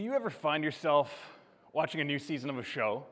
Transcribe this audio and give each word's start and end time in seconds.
do 0.00 0.04
you 0.06 0.14
ever 0.14 0.30
find 0.30 0.64
yourself 0.64 1.14
watching 1.74 2.00
a 2.00 2.04
new 2.04 2.18
season 2.18 2.48
of 2.48 2.56
a 2.56 2.62
show 2.62 3.04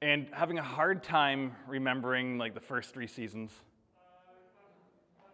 and 0.00 0.28
having 0.30 0.56
a 0.56 0.62
hard 0.62 1.02
time 1.02 1.50
remembering 1.66 2.38
like 2.38 2.54
the 2.54 2.60
first 2.60 2.94
three 2.94 3.08
seasons? 3.08 3.50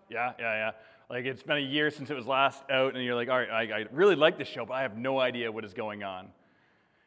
Yeah, 0.09 0.33
yeah, 0.39 0.55
yeah. 0.55 0.71
Like 1.11 1.27
it's 1.27 1.43
been 1.43 1.59
a 1.59 1.61
year 1.61 1.91
since 1.91 2.09
it 2.09 2.15
was 2.15 2.27
last 2.27 2.63
out, 2.71 2.95
and 2.95 3.05
you're 3.05 3.17
like, 3.17 3.29
all 3.29 3.39
right, 3.39 3.51
I, 3.51 3.81
I 3.81 3.85
really 3.93 4.17
like 4.17 4.39
this 4.39 4.49
show, 4.49 4.65
but 4.65 4.73
I 4.73 4.81
have 4.81 4.97
no 4.97 5.21
idea 5.21 5.53
what 5.53 5.63
is 5.63 5.75
going 5.75 6.05
on. 6.05 6.29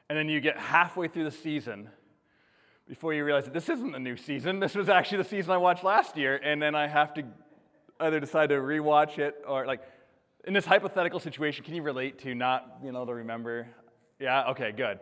And 0.10 0.16
then 0.16 0.30
you 0.30 0.40
get 0.40 0.60
halfway 0.60 1.08
through 1.08 1.24
the 1.24 1.32
season 1.32 1.90
before 2.88 3.16
you 3.16 3.26
realize 3.26 3.46
that 3.46 3.54
this 3.56 3.68
isn't 3.68 3.96
a 3.96 4.00
new 4.00 4.16
season. 4.16 4.60
This 4.60 4.76
was 4.76 4.90
actually 4.90 5.24
the 5.24 5.30
season 5.30 5.50
I 5.50 5.58
watched 5.58 5.84
last 5.84 6.18
year, 6.18 6.40
and 6.44 6.62
then 6.62 6.76
I 6.76 6.86
have 6.88 7.16
to 7.16 7.24
either 8.00 8.20
decide 8.20 8.50
to 8.50 8.58
rewatch 8.58 9.18
it 9.18 9.44
or 9.48 9.66
like 9.66 9.82
in 10.46 10.54
this 10.54 10.66
hypothetical 10.66 11.20
situation, 11.20 11.64
can 11.64 11.74
you 11.74 11.82
relate 11.82 12.20
to 12.20 12.36
not 12.36 12.82
being 12.82 12.96
able 12.96 13.06
to 13.06 13.14
remember? 13.14 13.68
Yeah, 14.20 14.50
okay, 14.50 14.74
good. 14.74 15.00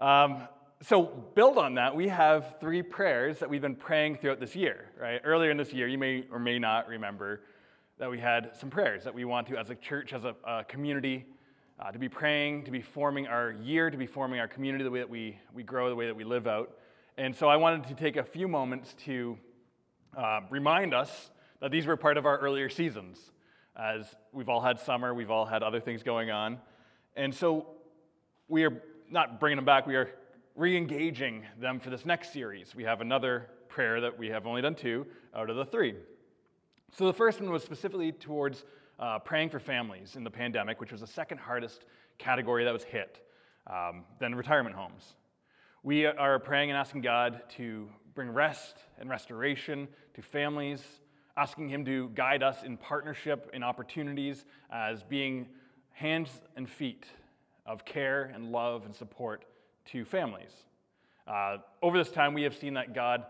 Um, 0.00 0.48
so, 0.82 1.02
build 1.02 1.58
on 1.58 1.74
that, 1.74 1.94
we 1.94 2.08
have 2.08 2.56
three 2.58 2.82
prayers 2.82 3.38
that 3.38 3.50
we've 3.50 3.60
been 3.60 3.76
praying 3.76 4.16
throughout 4.16 4.40
this 4.40 4.56
year, 4.56 4.86
right? 4.98 5.20
Earlier 5.22 5.50
in 5.50 5.58
this 5.58 5.72
year, 5.72 5.86
you 5.86 5.98
may 5.98 6.24
or 6.32 6.38
may 6.38 6.58
not 6.58 6.88
remember 6.88 7.42
that 7.98 8.10
we 8.10 8.18
had 8.18 8.56
some 8.58 8.70
prayers 8.70 9.04
that 9.04 9.14
we 9.14 9.24
want 9.24 9.46
to, 9.48 9.58
as 9.58 9.68
a 9.68 9.74
church, 9.74 10.12
as 10.12 10.24
a, 10.24 10.34
a 10.44 10.64
community, 10.64 11.26
uh, 11.78 11.92
to 11.92 11.98
be 11.98 12.08
praying, 12.08 12.64
to 12.64 12.70
be 12.70 12.80
forming 12.80 13.26
our 13.26 13.52
year, 13.52 13.90
to 13.90 13.96
be 13.96 14.06
forming 14.06 14.40
our 14.40 14.48
community, 14.48 14.82
the 14.82 14.90
way 14.90 15.00
that 15.00 15.10
we, 15.10 15.38
we 15.54 15.62
grow, 15.62 15.88
the 15.88 15.94
way 15.94 16.06
that 16.06 16.16
we 16.16 16.24
live 16.24 16.46
out. 16.46 16.78
And 17.18 17.36
so, 17.36 17.48
I 17.48 17.56
wanted 17.56 17.86
to 17.88 17.94
take 17.94 18.16
a 18.16 18.24
few 18.24 18.48
moments 18.48 18.94
to 19.04 19.38
uh, 20.16 20.40
remind 20.50 20.94
us 20.94 21.30
that 21.60 21.70
these 21.70 21.86
were 21.86 21.96
part 21.96 22.16
of 22.16 22.26
our 22.26 22.38
earlier 22.38 22.70
seasons 22.70 23.30
as 23.80 24.14
we've 24.32 24.48
all 24.48 24.60
had 24.60 24.78
summer, 24.78 25.14
we've 25.14 25.30
all 25.30 25.46
had 25.46 25.62
other 25.62 25.80
things 25.80 26.02
going 26.02 26.30
on. 26.30 26.58
And 27.16 27.34
so 27.34 27.66
we 28.48 28.64
are 28.64 28.82
not 29.10 29.40
bringing 29.40 29.56
them 29.56 29.64
back, 29.64 29.86
we 29.86 29.96
are 29.96 30.10
re 30.54 30.76
engaging 30.76 31.44
them 31.58 31.80
for 31.80 31.90
this 31.90 32.04
next 32.04 32.32
series. 32.32 32.74
We 32.74 32.84
have 32.84 33.00
another 33.00 33.48
prayer 33.68 34.00
that 34.02 34.18
we 34.18 34.28
have 34.28 34.46
only 34.46 34.60
done 34.60 34.74
two 34.74 35.06
out 35.34 35.48
of 35.48 35.56
the 35.56 35.64
three. 35.64 35.94
So 36.92 37.06
the 37.06 37.14
first 37.14 37.40
one 37.40 37.50
was 37.50 37.62
specifically 37.62 38.12
towards 38.12 38.64
uh, 38.98 39.18
praying 39.20 39.48
for 39.48 39.58
families 39.58 40.16
in 40.16 40.24
the 40.24 40.30
pandemic, 40.30 40.80
which 40.80 40.92
was 40.92 41.00
the 41.00 41.06
second 41.06 41.38
hardest 41.38 41.86
category 42.18 42.64
that 42.64 42.72
was 42.72 42.84
hit, 42.84 43.24
um, 43.66 44.04
then 44.18 44.34
retirement 44.34 44.74
homes. 44.74 45.14
We 45.82 46.04
are 46.04 46.38
praying 46.38 46.70
and 46.70 46.76
asking 46.76 47.00
God 47.00 47.40
to 47.56 47.88
bring 48.14 48.28
rest 48.30 48.76
and 48.98 49.08
restoration 49.08 49.88
to 50.14 50.20
families 50.20 50.82
asking 51.36 51.68
Him 51.68 51.84
to 51.84 52.10
guide 52.10 52.42
us 52.42 52.62
in 52.64 52.76
partnership 52.76 53.50
in 53.52 53.62
opportunities 53.62 54.44
as 54.70 55.02
being 55.02 55.48
hands 55.92 56.30
and 56.56 56.68
feet 56.68 57.04
of 57.66 57.84
care 57.84 58.32
and 58.34 58.52
love 58.52 58.84
and 58.84 58.94
support 58.94 59.44
to 59.86 60.04
families. 60.04 60.52
Uh, 61.26 61.58
over 61.82 61.98
this 61.98 62.10
time, 62.10 62.34
we 62.34 62.42
have 62.42 62.56
seen 62.56 62.74
that 62.74 62.94
God 62.94 63.24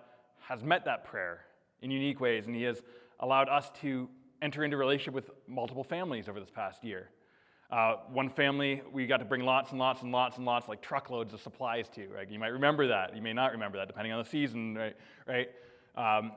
has 0.49 0.63
met 0.63 0.85
that 0.85 1.05
prayer 1.05 1.41
in 1.83 1.91
unique 1.91 2.21
ways, 2.21 2.47
and 2.47 2.55
He 2.55 2.63
has 2.63 2.83
allowed 3.21 3.49
us 3.49 3.71
to 3.83 4.09
enter 4.43 4.65
into 4.65 4.77
relationship 4.77 5.15
with 5.15 5.31
multiple 5.47 5.85
families 5.85 6.29
over 6.29 6.41
this 6.41 6.51
past 6.51 6.83
year. 6.83 7.11
Uh, 7.71 7.97
one 8.09 8.29
family 8.29 8.83
we 8.93 9.07
got 9.07 9.19
to 9.19 9.25
bring 9.25 9.43
lots 9.43 9.71
and 9.71 9.79
lots 9.79 10.03
and 10.03 10.11
lots 10.11 10.39
and 10.39 10.47
lots, 10.47 10.69
like 10.69 10.83
truckloads 10.83 11.33
of 11.33 11.41
supplies 11.41 11.89
to. 11.89 12.09
Right? 12.09 12.29
You 12.29 12.39
might 12.39 12.49
remember 12.49 12.89
that. 12.89 13.15
You 13.15 13.23
may 13.23 13.33
not 13.33 13.53
remember 13.53 13.79
that, 13.79 13.87
depending 13.87 14.13
on 14.13 14.23
the 14.23 14.29
season. 14.29 14.75
Right? 14.77 14.97
Right? 15.27 15.49
Um, 15.97 16.33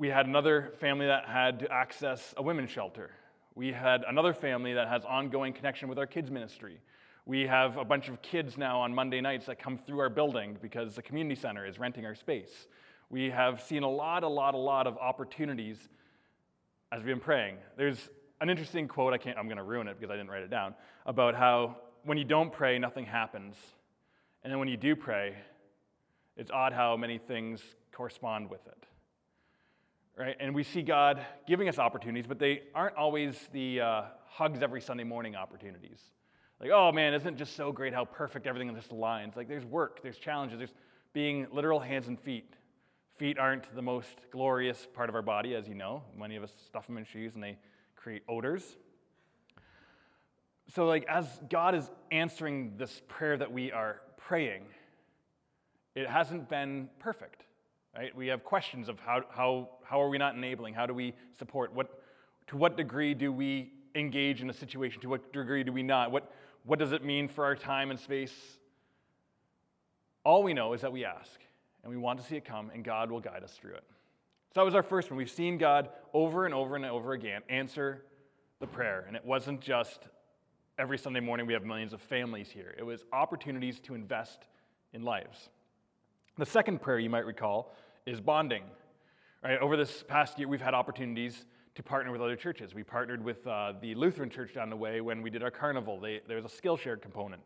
we 0.00 0.08
had 0.08 0.24
another 0.24 0.72
family 0.80 1.06
that 1.08 1.26
had 1.26 1.58
to 1.58 1.70
access 1.70 2.32
a 2.38 2.42
women's 2.42 2.70
shelter. 2.70 3.10
We 3.54 3.70
had 3.70 4.02
another 4.08 4.32
family 4.32 4.72
that 4.72 4.88
has 4.88 5.04
ongoing 5.04 5.52
connection 5.52 5.90
with 5.90 5.98
our 5.98 6.06
kids' 6.06 6.30
ministry. 6.30 6.80
We 7.26 7.46
have 7.46 7.76
a 7.76 7.84
bunch 7.84 8.08
of 8.08 8.22
kids 8.22 8.56
now 8.56 8.80
on 8.80 8.94
Monday 8.94 9.20
nights 9.20 9.44
that 9.44 9.58
come 9.58 9.76
through 9.76 9.98
our 9.98 10.08
building 10.08 10.56
because 10.62 10.94
the 10.94 11.02
community 11.02 11.38
center 11.38 11.66
is 11.66 11.78
renting 11.78 12.06
our 12.06 12.14
space. 12.14 12.66
We 13.10 13.28
have 13.28 13.60
seen 13.60 13.82
a 13.82 13.90
lot, 13.90 14.22
a 14.22 14.28
lot, 14.28 14.54
a 14.54 14.56
lot 14.56 14.86
of 14.86 14.96
opportunities 14.96 15.76
as 16.90 17.00
we've 17.00 17.08
been 17.08 17.20
praying. 17.20 17.58
There's 17.76 18.08
an 18.40 18.48
interesting 18.48 18.88
quote, 18.88 19.12
I 19.12 19.18
can't, 19.18 19.36
I'm 19.36 19.48
going 19.48 19.58
to 19.58 19.62
ruin 19.62 19.86
it 19.86 20.00
because 20.00 20.10
I 20.10 20.16
didn't 20.16 20.30
write 20.30 20.44
it 20.44 20.50
down, 20.50 20.74
about 21.04 21.34
how 21.34 21.76
when 22.04 22.16
you 22.16 22.24
don't 22.24 22.50
pray, 22.50 22.78
nothing 22.78 23.04
happens. 23.04 23.54
And 24.44 24.50
then 24.50 24.58
when 24.60 24.68
you 24.68 24.78
do 24.78 24.96
pray, 24.96 25.34
it's 26.38 26.50
odd 26.50 26.72
how 26.72 26.96
many 26.96 27.18
things 27.18 27.60
correspond 27.92 28.48
with 28.48 28.66
it 28.66 28.86
right? 30.16 30.36
And 30.38 30.54
we 30.54 30.62
see 30.62 30.82
God 30.82 31.24
giving 31.46 31.68
us 31.68 31.78
opportunities, 31.78 32.26
but 32.26 32.38
they 32.38 32.62
aren't 32.74 32.96
always 32.96 33.36
the 33.52 33.80
uh, 33.80 34.02
hugs 34.26 34.62
every 34.62 34.80
Sunday 34.80 35.04
morning 35.04 35.36
opportunities. 35.36 36.00
Like, 36.60 36.70
oh 36.70 36.92
man, 36.92 37.14
isn't 37.14 37.34
it 37.34 37.36
just 37.36 37.56
so 37.56 37.72
great 37.72 37.94
how 37.94 38.04
perfect 38.04 38.46
everything 38.46 38.74
just 38.74 38.90
aligns? 38.90 39.34
Like, 39.36 39.48
there's 39.48 39.64
work, 39.64 40.02
there's 40.02 40.18
challenges, 40.18 40.58
there's 40.58 40.74
being 41.12 41.46
literal 41.52 41.80
hands 41.80 42.08
and 42.08 42.18
feet. 42.20 42.54
Feet 43.16 43.38
aren't 43.38 43.74
the 43.74 43.82
most 43.82 44.16
glorious 44.30 44.86
part 44.94 45.08
of 45.08 45.14
our 45.14 45.22
body, 45.22 45.54
as 45.54 45.68
you 45.68 45.74
know. 45.74 46.02
Many 46.16 46.36
of 46.36 46.42
us 46.42 46.52
stuff 46.66 46.86
them 46.86 46.96
in 46.96 47.04
shoes 47.04 47.34
and 47.34 47.42
they 47.42 47.58
create 47.96 48.22
odors. 48.28 48.76
So, 50.74 50.86
like, 50.86 51.04
as 51.08 51.26
God 51.50 51.74
is 51.74 51.90
answering 52.12 52.76
this 52.76 53.02
prayer 53.08 53.36
that 53.36 53.52
we 53.52 53.72
are 53.72 54.00
praying, 54.16 54.62
it 55.94 56.08
hasn't 56.08 56.48
been 56.48 56.88
perfect. 56.98 57.44
Right? 57.96 58.14
We 58.14 58.28
have 58.28 58.44
questions 58.44 58.88
of 58.88 59.00
how, 59.00 59.22
how, 59.30 59.68
how 59.82 60.00
are 60.00 60.08
we 60.08 60.18
not 60.18 60.34
enabling? 60.34 60.74
How 60.74 60.86
do 60.86 60.94
we 60.94 61.14
support? 61.38 61.74
What, 61.74 62.02
to 62.48 62.56
what 62.56 62.76
degree 62.76 63.14
do 63.14 63.32
we 63.32 63.72
engage 63.94 64.42
in 64.42 64.50
a 64.50 64.52
situation? 64.52 65.00
To 65.02 65.08
what 65.08 65.32
degree 65.32 65.64
do 65.64 65.72
we 65.72 65.82
not? 65.82 66.10
What, 66.12 66.32
what 66.64 66.78
does 66.78 66.92
it 66.92 67.04
mean 67.04 67.26
for 67.26 67.44
our 67.44 67.56
time 67.56 67.90
and 67.90 67.98
space? 67.98 68.34
All 70.24 70.42
we 70.42 70.54
know 70.54 70.72
is 70.72 70.82
that 70.82 70.92
we 70.92 71.04
ask, 71.04 71.40
and 71.82 71.90
we 71.90 71.96
want 71.96 72.20
to 72.20 72.26
see 72.26 72.36
it 72.36 72.44
come, 72.44 72.70
and 72.72 72.84
God 72.84 73.10
will 73.10 73.20
guide 73.20 73.42
us 73.42 73.52
through 73.52 73.74
it. 73.74 73.84
So 74.52 74.60
that 74.60 74.64
was 74.64 74.74
our 74.74 74.82
first 74.82 75.10
one. 75.10 75.16
We've 75.16 75.30
seen 75.30 75.58
God 75.58 75.88
over 76.12 76.44
and 76.44 76.54
over 76.54 76.76
and 76.76 76.84
over 76.84 77.12
again 77.12 77.42
answer 77.48 78.02
the 78.60 78.66
prayer. 78.66 79.04
And 79.06 79.16
it 79.16 79.24
wasn't 79.24 79.60
just 79.60 80.00
every 80.78 80.98
Sunday 80.98 81.20
morning 81.20 81.46
we 81.46 81.52
have 81.52 81.64
millions 81.64 81.92
of 81.92 82.00
families 82.00 82.50
here, 82.50 82.74
it 82.78 82.82
was 82.82 83.04
opportunities 83.12 83.80
to 83.80 83.94
invest 83.94 84.46
in 84.92 85.02
lives. 85.02 85.50
The 86.40 86.46
second 86.46 86.80
prayer 86.80 86.98
you 86.98 87.10
might 87.10 87.26
recall 87.26 87.74
is 88.06 88.18
bonding. 88.18 88.62
Right? 89.44 89.58
Over 89.58 89.76
this 89.76 90.02
past 90.08 90.38
year, 90.38 90.48
we've 90.48 90.62
had 90.62 90.72
opportunities 90.72 91.44
to 91.74 91.82
partner 91.82 92.10
with 92.12 92.22
other 92.22 92.34
churches. 92.34 92.74
We 92.74 92.82
partnered 92.82 93.22
with 93.22 93.46
uh, 93.46 93.74
the 93.78 93.94
Lutheran 93.94 94.30
church 94.30 94.54
down 94.54 94.70
the 94.70 94.76
way 94.76 95.02
when 95.02 95.20
we 95.20 95.28
did 95.28 95.42
our 95.42 95.50
carnival. 95.50 96.00
They, 96.00 96.22
there 96.26 96.40
was 96.40 96.46
a 96.46 96.48
Skillshare 96.48 96.98
component. 96.98 97.42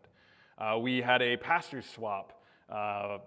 Uh, 0.58 0.78
we 0.78 1.02
had 1.02 1.22
a 1.22 1.36
pastor's 1.36 1.86
swap 1.86 2.40
uh, 2.70 3.18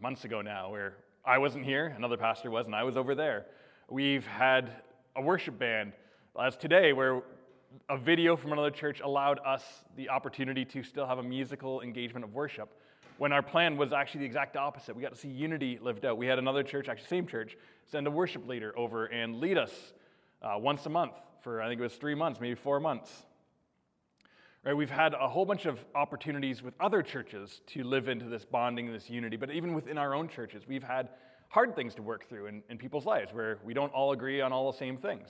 months 0.00 0.24
ago 0.24 0.40
now 0.40 0.70
where 0.70 0.94
I 1.26 1.36
wasn't 1.36 1.66
here, 1.66 1.92
another 1.94 2.16
pastor 2.16 2.50
was, 2.50 2.64
and 2.64 2.74
I 2.74 2.82
was 2.82 2.96
over 2.96 3.14
there. 3.14 3.44
We've 3.90 4.26
had 4.26 4.70
a 5.14 5.20
worship 5.20 5.58
band 5.58 5.92
as 6.42 6.56
today 6.56 6.94
where 6.94 7.20
a 7.90 7.98
video 7.98 8.34
from 8.34 8.52
another 8.52 8.70
church 8.70 9.00
allowed 9.00 9.40
us 9.44 9.62
the 9.94 10.08
opportunity 10.08 10.64
to 10.64 10.82
still 10.82 11.06
have 11.06 11.18
a 11.18 11.22
musical 11.22 11.82
engagement 11.82 12.24
of 12.24 12.32
worship 12.32 12.70
when 13.22 13.30
our 13.30 13.40
plan 13.40 13.76
was 13.76 13.92
actually 13.92 14.18
the 14.18 14.26
exact 14.26 14.56
opposite. 14.56 14.96
We 14.96 15.00
got 15.00 15.14
to 15.14 15.16
see 15.16 15.28
unity 15.28 15.78
lived 15.80 16.04
out. 16.04 16.18
We 16.18 16.26
had 16.26 16.40
another 16.40 16.64
church, 16.64 16.88
actually, 16.88 17.06
same 17.06 17.28
church, 17.28 17.56
send 17.88 18.08
a 18.08 18.10
worship 18.10 18.48
leader 18.48 18.76
over 18.76 19.06
and 19.06 19.36
lead 19.36 19.58
us 19.58 19.70
uh, 20.42 20.54
once 20.58 20.86
a 20.86 20.88
month 20.88 21.12
for, 21.40 21.62
I 21.62 21.68
think 21.68 21.80
it 21.80 21.84
was 21.84 21.94
three 21.94 22.16
months, 22.16 22.40
maybe 22.40 22.56
four 22.56 22.80
months. 22.80 23.12
Right, 24.64 24.76
we've 24.76 24.90
had 24.90 25.14
a 25.14 25.28
whole 25.28 25.44
bunch 25.44 25.66
of 25.66 25.78
opportunities 25.94 26.64
with 26.64 26.74
other 26.80 27.00
churches 27.00 27.60
to 27.68 27.84
live 27.84 28.08
into 28.08 28.24
this 28.24 28.44
bonding, 28.44 28.92
this 28.92 29.08
unity, 29.08 29.36
but 29.36 29.52
even 29.52 29.72
within 29.72 29.98
our 29.98 30.16
own 30.16 30.28
churches, 30.28 30.64
we've 30.66 30.82
had 30.82 31.10
hard 31.48 31.76
things 31.76 31.94
to 31.94 32.02
work 32.02 32.28
through 32.28 32.46
in, 32.46 32.64
in 32.70 32.76
people's 32.76 33.06
lives 33.06 33.32
where 33.32 33.60
we 33.64 33.72
don't 33.72 33.92
all 33.92 34.10
agree 34.10 34.40
on 34.40 34.52
all 34.52 34.72
the 34.72 34.78
same 34.78 34.96
things. 34.96 35.28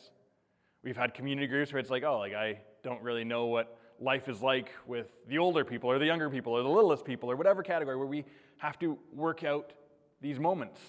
We've 0.82 0.96
had 0.96 1.12
community 1.12 1.46
groups 1.46 1.74
where 1.74 1.80
it's 1.80 1.90
like, 1.90 2.04
oh, 2.04 2.20
like 2.20 2.32
I 2.32 2.60
don't 2.82 3.02
really 3.02 3.24
know 3.24 3.44
what 3.44 3.76
life 4.00 4.28
is 4.28 4.42
like 4.42 4.70
with 4.86 5.06
the 5.28 5.38
older 5.38 5.64
people 5.64 5.90
or 5.90 5.98
the 5.98 6.06
younger 6.06 6.30
people 6.30 6.52
or 6.52 6.62
the 6.62 6.68
littlest 6.68 7.04
people 7.04 7.30
or 7.30 7.36
whatever 7.36 7.62
category 7.62 7.96
where 7.96 8.06
we 8.06 8.24
have 8.58 8.78
to 8.78 8.98
work 9.12 9.44
out 9.44 9.72
these 10.20 10.38
moments. 10.38 10.80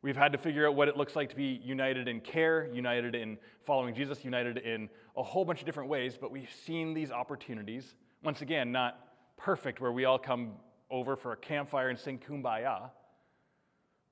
We've 0.00 0.16
had 0.16 0.32
to 0.32 0.38
figure 0.38 0.66
out 0.68 0.76
what 0.76 0.88
it 0.88 0.96
looks 0.96 1.16
like 1.16 1.28
to 1.30 1.36
be 1.36 1.60
united 1.64 2.06
in 2.06 2.20
care, 2.20 2.68
united 2.72 3.14
in 3.14 3.36
following 3.64 3.94
Jesus, 3.94 4.24
united 4.24 4.58
in 4.58 4.88
a 5.16 5.22
whole 5.22 5.44
bunch 5.44 5.60
of 5.60 5.66
different 5.66 5.88
ways, 5.88 6.16
but 6.20 6.30
we've 6.30 6.52
seen 6.64 6.94
these 6.94 7.10
opportunities, 7.10 7.94
once 8.22 8.40
again, 8.40 8.70
not 8.70 9.08
perfect, 9.36 9.80
where 9.80 9.90
we 9.90 10.04
all 10.04 10.18
come 10.18 10.52
over 10.90 11.16
for 11.16 11.32
a 11.32 11.36
campfire 11.36 11.88
and 11.88 11.98
sing 11.98 12.18
kumbaya, 12.18 12.90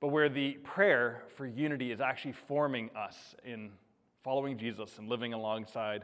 but 0.01 0.09
where 0.09 0.29
the 0.29 0.53
prayer 0.63 1.23
for 1.37 1.45
unity 1.45 1.91
is 1.91 2.01
actually 2.01 2.33
forming 2.33 2.89
us 2.95 3.33
in 3.45 3.71
following 4.23 4.57
Jesus 4.57 4.97
and 4.97 5.07
living 5.07 5.33
alongside 5.33 6.03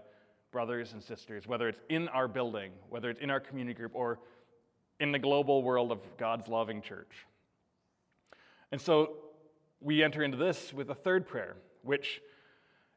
brothers 0.54 0.94
and 0.94 1.04
sisters, 1.04 1.46
whether 1.46 1.68
it's 1.68 1.82
in 1.90 2.08
our 2.10 2.30
building, 2.30 2.72
whether 2.90 3.10
it's 3.10 3.20
in 3.20 3.30
our 3.30 3.42
community 3.42 3.76
group, 3.76 3.92
or 3.94 4.20
in 5.02 5.12
the 5.12 5.20
global 5.20 5.64
world 5.64 5.92
of 5.92 6.00
God's 6.18 6.48
loving 6.48 6.82
church. 6.82 7.26
And 8.72 8.80
so 8.80 9.18
we 9.82 10.02
enter 10.02 10.24
into 10.24 10.38
this 10.38 10.72
with 10.72 10.90
a 10.90 10.96
third 10.96 11.28
prayer, 11.28 11.58
which 11.82 12.22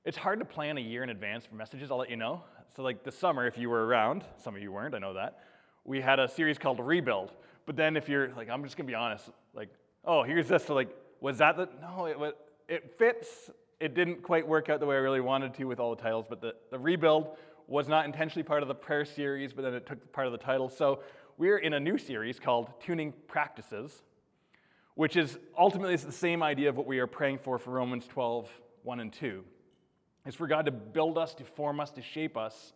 it's 0.04 0.16
hard 0.16 0.38
to 0.38 0.44
plan 0.44 0.78
a 0.78 0.80
year 0.80 1.02
in 1.02 1.10
advance 1.10 1.44
for 1.44 1.56
messages, 1.56 1.90
I'll 1.90 1.96
let 1.96 2.10
you 2.10 2.16
know. 2.16 2.44
So, 2.76 2.82
like 2.82 3.02
this 3.02 3.18
summer, 3.18 3.46
if 3.46 3.58
you 3.58 3.68
were 3.68 3.86
around, 3.86 4.24
some 4.44 4.54
of 4.54 4.62
you 4.62 4.70
weren't, 4.70 4.94
I 4.94 4.98
know 4.98 5.14
that, 5.14 5.40
we 5.84 6.00
had 6.00 6.20
a 6.20 6.28
series 6.28 6.58
called 6.58 6.78
Rebuild. 6.78 7.32
But 7.64 7.74
then 7.74 7.96
if 7.96 8.08
you're 8.08 8.32
like, 8.34 8.48
I'm 8.48 8.62
just 8.62 8.76
gonna 8.76 8.86
be 8.86 8.94
honest, 8.94 9.28
like, 9.54 9.70
oh, 10.04 10.22
here's 10.22 10.46
this. 10.46 10.64
So 10.64 10.74
like, 10.74 10.90
was 11.20 11.38
that 11.38 11.56
the? 11.56 11.68
No, 11.80 12.04
it, 12.04 12.36
it 12.68 12.94
fits. 12.98 13.50
It 13.78 13.94
didn't 13.94 14.22
quite 14.22 14.46
work 14.46 14.68
out 14.68 14.80
the 14.80 14.86
way 14.86 14.96
I 14.96 15.00
really 15.00 15.20
wanted 15.20 15.54
to 15.54 15.64
with 15.64 15.80
all 15.80 15.94
the 15.94 16.02
titles. 16.02 16.26
But 16.28 16.40
the, 16.40 16.54
the 16.70 16.78
Rebuild 16.78 17.36
was 17.66 17.88
not 17.88 18.04
intentionally 18.04 18.42
part 18.42 18.62
of 18.62 18.68
the 18.68 18.74
prayer 18.74 19.04
series, 19.04 19.52
but 19.52 19.62
then 19.62 19.74
it 19.74 19.86
took 19.86 20.12
part 20.12 20.26
of 20.26 20.32
the 20.32 20.38
title. 20.38 20.68
So 20.68 21.00
we're 21.36 21.58
in 21.58 21.74
a 21.74 21.80
new 21.80 21.98
series 21.98 22.38
called 22.40 22.70
Tuning 22.80 23.12
Practices, 23.26 24.02
which 24.94 25.16
is 25.16 25.38
ultimately 25.58 25.96
the 25.96 26.12
same 26.12 26.42
idea 26.42 26.68
of 26.68 26.76
what 26.76 26.86
we 26.86 26.98
are 27.00 27.06
praying 27.06 27.38
for 27.38 27.58
for 27.58 27.70
Romans 27.70 28.06
12, 28.06 28.48
1 28.82 29.00
and 29.00 29.12
2. 29.12 29.44
It's 30.24 30.36
for 30.36 30.46
God 30.46 30.66
to 30.66 30.72
build 30.72 31.18
us, 31.18 31.34
to 31.34 31.44
form 31.44 31.78
us, 31.80 31.90
to 31.92 32.02
shape 32.02 32.36
us, 32.36 32.72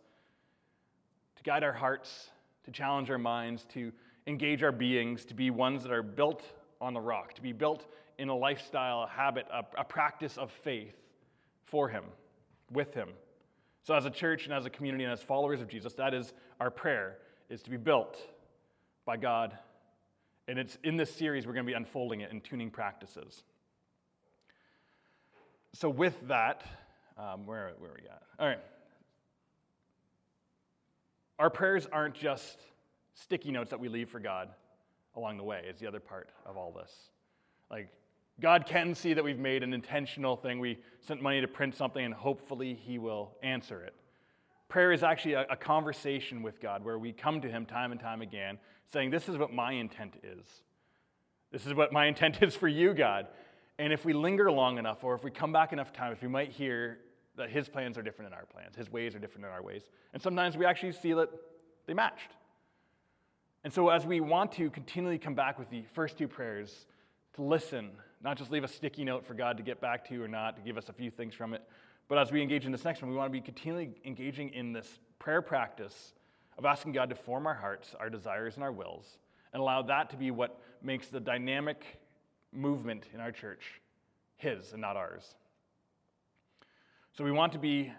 to 1.37 1.43
guide 1.43 1.63
our 1.63 1.73
hearts, 1.73 2.29
to 2.65 2.71
challenge 2.71 3.09
our 3.09 3.17
minds, 3.17 3.65
to 3.73 3.91
engage 4.27 4.61
our 4.61 4.71
beings, 4.71 5.25
to 5.25 5.33
be 5.33 5.49
ones 5.49 5.83
that 5.83 5.91
are 5.91 6.03
built 6.03 6.43
on 6.79 6.93
the 6.93 7.01
rock, 7.01 7.33
to 7.33 7.41
be 7.41 7.51
built 7.51 7.87
in 8.21 8.29
a 8.29 8.35
lifestyle, 8.35 9.01
a 9.01 9.07
habit, 9.07 9.47
a, 9.51 9.65
a 9.79 9.83
practice 9.83 10.37
of 10.37 10.51
faith 10.51 10.95
for 11.63 11.89
Him, 11.89 12.03
with 12.71 12.93
Him. 12.93 13.09
So, 13.81 13.95
as 13.95 14.05
a 14.05 14.11
church 14.11 14.45
and 14.45 14.53
as 14.53 14.67
a 14.67 14.69
community 14.69 15.03
and 15.03 15.11
as 15.11 15.23
followers 15.23 15.59
of 15.59 15.67
Jesus, 15.67 15.93
that 15.95 16.13
is 16.13 16.31
our 16.59 16.69
prayer, 16.69 17.17
is 17.49 17.63
to 17.63 17.71
be 17.71 17.77
built 17.77 18.15
by 19.05 19.17
God. 19.17 19.57
And 20.47 20.59
it's 20.59 20.77
in 20.83 20.97
this 20.97 21.11
series 21.11 21.47
we're 21.47 21.53
going 21.53 21.65
to 21.65 21.69
be 21.71 21.75
unfolding 21.75 22.21
it 22.21 22.31
in 22.31 22.41
tuning 22.41 22.69
practices. 22.69 23.41
So, 25.73 25.89
with 25.89 26.27
that, 26.27 26.63
um, 27.17 27.47
where, 27.47 27.71
where 27.79 27.91
we 27.99 28.07
at? 28.07 28.21
All 28.37 28.47
right. 28.47 28.59
Our 31.39 31.49
prayers 31.49 31.87
aren't 31.91 32.13
just 32.13 32.59
sticky 33.15 33.49
notes 33.51 33.71
that 33.71 33.79
we 33.79 33.89
leave 33.89 34.09
for 34.09 34.19
God 34.19 34.49
along 35.15 35.37
the 35.37 35.43
way, 35.43 35.63
is 35.67 35.79
the 35.79 35.87
other 35.87 35.99
part 35.99 36.29
of 36.45 36.55
all 36.55 36.71
this. 36.71 36.91
Like, 37.71 37.89
God 38.41 38.65
can 38.65 38.95
see 38.95 39.13
that 39.13 39.23
we've 39.23 39.39
made 39.39 39.61
an 39.61 39.71
intentional 39.71 40.35
thing. 40.35 40.59
We 40.59 40.79
sent 40.99 41.21
money 41.21 41.41
to 41.41 41.47
print 41.47 41.75
something, 41.75 42.03
and 42.03 42.13
hopefully, 42.13 42.73
He 42.73 42.97
will 42.97 43.31
answer 43.43 43.83
it. 43.83 43.93
Prayer 44.67 44.91
is 44.91 45.03
actually 45.03 45.33
a, 45.33 45.45
a, 45.49 45.55
conversation 45.55 46.41
with 46.41 46.59
God 46.59 46.83
where 46.83 46.97
we 46.97 47.11
come 47.11 47.41
to 47.41 47.49
Him 47.49 47.65
time 47.65 47.91
and 47.91 48.01
time 48.01 48.21
again, 48.21 48.57
saying, 48.91 49.11
This 49.11 49.29
is 49.29 49.37
what 49.37 49.53
my 49.53 49.73
intent 49.73 50.15
is. 50.23 50.45
This 51.51 51.67
is 51.67 51.73
what 51.75 51.93
my 51.93 52.07
intent 52.07 52.41
is 52.41 52.55
for 52.55 52.67
you, 52.67 52.93
God. 52.93 53.27
And 53.77 53.93
if 53.93 54.05
we 54.05 54.13
linger 54.13 54.51
long 54.51 54.77
enough, 54.79 55.03
or 55.03 55.13
if 55.13 55.23
we 55.23 55.29
come 55.29 55.51
back 55.51 55.71
enough 55.71 55.93
times, 55.93 56.17
we 56.21 56.27
might 56.27 56.51
hear 56.51 56.97
that 57.37 57.51
His 57.51 57.69
plans 57.69 57.97
are 57.97 58.01
different 58.01 58.31
than 58.31 58.39
our 58.39 58.45
plans, 58.45 58.75
His 58.75 58.91
ways 58.91 59.13
are 59.13 59.19
different 59.19 59.43
than 59.43 59.51
our 59.51 59.61
ways. 59.61 59.83
And 60.13 60.21
sometimes 60.21 60.57
we 60.57 60.65
actually 60.65 60.93
see 60.93 61.13
that 61.13 61.29
they 61.85 61.93
matched. 61.93 62.31
And 63.63 63.71
so, 63.71 63.89
as 63.89 64.03
we 64.03 64.19
want 64.19 64.51
to 64.53 64.71
continually 64.71 65.19
come 65.19 65.35
back 65.35 65.59
with 65.59 65.69
the 65.69 65.83
first 65.93 66.17
two 66.17 66.27
prayers, 66.27 66.87
to 67.35 67.43
listen, 67.43 67.91
not 68.23 68.37
just 68.37 68.51
leave 68.51 68.63
a 68.63 68.67
sticky 68.67 69.03
note 69.03 69.25
for 69.25 69.33
God 69.33 69.57
to 69.57 69.63
get 69.63 69.81
back 69.81 70.07
to 70.07 70.13
you 70.13 70.23
or 70.23 70.27
not, 70.27 70.55
to 70.55 70.61
give 70.61 70.77
us 70.77 70.89
a 70.89 70.93
few 70.93 71.09
things 71.09 71.33
from 71.33 71.53
it, 71.53 71.63
but 72.07 72.17
as 72.17 72.31
we 72.31 72.41
engage 72.41 72.65
in 72.65 72.71
this 72.71 72.83
next 72.83 73.01
one, 73.01 73.09
we 73.09 73.17
want 73.17 73.29
to 73.29 73.31
be 73.31 73.41
continually 73.41 73.91
engaging 74.05 74.49
in 74.49 74.73
this 74.73 74.99
prayer 75.17 75.41
practice 75.41 76.13
of 76.57 76.65
asking 76.65 76.91
God 76.91 77.09
to 77.09 77.15
form 77.15 77.47
our 77.47 77.53
hearts, 77.53 77.95
our 77.99 78.09
desires, 78.09 78.55
and 78.55 78.63
our 78.63 78.71
wills, 78.71 79.17
and 79.53 79.61
allow 79.61 79.81
that 79.83 80.09
to 80.09 80.17
be 80.17 80.29
what 80.29 80.59
makes 80.83 81.07
the 81.07 81.19
dynamic 81.19 81.83
movement 82.51 83.05
in 83.13 83.19
our 83.19 83.31
church 83.31 83.81
His 84.35 84.73
and 84.73 84.81
not 84.81 84.97
ours. 84.97 85.35
So 87.13 87.23
we 87.23 87.31
want 87.31 87.53
to 87.53 87.59
be 87.59 87.91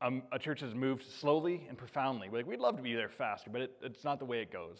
um, 0.00 0.22
a 0.32 0.38
church 0.38 0.60
that's 0.60 0.74
moved 0.74 1.04
slowly 1.20 1.66
and 1.68 1.78
profoundly. 1.78 2.28
Like, 2.30 2.46
we'd 2.46 2.60
love 2.60 2.76
to 2.76 2.82
be 2.82 2.94
there 2.94 3.08
faster, 3.08 3.50
but 3.50 3.62
it, 3.62 3.72
it's 3.82 4.04
not 4.04 4.18
the 4.18 4.24
way 4.24 4.40
it 4.40 4.52
goes. 4.52 4.78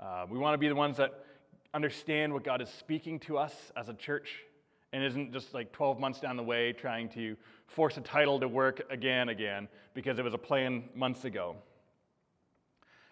Uh, 0.00 0.26
we 0.30 0.38
want 0.38 0.54
to 0.54 0.58
be 0.58 0.68
the 0.68 0.74
ones 0.74 0.96
that 0.96 1.24
understand 1.74 2.32
what 2.32 2.44
God 2.44 2.62
is 2.62 2.68
speaking 2.68 3.20
to 3.20 3.38
us 3.38 3.54
as 3.76 3.88
a 3.88 3.94
church 3.94 4.42
and 4.92 5.04
isn't 5.04 5.32
just 5.32 5.52
like 5.52 5.72
12 5.72 5.98
months 5.98 6.20
down 6.20 6.36
the 6.36 6.42
way 6.42 6.72
trying 6.72 7.08
to 7.10 7.36
force 7.66 7.96
a 7.96 8.00
title 8.00 8.40
to 8.40 8.48
work 8.48 8.80
again 8.90 9.28
again 9.28 9.68
because 9.94 10.18
it 10.18 10.24
was 10.24 10.34
a 10.34 10.38
plan 10.38 10.84
months 10.94 11.24
ago. 11.24 11.56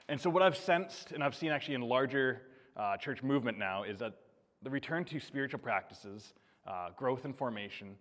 And 0.09 0.21
so, 0.21 0.31
what 0.31 0.43
I've 0.43 0.57
sensed, 0.57 1.13
and 1.13 1.23
I've 1.23 1.35
seen 1.35 1.51
actually 1.51 1.75
in 1.75 1.83
larger 1.83 2.43
uh, 2.77 2.97
church 2.97 3.23
movement 3.23 3.59
now, 3.59 3.83
is 3.83 3.99
that 3.99 4.15
the 4.63 4.71
return 4.71 5.05
to 5.07 5.19
spiritual 5.19 5.59
practices, 5.59 6.33
uh, 6.67 6.91
growth 6.97 7.25
and 7.25 7.37
formation, 7.37 7.97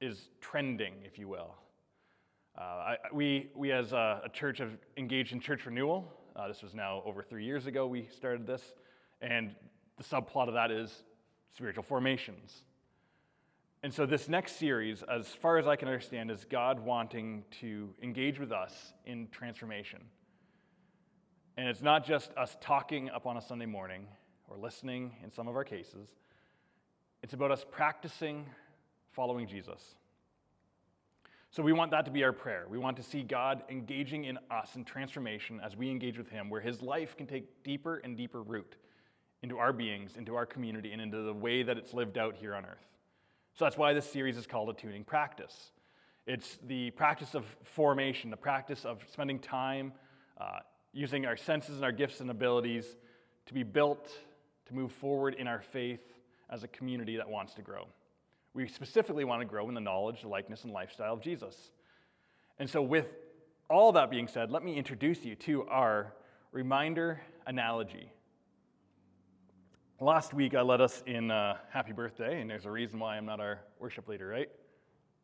is 0.00 0.28
trending, 0.40 0.94
if 1.04 1.18
you 1.18 1.26
will. 1.26 1.54
Uh, 2.56 2.62
I, 2.62 2.96
we, 3.12 3.50
we, 3.54 3.72
as 3.72 3.92
a, 3.92 4.20
a, 4.24 4.28
church, 4.28 4.58
have 4.58 4.72
engaged 4.96 5.32
in 5.32 5.40
church 5.40 5.64
renewal. 5.64 6.12
Uh, 6.36 6.46
this 6.46 6.62
was 6.62 6.74
now 6.74 7.02
over 7.04 7.22
three 7.22 7.44
years 7.44 7.66
ago 7.66 7.86
we 7.86 8.08
started 8.14 8.46
this. 8.46 8.62
And 9.20 9.54
the 9.96 10.04
subplot 10.04 10.48
of 10.48 10.54
that 10.54 10.70
is 10.70 11.02
spiritual 11.54 11.82
formations. 11.82 12.62
And 13.82 13.94
so, 13.94 14.06
this 14.06 14.28
next 14.28 14.56
series, 14.56 15.04
as 15.04 15.28
far 15.28 15.56
as 15.56 15.68
I 15.68 15.76
can 15.76 15.86
understand, 15.86 16.32
is 16.32 16.44
God 16.44 16.80
wanting 16.80 17.44
to 17.60 17.94
engage 18.02 18.40
with 18.40 18.50
us 18.50 18.92
in 19.06 19.28
transformation. 19.30 20.00
And 21.56 21.68
it's 21.68 21.82
not 21.82 22.04
just 22.04 22.32
us 22.36 22.56
talking 22.60 23.08
up 23.10 23.26
on 23.26 23.36
a 23.36 23.40
Sunday 23.40 23.66
morning 23.66 24.06
or 24.48 24.56
listening 24.56 25.14
in 25.22 25.30
some 25.30 25.46
of 25.46 25.54
our 25.54 25.64
cases, 25.64 26.08
it's 27.22 27.34
about 27.34 27.52
us 27.52 27.64
practicing 27.70 28.46
following 29.12 29.46
Jesus. 29.46 29.94
So, 31.50 31.62
we 31.62 31.72
want 31.72 31.92
that 31.92 32.04
to 32.06 32.10
be 32.10 32.24
our 32.24 32.32
prayer. 32.32 32.66
We 32.68 32.78
want 32.78 32.96
to 32.96 33.04
see 33.04 33.22
God 33.22 33.62
engaging 33.70 34.24
in 34.24 34.38
us 34.50 34.74
in 34.74 34.84
transformation 34.84 35.60
as 35.64 35.76
we 35.76 35.88
engage 35.88 36.18
with 36.18 36.30
Him, 36.30 36.50
where 36.50 36.60
His 36.60 36.82
life 36.82 37.16
can 37.16 37.28
take 37.28 37.62
deeper 37.62 37.98
and 37.98 38.16
deeper 38.16 38.42
root 38.42 38.74
into 39.42 39.58
our 39.58 39.72
beings, 39.72 40.16
into 40.16 40.34
our 40.34 40.46
community, 40.46 40.92
and 40.92 41.00
into 41.00 41.22
the 41.22 41.32
way 41.32 41.62
that 41.62 41.76
it's 41.76 41.94
lived 41.94 42.18
out 42.18 42.36
here 42.36 42.54
on 42.54 42.64
earth. 42.64 42.86
So 43.54 43.64
that's 43.64 43.76
why 43.76 43.92
this 43.92 44.10
series 44.10 44.36
is 44.36 44.46
called 44.46 44.70
a 44.70 44.74
tuning 44.74 45.04
practice. 45.04 45.72
It's 46.26 46.58
the 46.66 46.90
practice 46.92 47.34
of 47.34 47.44
formation, 47.62 48.30
the 48.30 48.36
practice 48.36 48.84
of 48.84 49.02
spending 49.10 49.38
time 49.38 49.92
uh, 50.40 50.60
using 50.92 51.26
our 51.26 51.36
senses 51.36 51.76
and 51.76 51.84
our 51.84 51.92
gifts 51.92 52.20
and 52.20 52.30
abilities 52.30 52.96
to 53.46 53.54
be 53.54 53.62
built 53.62 54.10
to 54.66 54.74
move 54.74 54.92
forward 54.92 55.34
in 55.34 55.46
our 55.48 55.60
faith 55.60 56.00
as 56.50 56.64
a 56.64 56.68
community 56.68 57.16
that 57.16 57.28
wants 57.28 57.54
to 57.54 57.62
grow. 57.62 57.86
We 58.54 58.68
specifically 58.68 59.24
want 59.24 59.40
to 59.40 59.46
grow 59.46 59.68
in 59.68 59.74
the 59.74 59.80
knowledge, 59.80 60.22
the 60.22 60.28
likeness, 60.28 60.64
and 60.64 60.72
lifestyle 60.72 61.14
of 61.14 61.20
Jesus. 61.20 61.72
And 62.58 62.68
so, 62.68 62.82
with 62.82 63.14
all 63.70 63.92
that 63.92 64.10
being 64.10 64.28
said, 64.28 64.50
let 64.50 64.64
me 64.64 64.76
introduce 64.76 65.24
you 65.24 65.34
to 65.36 65.64
our 65.68 66.14
reminder 66.52 67.20
analogy. 67.46 68.10
Last 70.00 70.32
week, 70.32 70.54
I 70.54 70.60
led 70.60 70.80
us 70.80 71.02
in 71.08 71.32
uh, 71.32 71.56
Happy 71.70 71.90
Birthday, 71.90 72.40
and 72.40 72.48
there's 72.48 72.66
a 72.66 72.70
reason 72.70 73.00
why 73.00 73.16
I'm 73.16 73.26
not 73.26 73.40
our 73.40 73.58
worship 73.80 74.06
leader, 74.06 74.28
right? 74.28 74.48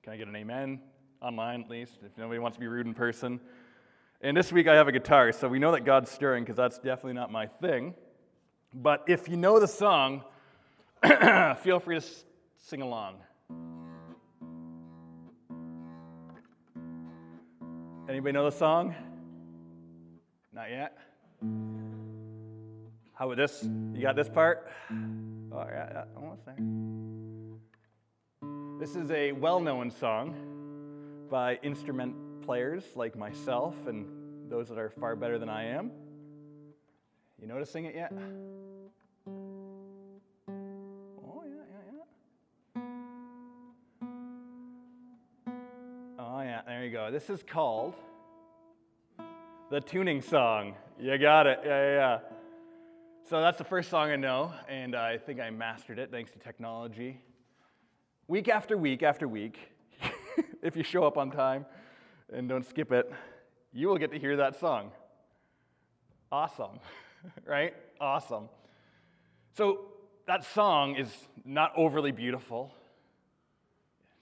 Can 0.02 0.12
I 0.12 0.16
get 0.16 0.26
an 0.26 0.34
amen? 0.34 0.80
Online, 1.22 1.62
at 1.62 1.70
least, 1.70 1.98
if 2.04 2.18
nobody 2.18 2.40
wants 2.40 2.56
to 2.56 2.60
be 2.60 2.66
rude 2.66 2.84
in 2.84 2.92
person. 2.92 3.38
And 4.20 4.36
this 4.36 4.50
week, 4.50 4.66
I 4.66 4.74
have 4.74 4.88
a 4.88 4.92
guitar, 4.92 5.30
so 5.30 5.46
we 5.46 5.60
know 5.60 5.70
that 5.70 5.84
God's 5.84 6.10
stirring, 6.10 6.42
because 6.42 6.56
that's 6.56 6.78
definitely 6.78 7.12
not 7.12 7.30
my 7.30 7.46
thing. 7.46 7.94
But 8.74 9.04
if 9.06 9.28
you 9.28 9.36
know 9.36 9.60
the 9.60 9.68
song, 9.68 10.24
feel 11.62 11.78
free 11.78 12.00
to 12.00 12.06
sing 12.58 12.82
along. 12.82 13.18
Anybody 18.08 18.32
know 18.32 18.50
the 18.50 18.56
song? 18.56 18.92
Not 20.52 20.68
yet? 20.68 20.98
How 23.16 23.26
about 23.26 23.36
this? 23.36 23.62
You 23.62 24.02
got 24.02 24.16
this 24.16 24.28
part? 24.28 24.68
Oh, 24.90 25.64
yeah, 25.70 25.88
yeah, 25.92 26.04
almost 26.16 26.44
there. 26.44 26.56
This 28.80 28.96
is 28.96 29.08
a 29.12 29.30
well 29.30 29.60
known 29.60 29.92
song 29.92 30.34
by 31.30 31.60
instrument 31.62 32.16
players 32.42 32.82
like 32.96 33.16
myself 33.16 33.76
and 33.86 34.50
those 34.50 34.68
that 34.68 34.78
are 34.78 34.90
far 34.90 35.14
better 35.14 35.38
than 35.38 35.48
I 35.48 35.66
am. 35.66 35.92
You 37.40 37.46
noticing 37.46 37.84
it 37.84 37.94
yet? 37.94 38.12
Oh, 39.28 39.30
yeah, 41.46 41.62
yeah, 41.70 41.92
yeah. 41.92 42.02
Oh, 46.18 46.40
yeah, 46.40 46.62
there 46.66 46.84
you 46.84 46.90
go. 46.90 47.12
This 47.12 47.30
is 47.30 47.44
called 47.44 47.94
the 49.70 49.80
tuning 49.80 50.20
song. 50.20 50.74
You 50.98 51.16
got 51.16 51.46
it. 51.46 51.60
Yeah, 51.64 51.80
yeah, 51.80 51.94
yeah. 51.94 52.18
So 53.26 53.40
that's 53.40 53.56
the 53.56 53.64
first 53.64 53.88
song 53.88 54.10
I 54.10 54.16
know, 54.16 54.52
and 54.68 54.94
I 54.94 55.16
think 55.16 55.40
I 55.40 55.48
mastered 55.48 55.98
it 55.98 56.10
thanks 56.10 56.30
to 56.32 56.38
technology. 56.38 57.22
Week 58.28 58.50
after 58.50 58.76
week 58.76 59.02
after 59.02 59.26
week, 59.26 59.58
if 60.62 60.76
you 60.76 60.82
show 60.82 61.04
up 61.04 61.16
on 61.16 61.30
time 61.30 61.64
and 62.30 62.50
don't 62.50 62.68
skip 62.68 62.92
it, 62.92 63.10
you 63.72 63.88
will 63.88 63.96
get 63.96 64.10
to 64.10 64.18
hear 64.18 64.36
that 64.36 64.60
song. 64.60 64.90
Awesome, 66.30 66.80
right? 67.46 67.74
Awesome. 67.98 68.50
So 69.56 69.86
that 70.26 70.44
song 70.44 70.96
is 70.96 71.08
not 71.46 71.72
overly 71.78 72.12
beautiful. 72.12 72.74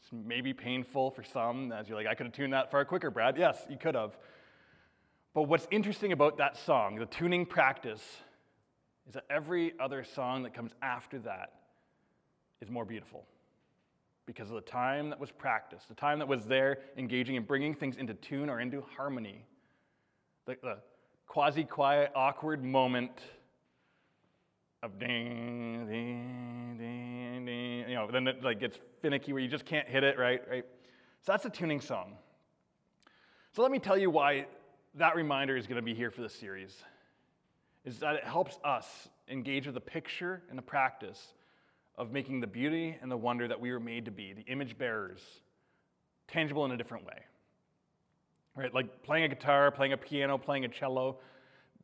It's 0.00 0.12
maybe 0.12 0.52
painful 0.52 1.10
for 1.10 1.24
some, 1.24 1.72
as 1.72 1.88
you're 1.88 1.98
like, 1.98 2.06
I 2.06 2.14
could 2.14 2.26
have 2.26 2.34
tuned 2.34 2.52
that 2.52 2.70
far 2.70 2.84
quicker, 2.84 3.10
Brad. 3.10 3.36
Yes, 3.36 3.66
you 3.68 3.78
could 3.78 3.96
have. 3.96 4.16
But 5.34 5.48
what's 5.48 5.66
interesting 5.72 6.12
about 6.12 6.36
that 6.36 6.56
song, 6.56 6.94
the 6.94 7.06
tuning 7.06 7.46
practice, 7.46 8.02
is 9.06 9.14
that 9.14 9.24
every 9.30 9.72
other 9.80 10.04
song 10.04 10.42
that 10.44 10.54
comes 10.54 10.72
after 10.82 11.18
that 11.20 11.52
is 12.60 12.70
more 12.70 12.84
beautiful 12.84 13.26
because 14.26 14.48
of 14.48 14.54
the 14.54 14.60
time 14.60 15.10
that 15.10 15.18
was 15.18 15.30
practiced, 15.30 15.88
the 15.88 15.94
time 15.94 16.18
that 16.20 16.28
was 16.28 16.44
there 16.44 16.78
engaging 16.96 17.36
and 17.36 17.46
bringing 17.46 17.74
things 17.74 17.96
into 17.96 18.14
tune 18.14 18.48
or 18.48 18.60
into 18.60 18.84
harmony. 18.96 19.44
The, 20.46 20.56
the 20.62 20.78
quasi 21.26 21.64
quiet, 21.64 22.12
awkward 22.14 22.64
moment 22.64 23.20
of 24.82 24.98
ding, 24.98 25.86
ding, 25.88 26.76
ding, 26.78 27.44
ding, 27.44 27.88
you 27.88 27.94
know, 27.94 28.08
then 28.10 28.26
it 28.26 28.42
like 28.42 28.60
gets 28.60 28.78
finicky 29.00 29.32
where 29.32 29.42
you 29.42 29.48
just 29.48 29.64
can't 29.64 29.88
hit 29.88 30.04
it, 30.04 30.18
right? 30.18 30.42
Right? 30.48 30.64
So 31.22 31.32
that's 31.32 31.44
a 31.44 31.50
tuning 31.50 31.80
song. 31.80 32.14
So 33.52 33.62
let 33.62 33.70
me 33.70 33.78
tell 33.78 33.98
you 33.98 34.10
why 34.10 34.46
that 34.94 35.14
reminder 35.14 35.56
is 35.56 35.66
going 35.66 35.76
to 35.76 35.82
be 35.82 35.94
here 35.94 36.10
for 36.10 36.22
this 36.22 36.34
series. 36.34 36.76
Is 37.84 37.98
that 37.98 38.14
it 38.14 38.24
helps 38.24 38.58
us 38.64 39.08
engage 39.28 39.66
with 39.66 39.74
the 39.74 39.80
picture 39.80 40.42
and 40.48 40.56
the 40.56 40.62
practice 40.62 41.34
of 41.96 42.12
making 42.12 42.40
the 42.40 42.46
beauty 42.46 42.96
and 43.02 43.10
the 43.10 43.16
wonder 43.16 43.48
that 43.48 43.60
we 43.60 43.72
were 43.72 43.80
made 43.80 44.04
to 44.04 44.10
be, 44.10 44.32
the 44.32 44.42
image 44.42 44.78
bearers, 44.78 45.20
tangible 46.28 46.64
in 46.64 46.72
a 46.72 46.76
different 46.76 47.04
way. 47.04 47.18
Right? 48.54 48.72
Like 48.72 49.02
playing 49.02 49.24
a 49.24 49.28
guitar, 49.28 49.70
playing 49.70 49.92
a 49.92 49.96
piano, 49.96 50.38
playing 50.38 50.64
a 50.64 50.68
cello, 50.68 51.18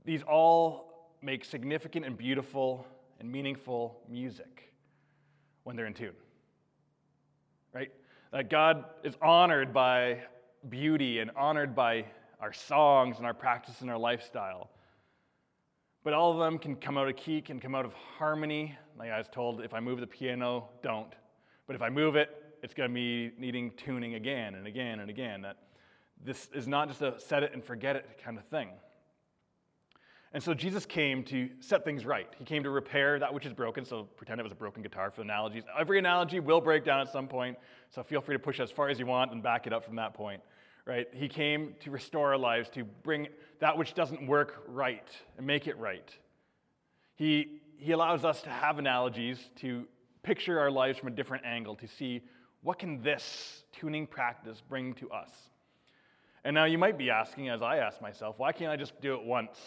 these 0.05 0.23
all 0.23 1.11
make 1.21 1.45
significant 1.45 2.07
and 2.07 2.17
beautiful 2.17 2.87
and 3.21 3.31
meaningful 3.31 4.01
music 4.09 4.73
when 5.65 5.77
they're 5.77 5.87
in 5.87 5.95
tune. 5.95 6.15
Right? 7.75 7.91
That 8.33 8.51
God 8.51 8.85
is 9.03 9.15
honored 9.21 9.73
by 9.73 10.23
beauty 10.69 11.19
and 11.19 11.31
honored 11.37 11.75
by 11.75 12.05
our 12.41 12.53
songs 12.53 13.19
and 13.19 13.27
our 13.27 13.35
practice 13.35 13.81
and 13.81 13.91
our 13.91 13.99
lifestyle. 13.99 14.71
But 16.09 16.15
all 16.15 16.33
of 16.33 16.39
them 16.39 16.59
can 16.59 16.75
come 16.75 16.97
out 16.97 17.07
of 17.07 17.17
key, 17.17 17.43
can 17.43 17.61
come 17.61 17.75
out 17.75 17.85
of 17.85 17.93
harmony. 17.93 18.75
Like 18.99 19.11
I 19.11 19.19
was 19.19 19.29
told, 19.29 19.61
if 19.61 19.75
I 19.75 19.81
move 19.81 20.01
the 20.01 20.07
piano, 20.07 20.71
don't. 20.83 21.13
But 21.67 21.77
if 21.77 21.83
I 21.83 21.91
move 21.91 22.17
it, 22.17 22.31
it's 22.63 22.73
going 22.73 22.89
to 22.89 22.95
be 22.95 23.33
needing 23.37 23.73
tuning 23.73 24.15
again 24.15 24.55
and 24.55 24.67
again 24.67 25.01
and 25.01 25.11
again. 25.11 25.43
That 25.43 25.59
this 26.25 26.49
is 26.55 26.67
not 26.67 26.89
just 26.89 27.03
a 27.03 27.21
set 27.21 27.43
it 27.43 27.53
and 27.53 27.63
forget 27.63 27.95
it 27.95 28.09
kind 28.25 28.39
of 28.39 28.45
thing. 28.47 28.71
And 30.33 30.43
so 30.43 30.55
Jesus 30.55 30.87
came 30.87 31.25
to 31.25 31.51
set 31.61 31.85
things 31.85 32.07
right. 32.07 32.29
He 32.39 32.45
came 32.47 32.63
to 32.63 32.71
repair 32.71 33.19
that 33.19 33.35
which 33.35 33.45
is 33.45 33.53
broken. 33.53 33.85
So 33.85 34.05
pretend 34.05 34.41
it 34.41 34.45
was 34.45 34.53
a 34.53 34.57
broken 34.57 34.83
guitar 34.83 35.11
for 35.11 35.21
analogies. 35.21 35.65
Every 35.79 35.99
analogy 35.99 36.41
will 36.41 36.63
break 36.63 36.87
down 36.87 37.01
at 37.01 37.13
some 37.13 37.29
point. 37.29 37.59
So 37.91 38.03
feel 38.03 38.23
free 38.23 38.35
to 38.35 38.39
push 38.39 38.61
as 38.61 38.71
far 38.71 38.89
as 38.89 38.99
you 38.99 39.05
want 39.05 39.33
and 39.33 39.43
back 39.43 39.67
it 39.67 39.75
up 39.75 39.85
from 39.85 39.97
that 39.97 40.15
point 40.15 40.41
right? 40.89 41.07
He 41.13 41.29
came 41.29 41.75
to 41.81 41.91
restore 41.91 42.33
our 42.33 42.39
lives, 42.39 42.71
to 42.71 42.83
bring 42.83 43.29
that 43.61 43.77
which 43.77 43.93
doesn't 43.93 44.27
work 44.27 44.65
right 44.67 45.07
and 45.37 45.47
make 45.47 45.67
it 45.67 45.79
right. 45.79 46.11
He, 47.15 47.61
he 47.77 47.93
allows 47.93 48.25
us 48.25 48.41
to 48.43 48.49
have 48.49 48.79
analogies, 48.79 49.39
to 49.57 49.87
picture 50.23 50.59
our 50.59 50.71
lives 50.71 50.99
from 50.99 51.09
a 51.09 51.11
different 51.11 51.45
angle, 51.45 51.77
to 51.77 51.87
see 51.87 52.23
what 52.63 52.79
can 52.79 53.03
this 53.03 53.65
tuning 53.71 54.07
practice 54.07 54.63
bring 54.67 54.95
to 54.95 55.11
us. 55.11 55.31
And 56.43 56.55
now 56.55 56.65
you 56.65 56.79
might 56.79 56.97
be 56.97 57.11
asking, 57.11 57.51
as 57.51 57.61
I 57.61 57.77
ask 57.77 58.01
myself, 58.01 58.39
why 58.39 58.53
can't 58.53 58.73
I 58.73 58.77
just 58.77 58.99
do 59.03 59.13
it 59.15 59.23
once 59.23 59.59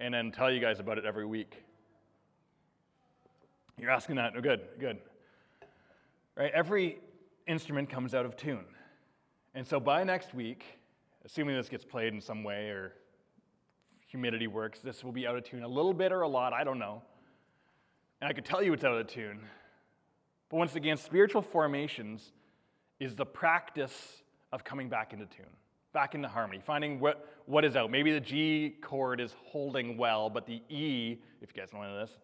and 0.00 0.14
then 0.14 0.32
tell 0.32 0.50
you 0.50 0.58
guys 0.60 0.80
about 0.80 0.96
it 0.96 1.04
every 1.04 1.26
week? 1.26 1.62
You're 3.78 3.90
asking 3.90 4.16
that? 4.16 4.32
Oh, 4.34 4.40
good, 4.40 4.60
good. 4.78 4.98
Right? 6.34 6.50
Every 6.54 6.98
instrument 7.46 7.90
comes 7.90 8.14
out 8.14 8.24
of 8.24 8.36
tune. 8.36 8.64
And 9.54 9.66
so 9.66 9.80
by 9.80 10.04
next 10.04 10.34
week, 10.34 10.64
assuming 11.24 11.56
this 11.56 11.68
gets 11.68 11.84
played 11.84 12.14
in 12.14 12.20
some 12.20 12.44
way 12.44 12.68
or 12.68 12.94
humidity 14.06 14.46
works, 14.46 14.80
this 14.80 15.02
will 15.02 15.12
be 15.12 15.26
out 15.26 15.36
of 15.36 15.44
tune 15.44 15.62
a 15.62 15.68
little 15.68 15.94
bit 15.94 16.12
or 16.12 16.22
a 16.22 16.28
lot, 16.28 16.52
I 16.52 16.64
don't 16.64 16.78
know. 16.78 17.02
And 18.20 18.28
I 18.28 18.32
could 18.32 18.44
tell 18.44 18.62
you 18.62 18.72
it's 18.72 18.84
out 18.84 18.96
of 18.96 19.06
tune. 19.06 19.40
But 20.50 20.56
once 20.58 20.74
again, 20.74 20.96
spiritual 20.96 21.42
formations 21.42 22.32
is 22.98 23.16
the 23.16 23.26
practice 23.26 24.22
of 24.52 24.62
coming 24.62 24.88
back 24.88 25.12
into 25.12 25.26
tune, 25.26 25.46
back 25.92 26.14
into 26.14 26.28
harmony, 26.28 26.60
finding 26.60 27.00
what, 27.00 27.28
what 27.46 27.64
is 27.64 27.76
out. 27.76 27.90
Maybe 27.90 28.12
the 28.12 28.20
G 28.20 28.76
chord 28.82 29.20
is 29.20 29.34
holding 29.46 29.96
well, 29.96 30.28
but 30.28 30.46
the 30.46 30.62
E, 30.68 31.18
if 31.40 31.52
you 31.54 31.60
guys 31.60 31.72
know 31.72 32.00
this, 32.00 32.18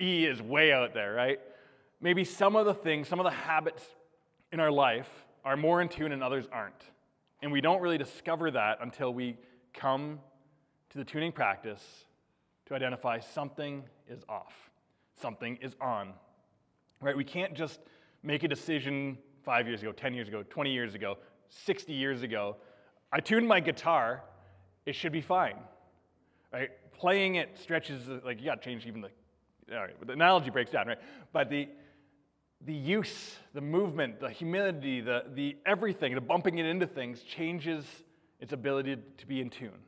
E 0.00 0.26
is 0.26 0.42
way 0.42 0.72
out 0.72 0.92
there, 0.92 1.14
right? 1.14 1.40
Maybe 2.00 2.24
some 2.24 2.56
of 2.56 2.66
the 2.66 2.74
things, 2.74 3.08
some 3.08 3.18
of 3.18 3.24
the 3.24 3.30
habits 3.30 3.84
in 4.52 4.60
our 4.60 4.70
life 4.70 5.08
are 5.44 5.56
more 5.56 5.80
in 5.80 5.88
tune 5.88 6.12
and 6.12 6.22
others 6.22 6.46
aren't. 6.52 6.82
And 7.42 7.52
we 7.52 7.60
don't 7.60 7.80
really 7.80 7.98
discover 7.98 8.50
that 8.50 8.78
until 8.80 9.12
we 9.12 9.36
come 9.72 10.18
to 10.90 10.98
the 10.98 11.04
tuning 11.04 11.32
practice 11.32 11.82
to 12.66 12.74
identify 12.74 13.20
something 13.20 13.84
is 14.08 14.22
off, 14.28 14.70
something 15.20 15.58
is 15.62 15.74
on. 15.80 16.12
Right? 17.00 17.16
We 17.16 17.24
can't 17.24 17.54
just 17.54 17.80
make 18.22 18.42
a 18.42 18.48
decision 18.48 19.18
five 19.44 19.66
years 19.66 19.82
ago, 19.82 19.92
10 19.92 20.14
years 20.14 20.28
ago, 20.28 20.42
20 20.42 20.72
years 20.72 20.94
ago, 20.94 21.18
60 21.48 21.92
years 21.92 22.22
ago. 22.22 22.56
I 23.12 23.20
tuned 23.20 23.46
my 23.46 23.60
guitar, 23.60 24.24
it 24.84 24.94
should 24.94 25.12
be 25.12 25.20
fine. 25.20 25.56
Right? 26.52 26.70
Playing 26.92 27.36
it 27.36 27.58
stretches, 27.58 28.08
like 28.24 28.40
you 28.40 28.46
got 28.46 28.60
to 28.60 28.68
change 28.68 28.86
even 28.86 29.00
the, 29.00 29.10
all 29.72 29.82
right, 29.82 30.06
the 30.06 30.12
analogy 30.12 30.50
breaks 30.50 30.70
down, 30.70 30.88
right? 30.88 30.98
But 31.32 31.48
the, 31.48 31.68
the 32.66 32.74
use, 32.74 33.36
the 33.54 33.60
movement, 33.60 34.20
the 34.20 34.30
humidity, 34.30 35.00
the, 35.00 35.24
the 35.34 35.56
everything, 35.64 36.14
the 36.14 36.20
bumping 36.20 36.58
it 36.58 36.66
into 36.66 36.86
things 36.86 37.22
changes 37.22 37.84
its 38.40 38.52
ability 38.52 38.96
to 39.16 39.26
be 39.26 39.40
in 39.40 39.50
tune. 39.50 39.78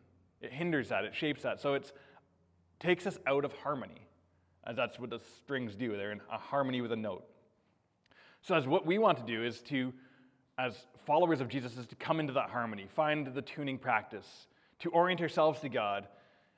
It 0.40 0.52
hinders 0.52 0.88
that, 0.88 1.04
it 1.04 1.14
shapes 1.14 1.42
that. 1.42 1.60
So 1.60 1.74
it 1.74 1.92
takes 2.78 3.06
us 3.06 3.18
out 3.26 3.44
of 3.44 3.52
harmony, 3.52 4.06
as 4.66 4.76
that's 4.76 4.98
what 4.98 5.10
the 5.10 5.20
strings 5.38 5.74
do. 5.74 5.96
They're 5.96 6.12
in 6.12 6.20
a 6.32 6.38
harmony 6.38 6.80
with 6.80 6.92
a 6.92 6.96
note. 6.96 7.24
So 8.42 8.54
as 8.54 8.66
what 8.66 8.86
we 8.86 8.98
want 8.98 9.18
to 9.18 9.24
do 9.24 9.44
is 9.44 9.60
to, 9.62 9.92
as 10.58 10.86
followers 11.04 11.40
of 11.40 11.48
Jesus, 11.48 11.76
is 11.76 11.86
to 11.86 11.96
come 11.96 12.20
into 12.20 12.32
that 12.34 12.50
harmony, 12.50 12.86
find 12.88 13.26
the 13.26 13.42
tuning 13.42 13.78
practice, 13.78 14.46
to 14.78 14.90
orient 14.90 15.20
ourselves 15.20 15.60
to 15.60 15.68
God, 15.68 16.06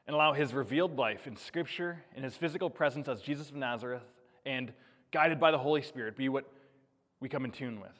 and 0.07 0.14
allow 0.14 0.33
His 0.33 0.54
revealed 0.54 0.97
life 0.97 1.26
in 1.26 1.37
Scripture, 1.37 2.02
in 2.14 2.23
His 2.23 2.37
physical 2.37 2.71
presence 2.71 3.09
as 3.09 3.21
Jesus 3.21 3.49
of 3.49 3.57
Nazareth, 3.57 4.04
and 4.47 4.73
guided 5.12 5.38
by 5.38 5.50
the 5.50 5.59
Holy 5.59 5.83
Spirit, 5.83 6.16
be 6.16 6.28
what 6.28 6.50
we 7.21 7.28
come 7.28 7.45
in 7.45 7.52
tune 7.52 7.81
with, 7.81 7.97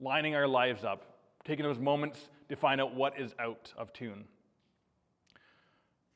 lining 0.00 0.34
our 0.34 0.48
lives 0.48 0.84
up, 0.84 1.04
taking 1.44 1.64
those 1.64 1.78
moments 1.78 2.30
to 2.48 2.56
find 2.56 2.80
out 2.80 2.94
what 2.94 3.20
is 3.20 3.34
out 3.38 3.72
of 3.76 3.92
tune. 3.92 4.24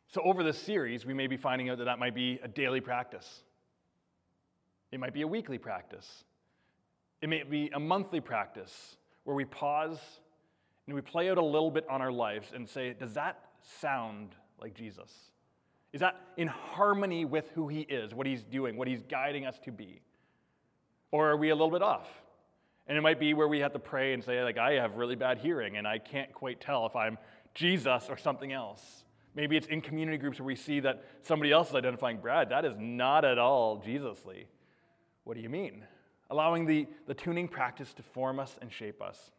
So, 0.08 0.22
over 0.22 0.42
this 0.42 0.58
series, 0.58 1.04
we 1.04 1.12
may 1.12 1.26
be 1.26 1.36
finding 1.36 1.68
out 1.68 1.78
that 1.78 1.84
that 1.84 1.98
might 1.98 2.14
be 2.14 2.38
a 2.42 2.48
daily 2.48 2.80
practice. 2.80 3.42
It 4.92 5.00
might 5.00 5.12
be 5.12 5.22
a 5.22 5.26
weekly 5.26 5.58
practice. 5.58 6.24
It 7.20 7.28
may 7.28 7.42
be 7.42 7.70
a 7.74 7.80
monthly 7.80 8.20
practice 8.20 8.96
where 9.24 9.34
we 9.34 9.44
pause 9.44 9.98
and 10.86 10.94
we 10.94 11.00
play 11.00 11.28
out 11.28 11.38
a 11.38 11.44
little 11.44 11.70
bit 11.70 11.84
on 11.90 12.00
our 12.00 12.12
lives 12.12 12.52
and 12.54 12.68
say, 12.68 12.94
Does 12.94 13.14
that 13.14 13.40
sound 13.80 14.36
like 14.60 14.74
Jesus? 14.74 15.10
Is 15.92 16.00
that 16.00 16.20
in 16.36 16.46
harmony 16.46 17.24
with 17.24 17.50
who 17.54 17.68
he 17.68 17.80
is, 17.80 18.14
what 18.14 18.26
he's 18.26 18.44
doing, 18.44 18.76
what 18.76 18.86
he's 18.86 19.02
guiding 19.02 19.46
us 19.46 19.58
to 19.64 19.72
be? 19.72 20.00
Or 21.16 21.30
are 21.30 21.36
we 21.38 21.48
a 21.48 21.54
little 21.54 21.70
bit 21.70 21.80
off? 21.80 22.06
And 22.86 22.98
it 22.98 23.00
might 23.00 23.18
be 23.18 23.32
where 23.32 23.48
we 23.48 23.60
have 23.60 23.72
to 23.72 23.78
pray 23.78 24.12
and 24.12 24.22
say, 24.22 24.42
like, 24.42 24.58
I 24.58 24.72
have 24.72 24.96
really 24.96 25.16
bad 25.16 25.38
hearing 25.38 25.78
and 25.78 25.88
I 25.88 25.98
can't 25.98 26.30
quite 26.30 26.60
tell 26.60 26.84
if 26.84 26.94
I'm 26.94 27.16
Jesus 27.54 28.08
or 28.10 28.18
something 28.18 28.52
else. 28.52 28.82
Maybe 29.34 29.56
it's 29.56 29.66
in 29.66 29.80
community 29.80 30.18
groups 30.18 30.38
where 30.38 30.44
we 30.44 30.56
see 30.56 30.80
that 30.80 31.06
somebody 31.22 31.52
else 31.52 31.70
is 31.70 31.74
identifying, 31.74 32.18
Brad, 32.18 32.50
that 32.50 32.66
is 32.66 32.74
not 32.78 33.24
at 33.24 33.38
all 33.38 33.78
Jesusly. 33.78 34.44
What 35.24 35.38
do 35.38 35.42
you 35.42 35.48
mean? 35.48 35.84
Allowing 36.28 36.66
the, 36.66 36.86
the 37.06 37.14
tuning 37.14 37.48
practice 37.48 37.94
to 37.94 38.02
form 38.02 38.38
us 38.38 38.54
and 38.60 38.70
shape 38.70 39.00
us. 39.00 39.30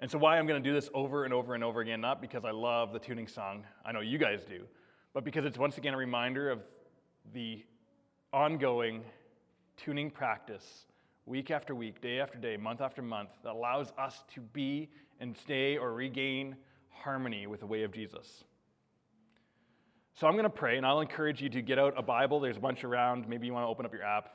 And 0.00 0.10
so, 0.10 0.16
why 0.16 0.38
I'm 0.38 0.46
going 0.46 0.62
to 0.62 0.66
do 0.66 0.74
this 0.74 0.88
over 0.94 1.26
and 1.26 1.34
over 1.34 1.54
and 1.54 1.62
over 1.62 1.82
again, 1.82 2.00
not 2.00 2.22
because 2.22 2.46
I 2.46 2.52
love 2.52 2.94
the 2.94 2.98
tuning 2.98 3.28
song, 3.28 3.66
I 3.84 3.92
know 3.92 4.00
you 4.00 4.16
guys 4.16 4.44
do, 4.48 4.64
but 5.12 5.24
because 5.24 5.44
it's 5.44 5.58
once 5.58 5.76
again 5.76 5.92
a 5.92 5.98
reminder 5.98 6.48
of 6.50 6.60
the 7.34 7.62
ongoing 8.32 9.02
tuning 9.76 10.10
practice 10.10 10.86
week 11.26 11.50
after 11.50 11.74
week, 11.74 12.00
day 12.00 12.20
after 12.20 12.38
day, 12.38 12.56
month 12.56 12.80
after 12.80 13.02
month 13.02 13.30
that 13.44 13.52
allows 13.52 13.92
us 13.98 14.24
to 14.34 14.40
be 14.40 14.90
and 15.20 15.36
stay 15.36 15.76
or 15.76 15.92
regain 15.92 16.56
harmony 16.90 17.46
with 17.46 17.60
the 17.60 17.66
way 17.66 17.82
of 17.82 17.92
Jesus. 17.92 18.44
So 20.14 20.26
I'm 20.26 20.34
going 20.34 20.44
to 20.44 20.50
pray, 20.50 20.76
and 20.76 20.84
I'll 20.84 21.00
encourage 21.00 21.40
you 21.40 21.48
to 21.50 21.62
get 21.62 21.78
out 21.78 21.94
a 21.96 22.02
Bible. 22.02 22.40
There's 22.40 22.56
a 22.56 22.60
bunch 22.60 22.84
around. 22.84 23.28
Maybe 23.28 23.46
you 23.46 23.52
want 23.52 23.64
to 23.64 23.68
open 23.68 23.86
up 23.86 23.92
your 23.92 24.02
app. 24.02 24.30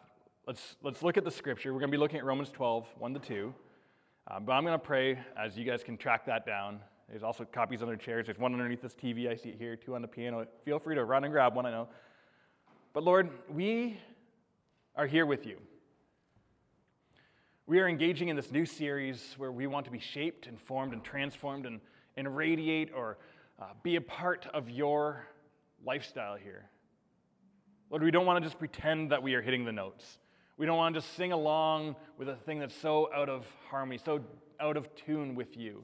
Let's, 0.48 0.76
let's 0.82 1.04
look 1.04 1.18
at 1.18 1.24
the 1.24 1.32
scripture. 1.32 1.74
We're 1.74 1.80
going 1.80 1.92
to 1.92 1.98
be 1.98 2.00
looking 2.00 2.18
at 2.18 2.26
Romans 2.26 2.50
12, 2.50 2.88
1 2.98 3.14
to 3.14 3.20
2. 3.20 3.54
Uh, 4.30 4.40
but 4.40 4.54
I'm 4.54 4.64
going 4.64 4.78
to 4.78 4.86
pray 4.86 5.20
as 5.38 5.58
you 5.58 5.66
guys 5.66 5.84
can 5.84 5.98
track 5.98 6.26
that 6.26 6.46
down. 6.46 6.80
There's 7.10 7.24
also 7.24 7.46
copies 7.46 7.82
under 7.82 7.96
chairs. 7.96 8.26
There's 8.26 8.40
one 8.40 8.54
underneath 8.54 8.82
this 8.82 8.94
TV. 8.94 9.30
I 9.30 9.36
see 9.36 9.50
it 9.50 9.56
here, 9.58 9.76
two 9.76 9.96
on 9.96 10.02
the 10.02 10.08
piano. 10.08 10.46
Feel 10.66 10.80
free 10.80 10.96
to 10.96 11.06
run 11.06 11.24
and 11.24 11.32
grab 11.32 11.56
one, 11.56 11.66
I 11.66 11.72
know. 11.72 11.88
But 12.94 13.04
Lord, 13.04 13.30
we 13.50 13.98
are 14.98 15.06
here 15.06 15.28
with 15.28 15.46
you. 15.46 15.58
We 17.68 17.80
are 17.80 17.88
engaging 17.88 18.30
in 18.30 18.36
this 18.36 18.52
new 18.52 18.66
series 18.66 19.36
where 19.38 19.52
we 19.52 19.68
want 19.68 19.86
to 19.86 19.92
be 19.92 20.00
shaped 20.00 20.48
and 20.48 20.60
formed 20.60 20.92
and 20.92 21.04
transformed 21.04 21.68
and, 21.68 21.82
and 22.16 22.36
radiate 22.36 22.90
or 22.96 23.20
uh, 23.62 23.66
be 23.84 23.96
a 23.98 24.02
part 24.02 24.48
of 24.56 24.72
your 24.72 25.28
lifestyle 25.86 26.36
here. 26.36 26.68
Lord, 27.92 28.02
we 28.02 28.10
don't 28.10 28.26
want 28.26 28.44
to 28.44 28.50
just 28.50 28.58
pretend 28.58 29.12
that 29.12 29.22
we 29.22 29.36
are 29.36 29.42
hitting 29.42 29.66
the 29.66 29.72
notes. 29.72 30.18
We 30.58 30.66
don't 30.66 30.78
want 30.78 30.96
to 30.96 31.02
just 31.02 31.16
sing 31.16 31.32
along 31.32 31.96
with 32.18 32.28
a 32.28 32.36
thing 32.36 32.58
that's 32.58 32.76
so 32.76 33.14
out 33.14 33.30
of 33.30 33.46
harmony, 33.70 34.00
so 34.04 34.22
out 34.60 34.78
of 34.78 34.94
tune 34.96 35.36
with 35.36 35.56
you. 35.56 35.84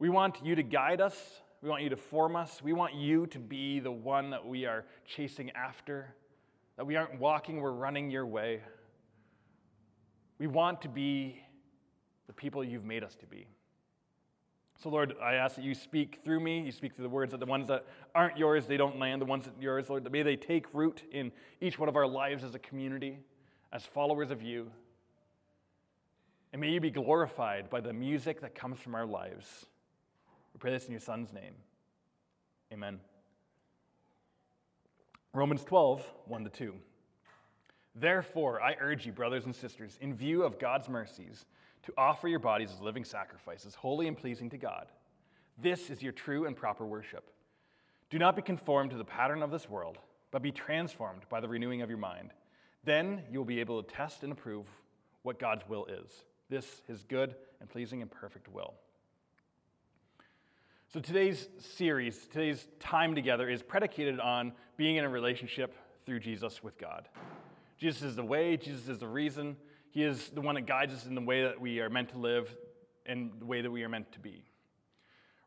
We 0.00 0.08
want 0.08 0.44
you 0.44 0.56
to 0.56 0.64
guide 0.64 1.00
us. 1.00 1.16
We 1.62 1.68
want 1.68 1.84
you 1.84 1.90
to 1.90 1.96
form 1.96 2.34
us. 2.34 2.60
We 2.60 2.72
want 2.72 2.94
you 2.94 3.28
to 3.28 3.38
be 3.38 3.78
the 3.78 3.92
one 3.92 4.30
that 4.30 4.44
we 4.44 4.66
are 4.66 4.84
chasing 5.06 5.52
after, 5.52 6.14
that 6.78 6.86
we 6.86 6.94
aren't 6.94 7.18
walking, 7.18 7.60
we're 7.60 7.72
running 7.72 8.08
your 8.08 8.24
way. 8.24 8.62
We 10.38 10.46
want 10.46 10.80
to 10.82 10.88
be 10.88 11.42
the 12.28 12.32
people 12.32 12.62
you've 12.62 12.84
made 12.84 13.02
us 13.02 13.16
to 13.16 13.26
be. 13.26 13.48
So, 14.80 14.88
Lord, 14.88 15.16
I 15.20 15.34
ask 15.34 15.56
that 15.56 15.64
you 15.64 15.74
speak 15.74 16.20
through 16.22 16.38
me. 16.38 16.60
You 16.60 16.70
speak 16.70 16.94
through 16.94 17.02
the 17.02 17.08
words 17.08 17.32
that 17.32 17.40
the 17.40 17.46
ones 17.46 17.66
that 17.66 17.84
aren't 18.14 18.38
yours, 18.38 18.66
they 18.66 18.76
don't 18.76 18.96
land. 18.96 19.20
The 19.20 19.26
ones 19.26 19.46
that 19.46 19.58
are 19.58 19.62
yours, 19.62 19.90
Lord, 19.90 20.10
may 20.10 20.22
they 20.22 20.36
take 20.36 20.72
root 20.72 21.02
in 21.10 21.32
each 21.60 21.80
one 21.80 21.88
of 21.88 21.96
our 21.96 22.06
lives 22.06 22.44
as 22.44 22.54
a 22.54 22.60
community, 22.60 23.18
as 23.72 23.84
followers 23.84 24.30
of 24.30 24.40
you. 24.40 24.70
And 26.52 26.60
may 26.60 26.70
you 26.70 26.80
be 26.80 26.92
glorified 26.92 27.70
by 27.70 27.80
the 27.80 27.92
music 27.92 28.40
that 28.42 28.54
comes 28.54 28.78
from 28.78 28.94
our 28.94 29.04
lives. 29.04 29.66
We 30.54 30.58
pray 30.58 30.70
this 30.70 30.86
in 30.86 30.92
your 30.92 31.00
Son's 31.00 31.32
name. 31.32 31.54
Amen. 32.72 33.00
Romans 35.34 35.62
12, 35.64 36.04
1 36.26 36.44
to 36.44 36.50
2. 36.50 36.74
Therefore, 37.94 38.62
I 38.62 38.76
urge 38.80 39.04
you, 39.04 39.12
brothers 39.12 39.44
and 39.44 39.54
sisters, 39.54 39.98
in 40.00 40.14
view 40.14 40.42
of 40.42 40.58
God's 40.58 40.88
mercies, 40.88 41.44
to 41.82 41.92
offer 41.98 42.28
your 42.28 42.38
bodies 42.38 42.70
as 42.72 42.80
living 42.80 43.04
sacrifices, 43.04 43.74
holy 43.74 44.08
and 44.08 44.16
pleasing 44.16 44.48
to 44.50 44.58
God. 44.58 44.86
This 45.60 45.90
is 45.90 46.02
your 46.02 46.12
true 46.12 46.46
and 46.46 46.56
proper 46.56 46.86
worship. 46.86 47.30
Do 48.10 48.18
not 48.18 48.36
be 48.36 48.42
conformed 48.42 48.90
to 48.92 48.96
the 48.96 49.04
pattern 49.04 49.42
of 49.42 49.50
this 49.50 49.68
world, 49.68 49.98
but 50.30 50.42
be 50.42 50.52
transformed 50.52 51.22
by 51.28 51.40
the 51.40 51.48
renewing 51.48 51.82
of 51.82 51.88
your 51.88 51.98
mind. 51.98 52.32
Then 52.84 53.22
you 53.30 53.38
will 53.38 53.44
be 53.44 53.60
able 53.60 53.82
to 53.82 53.94
test 53.94 54.22
and 54.22 54.32
approve 54.32 54.66
what 55.22 55.38
God's 55.38 55.68
will 55.68 55.84
is. 55.86 56.24
This 56.48 56.82
his 56.86 57.04
good 57.04 57.34
and 57.60 57.68
pleasing 57.68 58.00
and 58.00 58.10
perfect 58.10 58.48
will. 58.48 58.74
So 60.90 61.00
today's 61.00 61.50
series, 61.76 62.16
today's 62.32 62.66
time 62.80 63.14
together 63.14 63.46
is 63.46 63.62
predicated 63.62 64.20
on 64.20 64.52
being 64.78 64.96
in 64.96 65.04
a 65.04 65.08
relationship 65.10 65.74
through 66.06 66.20
Jesus 66.20 66.62
with 66.62 66.78
God. 66.78 67.10
Jesus 67.76 68.00
is 68.00 68.16
the 68.16 68.24
way, 68.24 68.56
Jesus 68.56 68.88
is 68.88 68.98
the 68.98 69.06
reason, 69.06 69.58
he 69.90 70.02
is 70.02 70.30
the 70.30 70.40
one 70.40 70.54
that 70.54 70.66
guides 70.66 70.94
us 70.94 71.04
in 71.04 71.14
the 71.14 71.20
way 71.20 71.42
that 71.42 71.60
we 71.60 71.80
are 71.80 71.90
meant 71.90 72.08
to 72.12 72.18
live 72.18 72.56
and 73.04 73.32
the 73.38 73.44
way 73.44 73.60
that 73.60 73.70
we 73.70 73.84
are 73.84 73.88
meant 73.90 74.10
to 74.12 74.18
be. 74.18 74.46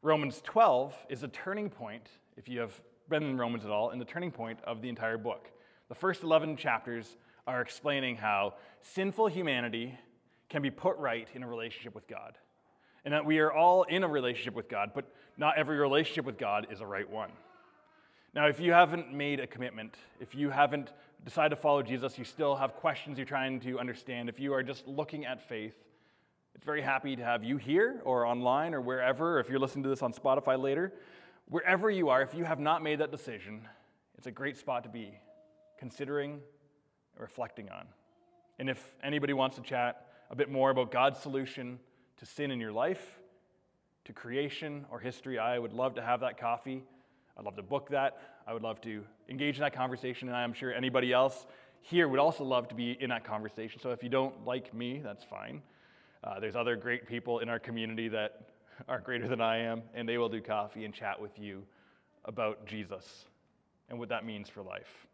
Romans 0.04 0.44
12 0.46 0.96
is 1.10 1.24
a 1.24 1.28
turning 1.28 1.72
point, 1.72 2.08
if 2.38 2.48
you 2.48 2.60
have 2.60 2.80
been 3.10 3.24
in 3.24 3.36
Romans 3.36 3.66
at 3.66 3.72
all, 3.72 3.90
and 3.90 4.00
the 4.00 4.06
turning 4.06 4.30
point 4.30 4.60
of 4.64 4.84
the 4.84 4.90
entire 4.90 5.18
book. 5.18 5.50
The 5.90 5.96
first 5.96 6.22
11 6.22 6.56
chapters 6.56 7.18
are 7.48 7.62
explaining 7.62 8.16
how 8.16 8.54
sinful 8.84 9.26
humanity 9.26 9.98
can 10.50 10.62
be 10.62 10.70
put 10.70 10.98
right 10.98 11.28
in 11.34 11.42
a 11.42 11.48
relationship 11.48 11.96
with 11.96 12.08
God. 12.08 12.38
And 13.04 13.16
that 13.16 13.26
we 13.26 13.40
are 13.40 13.52
all 13.52 13.82
in 13.82 14.04
a 14.04 14.08
relationship 14.08 14.54
with 14.54 14.70
God, 14.70 14.92
but 14.94 15.12
not 15.42 15.58
every 15.58 15.78
relationship 15.80 16.24
with 16.24 16.38
God 16.38 16.68
is 16.70 16.82
a 16.82 16.86
right 16.86 17.10
one. 17.10 17.32
Now, 18.36 18.46
if 18.46 18.60
you 18.60 18.74
haven't 18.74 19.12
made 19.12 19.40
a 19.40 19.48
commitment, 19.48 19.96
if 20.20 20.36
you 20.36 20.52
haven't 20.52 20.94
decided 21.26 21.50
to 21.50 21.56
follow 21.56 21.82
Jesus, 21.82 22.16
you 22.20 22.24
still 22.24 22.56
have 22.56 22.76
questions 22.76 23.18
you're 23.18 23.26
trying 23.26 23.60
to 23.62 23.80
understand, 23.80 24.30
if 24.30 24.40
you 24.40 24.54
are 24.54 24.62
just 24.62 24.88
looking 24.88 25.26
at 25.26 25.42
faith, 25.50 25.74
it's 26.54 26.64
very 26.64 26.84
happy 26.84 27.16
to 27.16 27.24
have 27.24 27.44
you 27.44 27.58
here 27.58 28.02
or 28.06 28.24
online 28.28 28.76
or 28.76 28.82
wherever, 28.82 29.40
if 29.40 29.50
you're 29.50 29.58
listening 29.58 29.82
to 29.82 29.90
this 29.90 30.04
on 30.04 30.14
Spotify 30.14 30.62
later. 30.62 30.94
Wherever 31.50 31.90
you 31.90 32.10
are, 32.10 32.22
if 32.22 32.36
you 32.36 32.44
have 32.44 32.60
not 32.60 32.84
made 32.84 33.00
that 33.00 33.10
decision, 33.10 33.68
it's 34.20 34.28
a 34.28 34.32
great 34.32 34.58
spot 34.58 34.84
to 34.84 34.90
be 34.90 35.12
considering, 35.80 36.34
and 36.34 37.20
reflecting 37.20 37.68
on. 37.72 37.88
And 38.60 38.70
if 38.70 38.94
anybody 39.04 39.34
wants 39.34 39.56
to 39.56 39.64
chat 39.64 40.06
a 40.30 40.36
bit 40.36 40.52
more 40.52 40.70
about 40.70 40.92
God's 40.92 41.20
solution 41.20 41.80
to 42.18 42.28
sin 42.28 42.52
in 42.52 42.60
your 42.60 42.72
life, 42.72 43.18
to 44.06 44.14
creation 44.14 44.86
or 44.92 45.00
history, 45.00 45.38
I 45.38 45.60
would 45.60 45.74
love 45.74 45.96
to 45.96 46.02
have 46.02 46.22
that 46.22 46.40
coffee. 46.40 46.84
I'd 47.38 47.46
love 47.46 47.56
to 47.56 47.64
book 47.64 47.90
that. 47.90 48.18
I 48.48 48.54
would 48.54 48.64
love 48.64 48.82
to 48.82 49.04
engage 49.30 49.56
in 49.56 49.62
that 49.62 49.74
conversation, 49.74 50.28
and 50.28 50.36
I'm 50.36 50.54
sure 50.54 50.74
anybody 50.74 51.14
else 51.14 51.46
here 51.82 52.08
would 52.08 52.20
also 52.20 52.44
love 52.44 52.68
to 52.70 52.76
be 52.76 52.98
in 53.00 53.10
that 53.10 53.24
conversation. 53.24 53.80
So 53.82 53.92
if 53.92 54.04
you 54.04 54.10
don't 54.10 54.46
like 54.46 54.74
me, 54.74 55.02
that's 55.04 55.24
fine. 55.24 55.62
Uh, 56.24 56.40
there's 56.40 56.56
other 56.56 56.76
great 56.76 57.08
people 57.08 57.40
in 57.40 57.50
our 57.50 57.60
community 57.60 58.08
that 58.10 58.42
are 58.88 59.00
greater 59.00 59.28
than 59.28 59.42
I 59.42 59.58
am, 59.58 59.84
and 59.94 60.08
they 60.08 60.18
will 60.18 60.30
do 60.30 60.42
coffee 60.42 60.86
and 60.86 60.94
chat 60.94 61.20
with 61.20 61.38
you 61.40 61.64
about 62.26 62.66
Jesus 62.66 63.26
and 63.90 63.98
what 64.00 64.10
that 64.10 64.26
means 64.26 64.50
for 64.50 64.62
life. 64.62 65.08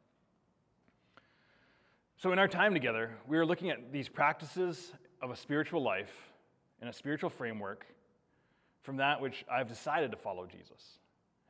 So, 2.17 2.32
in 2.32 2.39
our 2.39 2.47
time 2.47 2.73
together, 2.73 3.12
we 3.28 3.38
are 3.38 3.45
looking 3.45 3.69
at 3.69 3.91
these 3.91 4.10
practices 4.10 4.91
of 5.21 5.30
a 5.30 5.36
spiritual 5.36 5.84
life 5.84 6.32
and 6.82 6.89
a 6.89 6.93
spiritual 6.93 7.30
framework 7.30 7.86
from 8.82 8.98
that 8.98 9.22
which 9.22 9.46
I've 9.52 9.68
decided 9.68 10.12
to 10.12 10.18
follow 10.18 10.46
Jesus. 10.46 11.00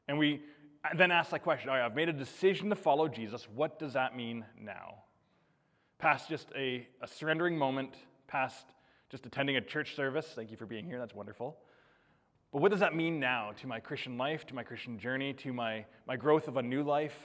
And 0.08 0.18
we 0.18 0.42
then 0.96 1.12
ask 1.12 1.32
that 1.32 1.44
question 1.44 1.70
all 1.70 1.76
right, 1.76 1.86
I've 1.86 1.96
made 1.96 2.10
a 2.10 2.14
decision 2.14 2.70
to 2.70 2.76
follow 2.76 3.08
Jesus. 3.08 3.48
What 3.54 3.80
does 3.80 3.94
that 3.94 4.16
mean 4.16 4.46
now? 4.60 4.96
Past 6.00 6.30
just 6.30 6.50
a, 6.56 6.88
a 7.02 7.08
surrendering 7.08 7.58
moment, 7.58 7.96
past 8.28 8.66
just 9.10 9.26
attending 9.26 9.58
a 9.58 9.62
church 9.62 9.96
service. 9.96 10.28
Thank 10.36 10.52
you 10.52 10.58
for 10.58 10.66
being 10.66 10.86
here. 10.86 11.00
That's 11.00 11.16
wonderful. 11.16 11.58
But 12.52 12.62
what 12.62 12.72
does 12.72 12.80
that 12.80 12.96
mean 12.96 13.20
now 13.20 13.52
to 13.62 13.68
my 13.68 13.80
Christian 13.80 14.18
life, 14.18 14.46
to 14.48 14.56
my 14.56 14.64
Christian 14.64 15.00
journey, 15.00 15.34
to 15.34 15.54
my, 15.54 15.86
my 16.06 16.16
growth 16.16 16.48
of 16.48 16.58
a 16.58 16.62
new 16.62 16.84
life, 16.84 17.18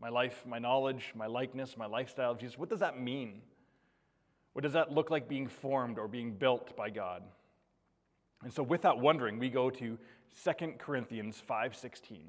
my 0.00 0.08
life, 0.08 0.44
my 0.46 0.58
knowledge, 0.58 1.12
my 1.14 1.26
likeness, 1.26 1.76
my 1.76 1.86
lifestyle 1.86 2.32
of 2.32 2.38
Jesus? 2.38 2.58
What 2.58 2.68
does 2.68 2.80
that 2.80 3.00
mean? 3.00 3.42
What 4.52 4.62
does 4.62 4.72
that 4.72 4.92
look 4.92 5.10
like 5.10 5.28
being 5.28 5.46
formed 5.46 5.98
or 5.98 6.08
being 6.08 6.32
built 6.32 6.76
by 6.76 6.90
God? 6.90 7.22
And 8.42 8.52
so 8.52 8.62
without 8.62 9.00
wondering, 9.00 9.38
we 9.38 9.50
go 9.50 9.70
to 9.70 9.98
2 10.44 10.78
Corinthians 10.78 11.42
5:16. 11.48 12.20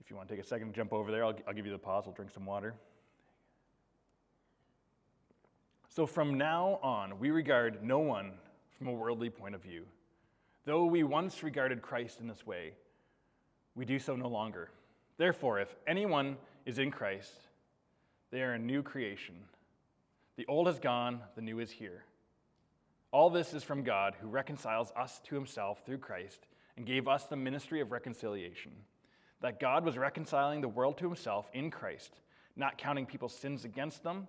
If 0.00 0.10
you 0.10 0.16
want 0.16 0.28
to 0.28 0.36
take 0.36 0.44
a 0.44 0.46
second 0.46 0.68
to 0.68 0.72
jump 0.72 0.92
over 0.92 1.10
there, 1.10 1.24
I'll, 1.24 1.36
I'll 1.48 1.54
give 1.54 1.66
you 1.66 1.72
the 1.72 1.78
pause. 1.78 2.04
I'll 2.06 2.12
drink 2.12 2.30
some 2.30 2.46
water. 2.46 2.74
So 5.88 6.06
from 6.06 6.36
now 6.36 6.78
on, 6.82 7.18
we 7.18 7.30
regard 7.30 7.82
no 7.82 7.98
one 7.98 8.34
from 8.76 8.88
a 8.88 8.92
worldly 8.92 9.30
point 9.30 9.54
of 9.54 9.62
view. 9.62 9.84
Though 10.64 10.84
we 10.84 11.02
once 11.02 11.42
regarded 11.42 11.80
Christ 11.80 12.20
in 12.20 12.28
this 12.28 12.46
way, 12.46 12.74
we 13.74 13.84
do 13.84 13.98
so 13.98 14.14
no 14.14 14.28
longer. 14.28 14.70
Therefore, 15.16 15.58
if 15.60 15.74
anyone 15.86 16.36
is 16.66 16.78
in 16.78 16.90
Christ, 16.90 17.32
they 18.30 18.42
are 18.42 18.52
a 18.52 18.58
new 18.58 18.82
creation. 18.82 19.36
The 20.36 20.46
old 20.46 20.66
has 20.66 20.78
gone, 20.78 21.20
the 21.34 21.42
new 21.42 21.60
is 21.60 21.70
here. 21.70 22.04
All 23.16 23.30
this 23.30 23.54
is 23.54 23.64
from 23.64 23.82
God, 23.82 24.14
who 24.20 24.28
reconciles 24.28 24.92
us 24.94 25.22
to 25.24 25.34
himself 25.34 25.80
through 25.86 25.96
Christ 25.96 26.46
and 26.76 26.84
gave 26.84 27.08
us 27.08 27.24
the 27.24 27.34
ministry 27.34 27.80
of 27.80 27.90
reconciliation 27.90 28.72
that 29.40 29.58
God 29.58 29.86
was 29.86 29.96
reconciling 29.96 30.60
the 30.60 30.68
world 30.68 30.98
to 30.98 31.06
himself 31.06 31.48
in 31.54 31.70
Christ, 31.70 32.20
not 32.56 32.76
counting 32.76 33.06
people's 33.06 33.34
sins 33.34 33.64
against 33.64 34.02
them, 34.02 34.28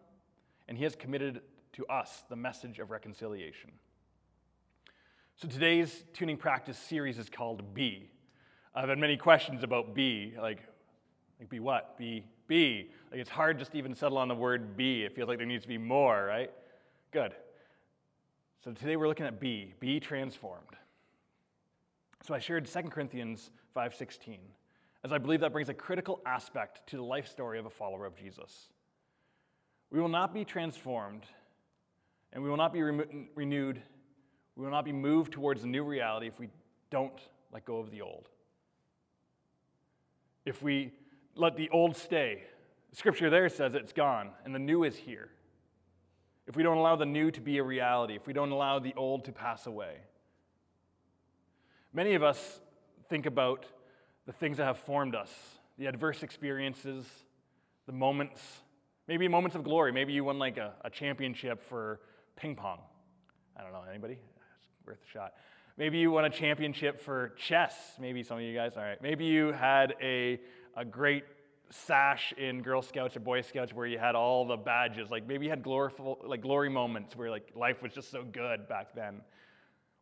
and 0.70 0.78
he 0.78 0.86
has 0.86 0.96
committed 0.96 1.42
to 1.74 1.86
us 1.88 2.24
the 2.30 2.38
message 2.38 2.80
of 2.80 2.90
reconciliation. 2.90 3.72
So 5.36 5.50
today's 5.50 6.06
tuning 6.14 6.38
practice 6.38 6.78
series 6.78 7.18
is 7.18 7.28
called 7.28 7.74
Be. 7.74 8.10
I've 8.74 8.88
had 8.88 9.00
many 9.00 9.18
questions 9.18 9.64
about 9.64 9.96
B, 9.96 10.34
like, 10.42 10.60
like 11.42 11.50
be 11.50 11.60
what? 11.60 11.98
Be, 11.98 12.24
B. 12.48 12.90
Like 13.12 13.20
it's 13.20 13.30
hard 13.30 13.60
just 13.60 13.74
to 13.74 13.80
even 13.80 13.96
settle 13.96 14.18
on 14.18 14.30
the 14.30 14.36
word 14.36 14.78
B. 14.78 15.04
It 15.04 15.14
feels 15.14 15.28
like 15.28 15.40
there 15.40 15.46
needs 15.46 15.64
to 15.64 15.68
be 15.68 15.78
more, 15.78 16.24
right? 16.26 16.52
Good. 17.12 17.34
So 18.64 18.72
today 18.72 18.96
we're 18.96 19.08
looking 19.08 19.26
at 19.26 19.40
be, 19.40 19.74
be 19.80 20.00
transformed. 20.00 20.76
So 22.24 22.34
I 22.34 22.40
shared 22.40 22.68
2 22.68 22.82
Corinthians 22.90 23.52
5:16 23.76 24.40
as 25.04 25.14
I 25.14 25.18
believe 25.18 25.42
that 25.42 25.54
brings 25.54 25.70
a 25.70 25.74
critical 25.74 26.22
aspect 26.26 26.86
to 26.88 26.98
the 26.98 27.04
life 27.04 27.28
story 27.28 27.60
of 27.60 27.66
a 27.66 27.70
follower 27.70 28.06
of 28.06 28.16
Jesus. 28.16 28.68
We 29.90 30.02
will 30.02 30.10
not 30.10 30.34
be 30.34 30.44
transformed, 30.44 31.24
and 32.34 32.44
we 32.44 32.50
will 32.50 32.58
not 32.58 32.74
be 32.74 32.82
re- 32.82 33.30
renewed, 33.36 33.82
we 34.56 34.66
will 34.66 34.72
not 34.72 34.84
be 34.84 34.92
moved 34.92 35.32
towards 35.32 35.64
a 35.64 35.68
new 35.68 35.84
reality 35.84 36.28
if 36.28 36.40
we 36.40 36.50
don't 36.90 37.18
let 37.54 37.64
go 37.64 37.78
of 37.78 37.92
the 37.92 38.02
old. 38.02 38.28
If 40.46 40.62
we 40.62 40.92
let 41.36 41.56
the 41.56 41.70
old 41.70 41.96
stay, 41.96 42.44
scripture 42.92 43.30
there 43.30 43.48
says 43.50 43.76
it's 43.76 43.94
gone, 43.94 44.32
and 44.44 44.54
the 44.54 44.60
new 44.60 44.84
is 44.84 44.98
here. 44.98 45.30
If 46.48 46.56
we 46.56 46.64
don't 46.64 46.78
allow 46.78 46.96
the 46.96 47.06
new 47.06 47.30
to 47.32 47.42
be 47.42 47.58
a 47.58 47.64
reality, 47.64 48.16
if 48.16 48.26
we 48.26 48.34
don't 48.34 48.52
allow 48.52 48.80
the 48.80 48.94
old 48.96 49.26
to 49.26 49.34
pass 49.34 49.68
away. 49.68 49.96
Many 51.94 52.16
of 52.16 52.24
us 52.24 52.60
think 53.10 53.26
about 53.26 53.66
the 54.26 54.32
things 54.32 54.58
that 54.58 54.66
have 54.66 54.80
formed 54.80 55.14
us, 55.14 55.32
the 55.78 55.88
adverse 55.88 56.24
experiences, 56.24 57.06
the 57.86 57.92
moments, 57.92 58.42
maybe 59.08 59.28
moments 59.28 59.56
of 59.56 59.64
glory. 59.64 59.92
Maybe 59.92 60.14
you 60.14 60.24
won 60.24 60.40
like 60.40 60.58
a, 60.58 60.74
a 60.84 60.90
championship 60.90 61.62
for 61.62 62.00
ping 62.36 62.56
pong. 62.56 62.80
I 63.58 63.64
don't 63.64 63.74
know, 63.74 63.84
anybody? 63.90 64.14
It's 64.14 64.88
worth 64.88 65.00
a 65.06 65.12
shot. 65.12 65.34
Maybe 65.78 65.98
you 65.98 66.12
won 66.12 66.26
a 66.26 66.30
championship 66.30 67.02
for 67.02 67.34
chess. 67.38 67.74
Maybe 68.00 68.24
some 68.24 68.38
of 68.38 68.44
you 68.44 68.56
guys, 68.56 68.74
all 68.78 68.84
right. 68.84 69.02
Maybe 69.02 69.26
you 69.26 69.52
had 69.52 69.96
a, 70.02 70.40
a 70.76 70.86
great 70.86 71.24
sash 71.70 72.34
in 72.38 72.62
Girl 72.62 72.82
Scouts 72.82 73.16
or 73.16 73.20
Boy 73.20 73.42
Scouts 73.42 73.74
where 73.74 73.86
you 73.86 73.98
had 73.98 74.16
all 74.16 74.46
the 74.46 74.58
badges. 74.58 75.10
Like 75.10 75.28
maybe 75.28 75.46
you 75.46 75.50
had 75.50 75.64
gloriful, 75.64 76.20
like 76.26 76.42
glory 76.42 76.70
moments 76.70 77.16
where 77.16 77.30
like 77.30 77.52
life 77.56 77.82
was 77.82 77.94
just 77.94 78.12
so 78.12 78.24
good 78.24 78.68
back 78.68 78.94
then. 78.96 79.22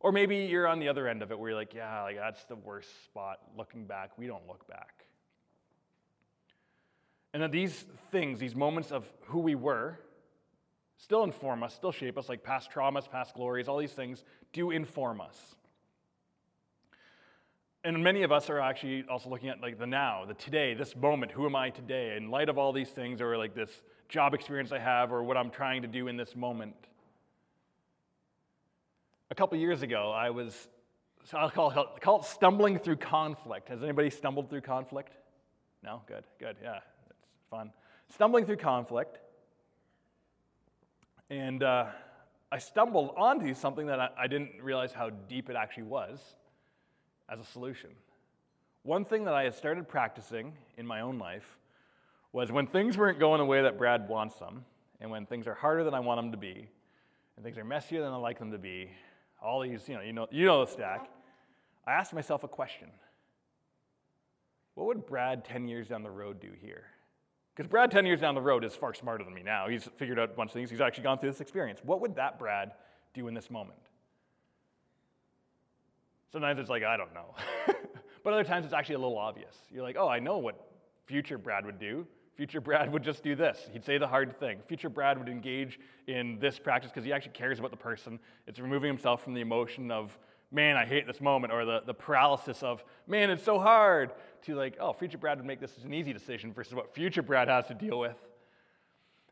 Or 0.00 0.12
maybe 0.12 0.36
you're 0.36 0.68
on 0.68 0.78
the 0.78 0.88
other 0.88 1.08
end 1.08 1.22
of 1.22 1.30
it 1.30 1.38
where 1.38 1.50
you're 1.50 1.58
like, 1.58 1.74
yeah, 1.74 2.02
like 2.02 2.16
that's 2.16 2.44
the 2.44 2.56
worst 2.56 2.88
spot. 3.04 3.38
Looking 3.56 3.86
back, 3.86 4.10
we 4.18 4.26
don't 4.26 4.46
look 4.46 4.66
back. 4.68 5.06
And 7.32 7.42
that 7.42 7.52
these 7.52 7.84
things, 8.10 8.38
these 8.38 8.54
moments 8.54 8.92
of 8.92 9.10
who 9.26 9.40
we 9.40 9.54
were, 9.54 9.98
still 10.96 11.24
inform 11.24 11.62
us, 11.62 11.74
still 11.74 11.92
shape 11.92 12.16
us, 12.18 12.28
like 12.28 12.42
past 12.42 12.70
traumas, 12.70 13.10
past 13.10 13.34
glories, 13.34 13.68
all 13.68 13.78
these 13.78 13.92
things 13.92 14.24
do 14.52 14.70
inform 14.70 15.20
us. 15.20 15.56
And 17.86 18.02
many 18.02 18.24
of 18.24 18.32
us 18.32 18.50
are 18.50 18.58
actually 18.58 19.04
also 19.08 19.28
looking 19.28 19.48
at 19.48 19.60
like 19.60 19.78
the 19.78 19.86
now, 19.86 20.24
the 20.26 20.34
today, 20.34 20.74
this 20.74 20.96
moment, 20.96 21.30
who 21.30 21.46
am 21.46 21.54
I 21.54 21.70
today? 21.70 22.16
In 22.16 22.32
light 22.32 22.48
of 22.48 22.58
all 22.58 22.72
these 22.72 22.88
things, 22.88 23.20
or 23.20 23.38
like 23.38 23.54
this 23.54 23.70
job 24.08 24.34
experience 24.34 24.72
I 24.72 24.80
have, 24.80 25.12
or 25.12 25.22
what 25.22 25.36
I'm 25.36 25.50
trying 25.50 25.82
to 25.82 25.88
do 25.88 26.08
in 26.08 26.16
this 26.16 26.34
moment. 26.34 26.74
A 29.30 29.36
couple 29.36 29.56
years 29.56 29.82
ago, 29.82 30.10
I 30.10 30.30
was, 30.30 30.66
so 31.26 31.38
I'll 31.38 31.48
call 31.48 31.70
it, 31.70 32.00
call 32.00 32.18
it 32.18 32.24
stumbling 32.24 32.80
through 32.80 32.96
conflict. 32.96 33.68
Has 33.68 33.84
anybody 33.84 34.10
stumbled 34.10 34.50
through 34.50 34.62
conflict? 34.62 35.12
No? 35.84 36.02
Good, 36.08 36.24
good, 36.40 36.56
yeah, 36.60 36.80
it's 37.08 37.46
fun. 37.48 37.70
Stumbling 38.12 38.46
through 38.46 38.56
conflict. 38.56 39.20
And 41.30 41.62
uh, 41.62 41.86
I 42.50 42.58
stumbled 42.58 43.14
onto 43.16 43.54
something 43.54 43.86
that 43.86 44.00
I, 44.00 44.08
I 44.18 44.26
didn't 44.26 44.60
realize 44.60 44.92
how 44.92 45.10
deep 45.10 45.48
it 45.50 45.54
actually 45.54 45.84
was 45.84 46.18
as 47.28 47.40
a 47.40 47.44
solution. 47.44 47.90
One 48.82 49.04
thing 49.04 49.24
that 49.24 49.34
I 49.34 49.44
had 49.44 49.54
started 49.54 49.88
practicing 49.88 50.52
in 50.76 50.86
my 50.86 51.00
own 51.00 51.18
life 51.18 51.58
was 52.32 52.52
when 52.52 52.66
things 52.66 52.96
weren't 52.96 53.18
going 53.18 53.38
the 53.38 53.44
way 53.44 53.62
that 53.62 53.78
Brad 53.78 54.08
wants 54.08 54.36
them, 54.36 54.64
and 55.00 55.10
when 55.10 55.26
things 55.26 55.46
are 55.46 55.54
harder 55.54 55.84
than 55.84 55.94
I 55.94 56.00
want 56.00 56.18
them 56.18 56.30
to 56.32 56.36
be, 56.36 56.68
and 57.36 57.44
things 57.44 57.58
are 57.58 57.64
messier 57.64 58.02
than 58.02 58.12
I 58.12 58.16
like 58.16 58.38
them 58.38 58.52
to 58.52 58.58
be, 58.58 58.90
all 59.42 59.60
these, 59.60 59.88
you 59.88 59.94
know, 59.94 60.00
you 60.00 60.12
know, 60.12 60.26
you 60.30 60.46
know 60.46 60.64
the 60.64 60.70
stack, 60.70 61.08
I 61.86 61.92
asked 61.92 62.12
myself 62.12 62.44
a 62.44 62.48
question. 62.48 62.88
What 64.74 64.86
would 64.86 65.06
Brad 65.06 65.44
10 65.44 65.68
years 65.68 65.88
down 65.88 66.02
the 66.02 66.10
road 66.10 66.40
do 66.40 66.50
here? 66.60 66.84
Because 67.54 67.70
Brad 67.70 67.90
10 67.90 68.04
years 68.04 68.20
down 68.20 68.34
the 68.34 68.40
road 68.42 68.64
is 68.64 68.74
far 68.74 68.92
smarter 68.92 69.24
than 69.24 69.32
me 69.32 69.42
now. 69.42 69.68
He's 69.68 69.88
figured 69.96 70.18
out 70.18 70.30
a 70.30 70.34
bunch 70.34 70.50
of 70.50 70.54
things. 70.54 70.70
He's 70.70 70.80
actually 70.80 71.04
gone 71.04 71.18
through 71.18 71.30
this 71.30 71.40
experience. 71.40 71.80
What 71.82 72.02
would 72.02 72.16
that 72.16 72.38
Brad 72.38 72.72
do 73.14 73.28
in 73.28 73.34
this 73.34 73.50
moment? 73.50 73.78
Sometimes 76.32 76.58
it's 76.58 76.70
like, 76.70 76.82
I 76.82 76.96
don't 76.96 77.14
know. 77.14 77.34
but 78.24 78.32
other 78.32 78.44
times 78.44 78.64
it's 78.64 78.74
actually 78.74 78.96
a 78.96 78.98
little 78.98 79.18
obvious. 79.18 79.54
You're 79.70 79.82
like, 79.82 79.96
oh, 79.98 80.08
I 80.08 80.18
know 80.18 80.38
what 80.38 80.60
future 81.06 81.38
Brad 81.38 81.64
would 81.64 81.78
do. 81.78 82.06
Future 82.36 82.60
Brad 82.60 82.92
would 82.92 83.02
just 83.02 83.22
do 83.22 83.34
this. 83.34 83.58
He'd 83.72 83.84
say 83.84 83.96
the 83.96 84.06
hard 84.06 84.38
thing. 84.38 84.58
Future 84.66 84.90
Brad 84.90 85.18
would 85.18 85.28
engage 85.28 85.80
in 86.06 86.38
this 86.38 86.58
practice 86.58 86.90
because 86.90 87.04
he 87.04 87.12
actually 87.12 87.32
cares 87.32 87.58
about 87.58 87.70
the 87.70 87.78
person. 87.78 88.18
It's 88.46 88.58
removing 88.58 88.88
himself 88.88 89.24
from 89.24 89.32
the 89.32 89.40
emotion 89.40 89.90
of, 89.90 90.18
man, 90.52 90.76
I 90.76 90.84
hate 90.84 91.06
this 91.06 91.20
moment, 91.20 91.52
or 91.52 91.64
the, 91.64 91.82
the 91.86 91.94
paralysis 91.94 92.62
of, 92.62 92.84
man, 93.06 93.30
it's 93.30 93.42
so 93.42 93.58
hard, 93.58 94.12
to 94.42 94.54
like, 94.54 94.76
oh, 94.78 94.92
future 94.92 95.18
Brad 95.18 95.38
would 95.38 95.46
make 95.46 95.60
this 95.60 95.72
an 95.82 95.94
easy 95.94 96.12
decision 96.12 96.52
versus 96.52 96.74
what 96.74 96.94
future 96.94 97.22
Brad 97.22 97.48
has 97.48 97.66
to 97.68 97.74
deal 97.74 97.98
with. 97.98 98.16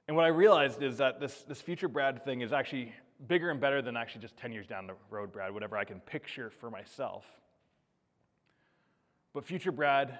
And 0.06 0.16
what 0.16 0.24
I 0.24 0.28
realized 0.28 0.82
is 0.82 0.98
that 0.98 1.20
this, 1.20 1.42
this 1.42 1.60
future 1.60 1.88
Brad 1.88 2.24
thing 2.24 2.40
is 2.40 2.52
actually 2.52 2.92
bigger 3.26 3.50
and 3.50 3.60
better 3.60 3.82
than 3.82 3.96
actually 3.96 4.22
just 4.22 4.36
10 4.36 4.52
years 4.52 4.66
down 4.66 4.86
the 4.86 4.94
road, 5.10 5.32
Brad, 5.32 5.52
whatever 5.52 5.76
I 5.76 5.84
can 5.84 6.00
picture 6.00 6.50
for 6.50 6.70
myself. 6.70 7.24
But 9.32 9.44
future 9.44 9.72
Brad, 9.72 10.18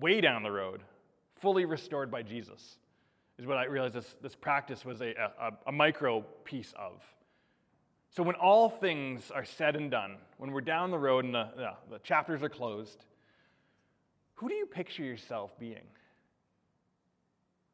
way 0.00 0.20
down 0.20 0.42
the 0.42 0.50
road, 0.50 0.82
fully 1.40 1.64
restored 1.64 2.10
by 2.10 2.22
Jesus, 2.22 2.78
is 3.38 3.46
what 3.46 3.56
I 3.56 3.66
realized 3.66 3.94
this, 3.94 4.16
this 4.20 4.34
practice 4.34 4.84
was 4.84 5.00
a, 5.00 5.14
a, 5.40 5.52
a 5.66 5.72
micro 5.72 6.22
piece 6.44 6.72
of. 6.76 7.02
So 8.10 8.22
when 8.22 8.34
all 8.34 8.68
things 8.68 9.30
are 9.30 9.44
said 9.44 9.76
and 9.76 9.90
done, 9.90 10.16
when 10.38 10.50
we're 10.50 10.60
down 10.60 10.90
the 10.90 10.98
road 10.98 11.24
and 11.24 11.34
the, 11.34 11.48
the, 11.56 11.70
the 11.90 11.98
chapters 12.00 12.42
are 12.42 12.48
closed, 12.48 13.04
who 14.34 14.48
do 14.48 14.54
you 14.54 14.66
picture 14.66 15.04
yourself 15.04 15.56
being? 15.58 15.86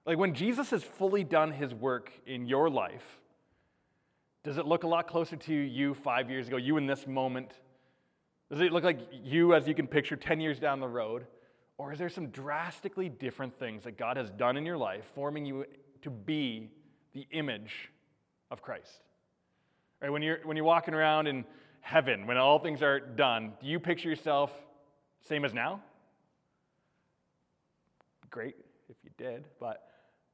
Like 0.04 0.18
when 0.18 0.34
Jesus 0.34 0.70
has 0.70 0.82
fully 0.82 1.24
done 1.24 1.52
his 1.52 1.72
work 1.72 2.10
in 2.26 2.46
your 2.46 2.68
life, 2.68 3.18
does 4.44 4.58
it 4.58 4.66
look 4.66 4.84
a 4.84 4.86
lot 4.86 5.08
closer 5.08 5.36
to 5.36 5.54
you 5.54 5.94
five 5.94 6.30
years 6.30 6.48
ago, 6.48 6.58
you 6.58 6.76
in 6.76 6.86
this 6.86 7.06
moment? 7.06 7.50
Does 8.50 8.60
it 8.60 8.72
look 8.72 8.84
like 8.84 9.00
you 9.10 9.54
as 9.54 9.66
you 9.66 9.74
can 9.74 9.86
picture 9.86 10.16
10 10.16 10.38
years 10.38 10.60
down 10.60 10.80
the 10.80 10.88
road? 10.88 11.26
Or 11.78 11.92
is 11.92 11.98
there 11.98 12.10
some 12.10 12.28
drastically 12.28 13.08
different 13.08 13.58
things 13.58 13.84
that 13.84 13.96
God 13.96 14.18
has 14.18 14.30
done 14.30 14.58
in 14.58 14.66
your 14.66 14.76
life, 14.76 15.04
forming 15.14 15.46
you 15.46 15.64
to 16.02 16.10
be 16.10 16.70
the 17.14 17.26
image 17.30 17.90
of 18.50 18.60
Christ? 18.60 19.00
Right, 20.02 20.10
when, 20.10 20.22
you're, 20.22 20.40
when 20.44 20.58
you're 20.58 20.66
walking 20.66 20.92
around 20.92 21.26
in 21.26 21.46
heaven, 21.80 22.26
when 22.26 22.36
all 22.36 22.58
things 22.58 22.82
are 22.82 23.00
done, 23.00 23.54
do 23.60 23.66
you 23.66 23.80
picture 23.80 24.10
yourself 24.10 24.52
same 25.26 25.46
as 25.46 25.54
now? 25.54 25.80
Great 28.28 28.56
if 28.90 28.96
you 29.02 29.10
did, 29.16 29.46
but 29.58 29.88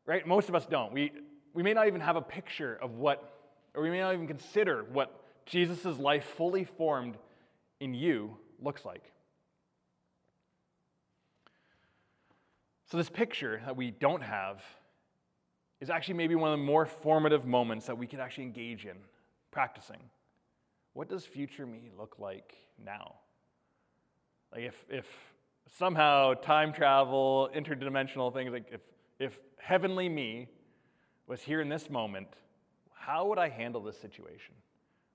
right, 0.04 0.26
most 0.26 0.48
of 0.48 0.56
us 0.56 0.66
don't. 0.66 0.92
We, 0.92 1.12
we 1.54 1.62
may 1.62 1.74
not 1.74 1.86
even 1.86 2.00
have 2.00 2.16
a 2.16 2.22
picture 2.22 2.76
of 2.82 2.96
what 2.96 3.39
or 3.74 3.82
we 3.82 3.90
may 3.90 4.00
not 4.00 4.14
even 4.14 4.26
consider 4.26 4.84
what 4.92 5.22
Jesus' 5.46 5.98
life 5.98 6.24
fully 6.24 6.64
formed 6.64 7.16
in 7.80 7.94
you 7.94 8.36
looks 8.60 8.84
like. 8.84 9.12
So, 12.90 12.96
this 12.96 13.08
picture 13.08 13.62
that 13.64 13.76
we 13.76 13.90
don't 13.90 14.22
have 14.22 14.62
is 15.80 15.90
actually 15.90 16.14
maybe 16.14 16.34
one 16.34 16.52
of 16.52 16.58
the 16.58 16.64
more 16.64 16.86
formative 16.86 17.46
moments 17.46 17.86
that 17.86 17.96
we 17.96 18.06
can 18.06 18.20
actually 18.20 18.44
engage 18.44 18.84
in 18.84 18.96
practicing. 19.50 20.00
What 20.92 21.08
does 21.08 21.24
future 21.24 21.66
me 21.66 21.90
look 21.96 22.18
like 22.18 22.56
now? 22.84 23.14
Like, 24.52 24.62
if, 24.62 24.84
if 24.88 25.06
somehow 25.78 26.34
time 26.34 26.72
travel, 26.72 27.48
interdimensional 27.54 28.32
things, 28.32 28.52
like 28.52 28.66
if, 28.72 28.80
if 29.18 29.38
heavenly 29.58 30.08
me 30.08 30.48
was 31.26 31.40
here 31.40 31.60
in 31.60 31.68
this 31.68 31.88
moment, 31.88 32.26
how 33.00 33.26
would 33.26 33.38
I 33.38 33.48
handle 33.48 33.82
this 33.82 33.98
situation? 33.98 34.54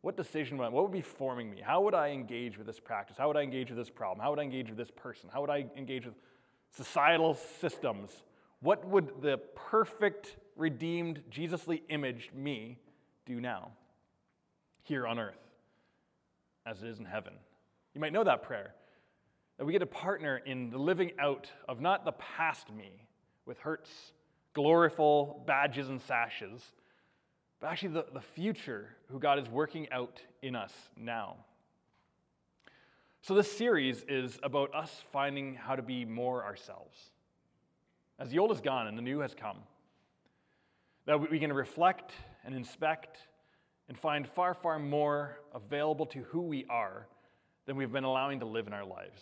What 0.02 0.18
decision 0.18 0.58
would 0.58 0.66
I, 0.66 0.70
what 0.70 0.84
would 0.84 0.92
be 0.92 1.02
forming 1.02 1.52
me? 1.52 1.62
How 1.64 1.82
would 1.82 1.94
I 1.94 2.10
engage 2.10 2.58
with 2.58 2.66
this 2.66 2.80
practice? 2.80 3.16
How 3.16 3.28
would 3.28 3.38
I 3.38 3.44
engage 3.44 3.70
with 3.70 3.78
this 3.78 3.92
problem? 3.92 4.24
How 4.24 4.32
would 4.32 4.40
I 4.40 4.44
engage 4.44 4.70
with 4.70 4.78
this 4.78 4.90
person? 4.90 5.30
How 5.32 5.42
would 5.42 5.52
I 5.52 5.66
engage 5.78 6.06
with 6.06 6.16
societal 6.76 7.36
systems? 7.62 8.10
What 8.62 8.88
would 8.88 9.22
the 9.22 9.38
perfect, 9.54 10.38
redeemed, 10.56 11.22
Jesusly 11.30 11.84
imaged 11.90 12.34
me 12.34 12.80
do 13.28 13.40
now, 13.40 13.72
here 14.82 15.06
on 15.06 15.20
earth, 15.20 15.38
as 16.66 16.82
it 16.82 16.90
is 16.90 16.98
in 16.98 17.06
heaven? 17.06 17.34
You 17.94 18.02
might 18.02 18.14
know 18.14 18.24
that 18.24 18.42
prayer. 18.42 18.74
That 19.60 19.66
we 19.66 19.74
get 19.74 19.84
a 19.84 19.88
partner 19.88 20.42
in 20.44 20.72
the 20.72 20.80
living 20.80 21.12
out 21.20 21.52
of 21.70 21.82
not 21.82 22.04
the 22.04 22.14
past 22.14 22.72
me 22.72 23.06
with 23.46 23.60
hurts, 23.60 23.92
gloriful 24.54 25.44
badges 25.46 25.90
and 25.90 26.02
sashes, 26.02 26.62
but 27.60 27.68
actually 27.68 27.90
the, 27.90 28.06
the 28.14 28.22
future 28.22 28.90
who 29.10 29.20
God 29.20 29.40
is 29.40 29.50
working 29.50 29.88
out 29.92 30.22
in 30.42 30.56
us 30.56 30.74
now. 30.98 31.38
So, 33.22 33.34
this 33.34 33.52
series 33.52 34.06
is 34.08 34.38
about 34.44 34.74
us 34.76 35.04
finding 35.12 35.56
how 35.56 35.76
to 35.76 35.82
be 35.82 36.06
more 36.06 36.44
ourselves. 36.44 36.98
As 38.20 38.30
the 38.30 38.40
old 38.40 38.52
is 38.52 38.62
gone 38.62 38.88
and 38.88 38.98
the 38.98 39.02
new 39.02 39.20
has 39.20 39.34
come, 39.34 39.58
that 41.06 41.32
we 41.32 41.40
can 41.40 41.52
reflect 41.52 42.12
and 42.44 42.54
inspect 42.56 43.18
and 43.88 43.98
find 43.98 44.28
far, 44.28 44.54
far 44.54 44.80
more 44.80 45.40
available 45.54 46.06
to 46.08 46.20
who 46.24 46.42
we 46.42 46.66
are 46.70 47.08
than 47.66 47.76
we've 47.76 47.92
been 47.92 48.04
allowing 48.04 48.40
to 48.40 48.46
live 48.46 48.68
in 48.68 48.74
our 48.74 48.86
lives. 48.86 49.22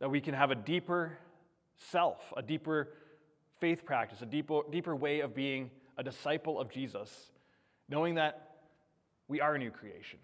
That 0.00 0.10
we 0.10 0.20
can 0.20 0.34
have 0.34 0.50
a 0.50 0.54
deeper 0.54 1.18
self, 1.90 2.32
a 2.36 2.42
deeper 2.42 2.88
faith 3.60 3.84
practice, 3.84 4.22
a 4.22 4.26
deeper, 4.26 4.60
deeper 4.70 4.94
way 4.94 5.20
of 5.20 5.34
being 5.34 5.70
a 5.98 6.02
disciple 6.02 6.58
of 6.58 6.70
Jesus, 6.70 7.10
knowing 7.88 8.14
that 8.14 8.56
we 9.26 9.40
are 9.40 9.56
a 9.56 9.58
new 9.58 9.70
creation. 9.70 10.18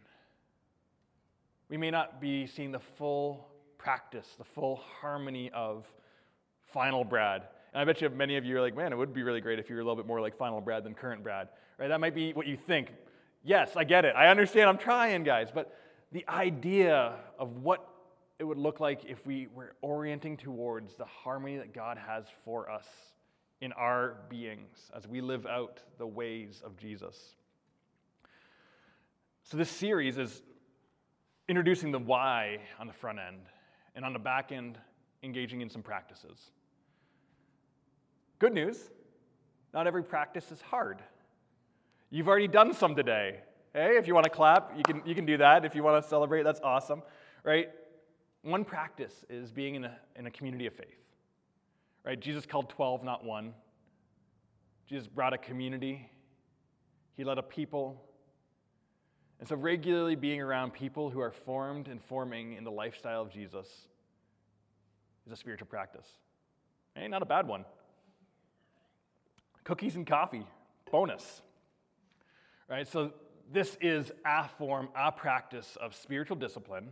We 1.69 1.77
may 1.77 1.91
not 1.91 2.21
be 2.21 2.47
seeing 2.47 2.73
the 2.73 2.79
full 2.79 3.49
practice, 3.77 4.27
the 4.39 4.45
full 4.45 4.77
harmony 5.01 5.51
of 5.53 5.87
final 6.63 7.05
Brad. 7.05 7.43
And 7.73 7.81
I 7.81 7.85
bet 7.85 8.01
you 8.01 8.09
many 8.09 8.37
of 8.37 8.45
you 8.45 8.57
are 8.57 8.61
like, 8.61 8.77
man, 8.77 8.93
it 8.93 8.97
would 8.97 9.13
be 9.13 9.23
really 9.23 9.41
great 9.41 9.59
if 9.59 9.69
you 9.69 9.75
were 9.75 9.83
a 9.83 9.85
little 9.85 9.97
bit 9.97 10.07
more 10.07 10.21
like 10.21 10.37
final 10.39 10.61
Brad 10.61 10.85
than 10.85 10.95
current 10.95 11.23
Brad. 11.23 11.49
Right? 11.79 11.89
That 11.89 12.01
might 12.01 12.15
be 12.15 12.33
what 12.33 12.47
you 12.47 12.57
think. 12.57 12.93
Yes, 13.43 13.73
I 13.77 13.85
get 13.85 14.05
it. 14.05 14.15
I 14.17 14.29
understand. 14.29 14.71
I'm 14.71 14.79
trying, 14.79 15.25
guys. 15.25 15.49
But 15.53 15.77
the 16.13 16.25
idea 16.29 17.17
of 17.39 17.57
what 17.63 17.89
it 18.39 18.45
would 18.45 18.59
look 18.59 18.81
like 18.81 19.05
if 19.05 19.27
we 19.27 19.49
were 19.55 19.75
orienting 19.83 20.37
towards 20.37 20.95
the 20.95 21.05
harmony 21.05 21.57
that 21.57 21.75
God 21.75 21.99
has 21.99 22.25
for 22.45 22.71
us 22.71 22.87
in 23.61 23.73
our 23.73 24.17
beings 24.29 24.90
as 24.95 25.07
we 25.07 25.21
live 25.21 25.47
out 25.47 25.81
the 25.99 26.07
ways 26.07 26.62
of 26.64 26.77
Jesus. 26.77 27.35
So, 29.43 29.57
this 29.57 29.71
series 29.71 30.19
is 30.19 30.43
introducing 31.49 31.93
the 31.93 31.99
why 31.99 32.61
on 32.79 32.87
the 32.87 32.93
front 32.93 33.19
end, 33.19 33.43
and 33.95 34.05
on 34.05 34.12
the 34.12 34.19
back 34.19 34.53
end, 34.53 34.79
engaging 35.23 35.61
in 35.61 35.71
some 35.71 35.83
practices. 35.83 36.51
Good 38.38 38.53
news 38.53 38.90
not 39.75 39.88
every 39.88 40.05
practice 40.05 40.53
is 40.53 40.61
hard. 40.62 41.03
You've 42.09 42.29
already 42.29 42.47
done 42.47 42.73
some 42.73 42.95
today. 42.95 43.40
Hey, 43.75 43.97
if 43.97 44.07
you 44.07 44.14
want 44.14 44.25
to 44.25 44.31
clap, 44.31 44.73
you 44.77 44.85
can, 44.85 45.03
you 45.05 45.17
can 45.17 45.27
do 45.27 45.37
that. 45.38 45.64
If 45.64 45.75
you 45.75 45.83
want 45.83 46.03
to 46.03 46.09
celebrate, 46.09 46.45
that's 46.45 46.61
awesome, 46.61 47.03
right? 47.43 47.71
One 48.43 48.64
practice 48.64 49.25
is 49.29 49.51
being 49.51 49.75
in 49.75 49.85
a, 49.85 49.99
in 50.14 50.27
a 50.27 50.31
community 50.31 50.67
of 50.67 50.75
faith, 50.75 51.04
right? 52.05 52.19
Jesus 52.19 52.47
called 52.47 52.69
12, 52.71 53.03
not 53.03 53.25
one. 53.25 53.55
Jesus 54.88 55.09
brought 55.09 55.33
a 55.33 55.38
community, 55.38 56.09
He 57.17 57.25
led 57.25 57.38
a 57.38 57.43
people. 57.43 58.03
And 59.40 59.49
so, 59.49 59.57
regularly 59.57 60.14
being 60.14 60.40
around 60.40 60.73
people 60.73 61.11
who 61.11 61.21
are 61.21 61.33
formed 61.33 61.88
and 61.88 62.01
forming 62.01 62.55
in 62.55 62.64
the 62.64 62.71
lifestyle 62.71 63.23
of 63.23 63.31
Jesus 63.31 63.67
is 65.27 65.33
a 65.33 65.37
spiritual 65.37 65.67
practice. 65.67 66.07
Hey, 66.95 67.09
not 67.09 67.23
a 67.23 67.27
bad 67.27 67.49
one. 67.49 67.64
Cookies 69.64 69.97
and 69.97 70.07
coffee, 70.07 70.47
bonus. 70.90 71.43
Right? 72.69 72.87
So, 72.87 73.12
this 73.53 73.77
is 73.81 74.12
a 74.25 74.49
form, 74.49 74.88
a 74.97 75.11
practice 75.11 75.77
of 75.81 75.95
spiritual 75.95 76.37
discipline 76.37 76.88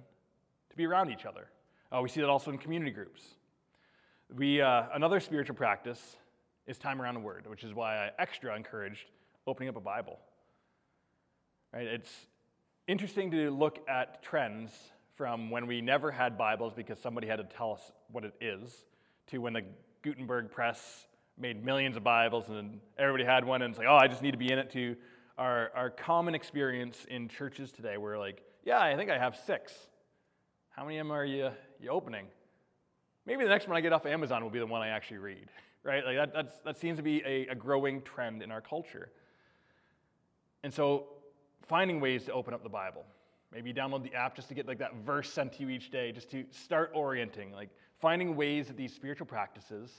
to 0.70 0.77
be 0.77 0.87
around 0.87 1.11
each 1.11 1.25
other. 1.25 1.48
Uh, 1.90 2.01
we 2.03 2.09
see 2.09 2.20
that 2.20 2.29
also 2.29 2.51
in 2.51 2.59
community 2.59 2.90
groups. 2.90 3.22
We, 4.35 4.62
uh, 4.62 4.85
another 4.95 5.21
spiritual 5.21 5.57
practice 5.57 6.01
is 6.66 6.79
time 6.79 7.03
around 7.03 7.14
the 7.14 7.21
Word, 7.21 7.47
which 7.49 7.64
is 7.64 7.75
why 7.75 8.07
I 8.07 8.11
extra 8.18 8.57
encouraged 8.57 9.11
opening 9.47 9.68
up 9.68 9.77
a 9.77 9.81
Bible. 9.81 10.18
Right? 11.71 11.87
It's 11.87 12.11
interesting 12.87 13.31
to 13.33 13.51
look 13.51 13.81
at 13.88 14.23
trends 14.23 14.71
from 15.16 15.51
when 15.51 15.66
we 15.66 15.83
never 15.83 16.11
had 16.11 16.38
Bibles 16.38 16.73
because 16.73 16.99
somebody 16.99 17.27
had 17.27 17.37
to 17.37 17.45
tell 17.45 17.73
us 17.73 17.92
what 18.11 18.25
it 18.25 18.33
is, 18.40 18.73
to 19.27 19.38
when 19.38 19.53
the 19.53 19.64
Gutenberg 20.01 20.51
press 20.51 21.07
made 21.37 21.62
millions 21.62 21.99
of 21.99 22.05
Bibles 22.05 22.49
and 22.49 22.81
everybody 22.97 23.25
had 23.25 23.45
one, 23.45 23.61
and 23.61 23.73
it's 23.73 23.79
like, 23.79 23.88
oh, 23.88 23.97
I 23.97 24.09
just 24.09 24.23
need 24.23 24.33
to 24.33 24.38
be 24.38 24.51
in 24.51 24.59
it, 24.59 24.71
to 24.71 24.97
our, 25.37 25.71
our 25.75 25.90
common 25.90 26.35
experience 26.35 27.05
in 27.11 27.29
churches 27.29 27.71
today 27.71 27.99
where, 27.99 28.18
like, 28.18 28.42
yeah, 28.64 28.81
I 28.81 28.97
think 28.97 29.11
I 29.11 29.18
have 29.18 29.37
six. 29.45 29.75
How 30.71 30.85
many 30.85 30.97
of 30.97 31.07
them 31.07 31.12
are 31.12 31.25
you, 31.25 31.51
you 31.79 31.90
opening? 31.90 32.29
Maybe 33.26 33.44
the 33.44 33.50
next 33.50 33.68
one 33.68 33.76
I 33.76 33.80
get 33.80 33.92
off 33.92 34.06
Amazon 34.06 34.42
will 34.42 34.50
be 34.50 34.58
the 34.58 34.66
one 34.66 34.82
I 34.82 34.88
actually 34.88 35.18
read, 35.18 35.48
right? 35.85 36.04
Like 36.04 36.32
that, 36.32 36.64
that 36.64 36.78
seems 36.78 36.96
to 36.96 37.02
be 37.02 37.22
a, 37.24 37.48
a 37.48 37.54
growing 37.54 38.02
trend 38.02 38.42
in 38.42 38.50
our 38.50 38.61
culture. 38.61 39.11
And 40.62 40.72
so 40.72 41.06
finding 41.66 42.00
ways 42.00 42.24
to 42.24 42.32
open 42.32 42.54
up 42.54 42.62
the 42.62 42.68
Bible. 42.68 43.04
Maybe 43.52 43.72
download 43.72 44.02
the 44.02 44.14
app 44.14 44.35
just 44.35 44.48
to 44.48 44.54
get 44.54 44.66
like 44.66 44.78
that 44.78 44.94
verse 45.04 45.30
sent 45.30 45.52
to 45.54 45.62
you 45.62 45.68
each 45.68 45.90
day, 45.90 46.11
just 46.11 46.30
to 46.30 46.44
start 46.50 46.92
orienting, 46.94 47.52
like 47.52 47.68
finding 48.00 48.35
ways 48.35 48.68
that 48.68 48.76
these 48.76 48.94
spiritual 48.94 49.26
practices, 49.26 49.90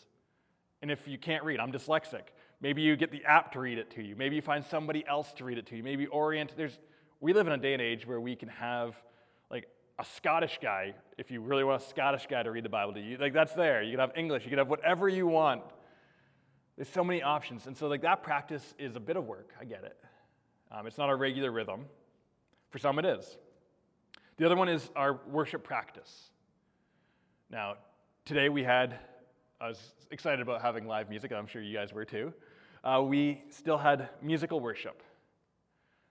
and 0.82 0.92
if 0.92 1.08
you 1.08 1.18
can't 1.18 1.44
read, 1.44 1.60
I'm 1.60 1.72
dyslexic, 1.72 2.24
maybe 2.60 2.82
you 2.82 2.96
get 2.96 3.10
the 3.10 3.24
app 3.24 3.54
to 3.54 3.60
read 3.60 3.78
it 3.78 3.92
to 3.92 4.04
you. 4.04 4.16
Maybe 4.16 4.36
you 4.36 4.42
find 4.42 4.66
somebody 4.66 5.06
else 5.08 5.32
to 5.34 5.46
read 5.46 5.58
it 5.58 5.66
to 5.68 5.78
you. 5.78 5.84
Maybe 5.84 6.08
orient. 6.08 6.58
There's, 6.58 6.78
we 7.22 7.32
live 7.32 7.48
in 7.48 7.54
a 7.54 7.58
day 7.58 7.74
and 7.74 7.82
age 7.82 8.06
where 8.06 8.20
we 8.20 8.36
can 8.36 8.50
have 8.50 9.02
a 10.00 10.06
Scottish 10.06 10.60
guy, 10.62 10.96
if 11.18 11.30
you 11.30 11.42
really 11.42 11.64
want 11.64 11.82
a 11.82 11.86
Scottish 11.86 12.28
guy 12.28 12.42
to 12.44 12.52
read 12.52 12.66
the 12.66 12.70
Bible 12.70 12.94
to 12.94 13.00
you, 13.00 13.18
like 13.18 13.34
that's 13.34 13.54
there. 13.54 13.84
You 13.84 13.92
can 13.92 14.00
have 14.00 14.12
English, 14.16 14.44
you 14.44 14.50
can 14.50 14.58
have 14.58 14.70
whatever 14.70 15.08
you 15.08 15.28
want. 15.28 15.62
There's 16.76 16.90
so 16.90 17.04
many 17.04 17.22
options. 17.22 17.68
And 17.68 17.78
so, 17.78 17.88
like, 17.88 18.02
that 18.02 18.24
practice 18.24 18.74
is 18.80 18.96
a 18.96 19.00
bit 19.00 19.16
of 19.16 19.26
work. 19.26 19.52
I 19.62 19.66
get 19.66 19.84
it. 19.84 19.96
Um, 20.72 20.88
it's 20.88 20.98
not 20.98 21.10
a 21.12 21.16
regular 21.16 21.52
rhythm. 21.52 21.86
For 22.72 22.80
some, 22.80 22.98
it 22.98 23.06
is. 23.06 23.38
The 24.38 24.46
other 24.46 24.56
one 24.56 24.70
is 24.70 24.90
our 24.96 25.20
worship 25.28 25.64
practice. 25.64 26.32
Now, 27.52 27.76
today 28.26 28.50
we 28.50 28.64
had, 28.64 28.98
I 29.62 29.68
was 29.68 29.80
excited 30.10 30.42
about 30.42 30.64
having 30.64 30.88
live 30.88 31.10
music, 31.10 31.32
I'm 31.32 31.46
sure 31.46 31.62
you 31.62 31.76
guys 31.78 31.94
were 31.94 32.06
too. 32.06 32.34
Uh, 32.84 33.04
we 33.06 33.44
still 33.52 33.78
had 33.78 34.10
musical 34.24 34.60
worship. 34.60 35.04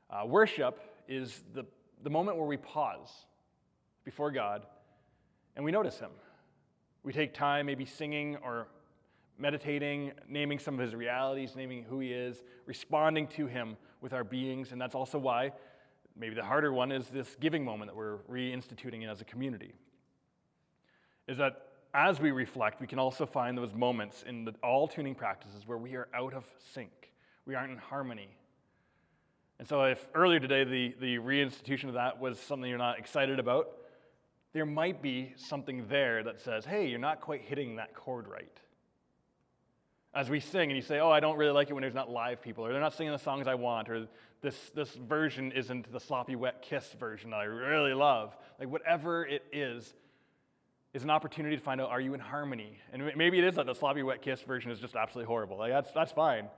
Uh, 0.08 0.24
worship 0.24 0.78
is 1.08 1.42
the, 1.52 1.64
the 2.04 2.10
moment 2.10 2.36
where 2.36 2.46
we 2.46 2.56
pause 2.56 3.10
before 4.04 4.30
God 4.30 4.66
and 5.56 5.64
we 5.64 5.70
notice 5.70 5.98
Him. 5.98 6.10
We 7.02 7.12
take 7.12 7.34
time, 7.34 7.66
maybe 7.66 7.84
singing 7.84 8.36
or 8.36 8.68
meditating, 9.38 10.12
naming 10.28 10.58
some 10.58 10.74
of 10.74 10.80
His 10.80 10.94
realities, 10.94 11.54
naming 11.56 11.84
who 11.84 12.00
He 12.00 12.12
is, 12.12 12.42
responding 12.66 13.26
to 13.28 13.46
Him 13.46 13.76
with 14.00 14.12
our 14.12 14.24
beings. 14.24 14.72
And 14.72 14.80
that's 14.80 14.94
also 14.94 15.18
why 15.18 15.52
maybe 16.16 16.34
the 16.34 16.44
harder 16.44 16.72
one 16.72 16.92
is 16.92 17.08
this 17.08 17.36
giving 17.40 17.64
moment 17.64 17.90
that 17.90 17.96
we're 17.96 18.18
reinstituting 18.30 19.02
in 19.02 19.08
as 19.08 19.20
a 19.20 19.24
community. 19.24 19.74
Is 21.28 21.38
that 21.38 21.66
as 21.94 22.20
we 22.20 22.30
reflect, 22.30 22.80
we 22.80 22.86
can 22.86 22.98
also 22.98 23.26
find 23.26 23.56
those 23.56 23.74
moments 23.74 24.24
in 24.26 24.44
the 24.44 24.54
all 24.62 24.88
tuning 24.88 25.14
practices 25.14 25.66
where 25.66 25.78
we 25.78 25.94
are 25.94 26.08
out 26.14 26.32
of 26.32 26.44
sync, 26.72 27.12
we 27.46 27.54
aren't 27.54 27.72
in 27.72 27.78
harmony. 27.78 28.28
And 29.58 29.68
so, 29.68 29.84
if 29.84 30.08
earlier 30.14 30.40
today 30.40 30.64
the, 30.64 30.94
the 30.98 31.18
reinstitution 31.18 31.88
of 31.88 31.94
that 31.94 32.18
was 32.18 32.40
something 32.40 32.68
you're 32.68 32.78
not 32.78 32.98
excited 32.98 33.38
about, 33.38 33.68
there 34.52 34.66
might 34.66 35.00
be 35.00 35.32
something 35.36 35.86
there 35.88 36.22
that 36.22 36.40
says, 36.40 36.64
hey, 36.64 36.86
you're 36.86 36.98
not 36.98 37.20
quite 37.20 37.42
hitting 37.42 37.76
that 37.76 37.94
chord 37.94 38.28
right. 38.28 38.60
As 40.14 40.28
we 40.28 40.40
sing 40.40 40.70
and 40.70 40.76
you 40.76 40.82
say, 40.82 41.00
oh, 41.00 41.10
I 41.10 41.20
don't 41.20 41.38
really 41.38 41.52
like 41.52 41.70
it 41.70 41.72
when 41.72 41.80
there's 41.80 41.94
not 41.94 42.10
live 42.10 42.42
people, 42.42 42.66
or 42.66 42.72
they're 42.72 42.80
not 42.80 42.92
singing 42.92 43.12
the 43.12 43.18
songs 43.18 43.46
I 43.46 43.54
want, 43.54 43.88
or 43.88 44.06
this, 44.42 44.70
this 44.74 44.90
version 44.90 45.52
isn't 45.52 45.90
the 45.90 46.00
sloppy 46.00 46.36
wet 46.36 46.60
kiss 46.60 46.94
version 47.00 47.30
that 47.30 47.36
I 47.36 47.44
really 47.44 47.94
love. 47.94 48.36
Like, 48.58 48.68
whatever 48.68 49.24
it 49.24 49.42
is, 49.52 49.94
is 50.92 51.02
an 51.02 51.08
opportunity 51.08 51.56
to 51.56 51.62
find 51.62 51.80
out 51.80 51.88
are 51.88 52.00
you 52.00 52.12
in 52.12 52.20
harmony? 52.20 52.76
And 52.92 53.10
maybe 53.16 53.38
it 53.38 53.44
is 53.44 53.54
that 53.54 53.64
the 53.64 53.74
sloppy 53.74 54.02
wet 54.02 54.20
kiss 54.20 54.42
version 54.42 54.70
is 54.70 54.78
just 54.78 54.94
absolutely 54.94 55.28
horrible. 55.28 55.56
Like, 55.56 55.72
that's, 55.72 55.90
that's 55.92 56.12
fine. 56.12 56.48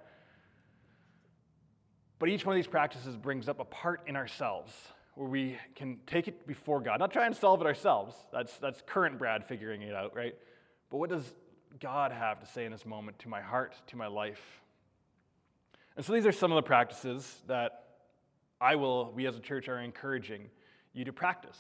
But 2.18 2.28
each 2.28 2.44
one 2.44 2.56
of 2.56 2.58
these 2.58 2.66
practices 2.66 3.16
brings 3.16 3.48
up 3.48 3.60
a 3.60 3.64
part 3.64 4.00
in 4.08 4.16
ourselves 4.16 4.72
where 5.14 5.28
we 5.28 5.56
can 5.74 5.98
take 6.06 6.26
it 6.26 6.46
before 6.46 6.80
God, 6.80 6.98
not 6.98 7.12
try 7.12 7.26
and 7.26 7.36
solve 7.36 7.60
it 7.60 7.66
ourselves. 7.66 8.14
That's, 8.32 8.56
that's 8.58 8.82
current 8.84 9.18
Brad 9.18 9.44
figuring 9.46 9.82
it 9.82 9.94
out, 9.94 10.14
right? 10.16 10.34
But 10.90 10.98
what 10.98 11.10
does 11.10 11.24
God 11.80 12.12
have 12.12 12.40
to 12.40 12.46
say 12.46 12.64
in 12.64 12.72
this 12.72 12.84
moment 12.84 13.18
to 13.20 13.28
my 13.28 13.40
heart, 13.40 13.74
to 13.88 13.96
my 13.96 14.08
life? 14.08 14.60
And 15.96 16.04
so 16.04 16.12
these 16.12 16.26
are 16.26 16.32
some 16.32 16.50
of 16.50 16.56
the 16.56 16.62
practices 16.62 17.42
that 17.46 17.84
I 18.60 18.74
will, 18.76 19.12
we 19.14 19.26
as 19.26 19.36
a 19.36 19.40
church 19.40 19.68
are 19.68 19.78
encouraging 19.78 20.48
you 20.92 21.04
to 21.04 21.12
practice. 21.12 21.58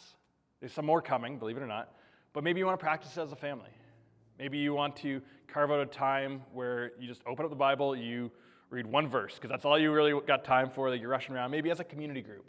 There's 0.60 0.72
some 0.72 0.86
more 0.86 1.02
coming, 1.02 1.38
believe 1.38 1.56
it 1.56 1.62
or 1.62 1.66
not, 1.66 1.94
but 2.32 2.42
maybe 2.42 2.58
you 2.58 2.66
want 2.66 2.78
to 2.78 2.84
practice 2.84 3.16
as 3.18 3.30
a 3.30 3.36
family. 3.36 3.70
Maybe 4.38 4.58
you 4.58 4.74
want 4.74 4.96
to 4.96 5.22
carve 5.46 5.70
out 5.70 5.80
a 5.80 5.86
time 5.86 6.42
where 6.52 6.92
you 6.98 7.06
just 7.06 7.22
open 7.26 7.44
up 7.44 7.50
the 7.50 7.56
Bible, 7.56 7.94
you 7.94 8.32
read 8.70 8.86
one 8.86 9.06
verse, 9.06 9.34
because 9.34 9.50
that's 9.50 9.64
all 9.64 9.78
you 9.78 9.92
really 9.92 10.18
got 10.26 10.44
time 10.44 10.70
for 10.70 10.90
that 10.90 10.98
you're 10.98 11.10
rushing 11.10 11.36
around. 11.36 11.52
Maybe 11.52 11.70
as 11.70 11.78
a 11.78 11.84
community 11.84 12.20
group 12.20 12.44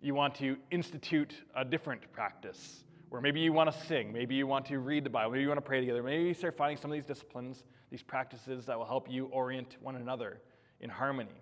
you 0.00 0.14
want 0.14 0.34
to 0.36 0.56
institute 0.70 1.34
a 1.54 1.64
different 1.64 2.10
practice 2.12 2.84
where 3.08 3.20
maybe 3.20 3.40
you 3.40 3.52
want 3.52 3.72
to 3.72 3.86
sing, 3.86 4.12
maybe 4.12 4.34
you 4.34 4.46
want 4.46 4.66
to 4.66 4.78
read 4.78 5.04
the 5.04 5.10
Bible, 5.10 5.30
maybe 5.30 5.42
you 5.42 5.48
want 5.48 5.58
to 5.58 5.66
pray 5.66 5.80
together, 5.80 6.02
maybe 6.02 6.24
you 6.24 6.34
start 6.34 6.56
finding 6.56 6.76
some 6.76 6.90
of 6.90 6.96
these 6.96 7.04
disciplines, 7.04 7.64
these 7.90 8.02
practices 8.02 8.66
that 8.66 8.76
will 8.76 8.84
help 8.84 9.10
you 9.10 9.26
orient 9.26 9.76
one 9.80 9.96
another 9.96 10.40
in 10.80 10.90
harmony. 10.90 11.40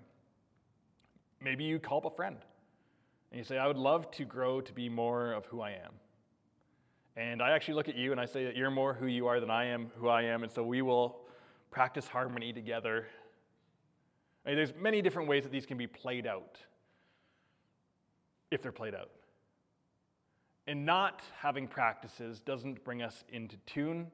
Maybe 1.40 1.64
you 1.64 1.78
call 1.78 1.98
up 1.98 2.04
a 2.04 2.10
friend 2.10 2.36
and 3.30 3.38
you 3.38 3.44
say, 3.44 3.58
I 3.58 3.66
would 3.66 3.76
love 3.76 4.10
to 4.12 4.24
grow 4.24 4.60
to 4.60 4.72
be 4.72 4.88
more 4.88 5.32
of 5.32 5.46
who 5.46 5.60
I 5.60 5.70
am. 5.70 5.92
And 7.16 7.42
I 7.42 7.52
actually 7.52 7.74
look 7.74 7.88
at 7.88 7.96
you 7.96 8.12
and 8.12 8.20
I 8.20 8.26
say 8.26 8.44
that 8.44 8.56
you're 8.56 8.70
more 8.70 8.94
who 8.94 9.06
you 9.06 9.26
are 9.26 9.40
than 9.40 9.50
I 9.50 9.66
am 9.66 9.90
who 9.96 10.08
I 10.08 10.22
am, 10.22 10.42
and 10.42 10.52
so 10.52 10.62
we 10.62 10.82
will 10.82 11.20
practice 11.70 12.06
harmony 12.06 12.52
together. 12.52 13.06
I 14.44 14.50
mean, 14.50 14.56
there's 14.56 14.74
many 14.80 15.00
different 15.00 15.28
ways 15.28 15.44
that 15.44 15.52
these 15.52 15.66
can 15.66 15.78
be 15.78 15.86
played 15.86 16.26
out 16.26 16.58
if 18.54 18.62
they're 18.62 18.72
played 18.72 18.94
out. 18.94 19.10
And 20.66 20.86
not 20.86 21.22
having 21.38 21.68
practices 21.68 22.40
doesn't 22.40 22.82
bring 22.84 23.02
us 23.02 23.24
into 23.30 23.56
tune. 23.66 24.10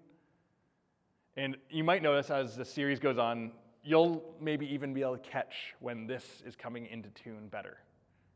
And 1.36 1.56
you 1.70 1.84
might 1.84 2.02
notice 2.02 2.30
as 2.30 2.56
the 2.56 2.64
series 2.64 2.98
goes 2.98 3.18
on, 3.18 3.52
you'll 3.84 4.34
maybe 4.40 4.66
even 4.74 4.92
be 4.92 5.02
able 5.02 5.16
to 5.16 5.30
catch 5.30 5.74
when 5.78 6.06
this 6.06 6.24
is 6.44 6.56
coming 6.56 6.86
into 6.86 7.08
tune 7.10 7.48
better, 7.48 7.78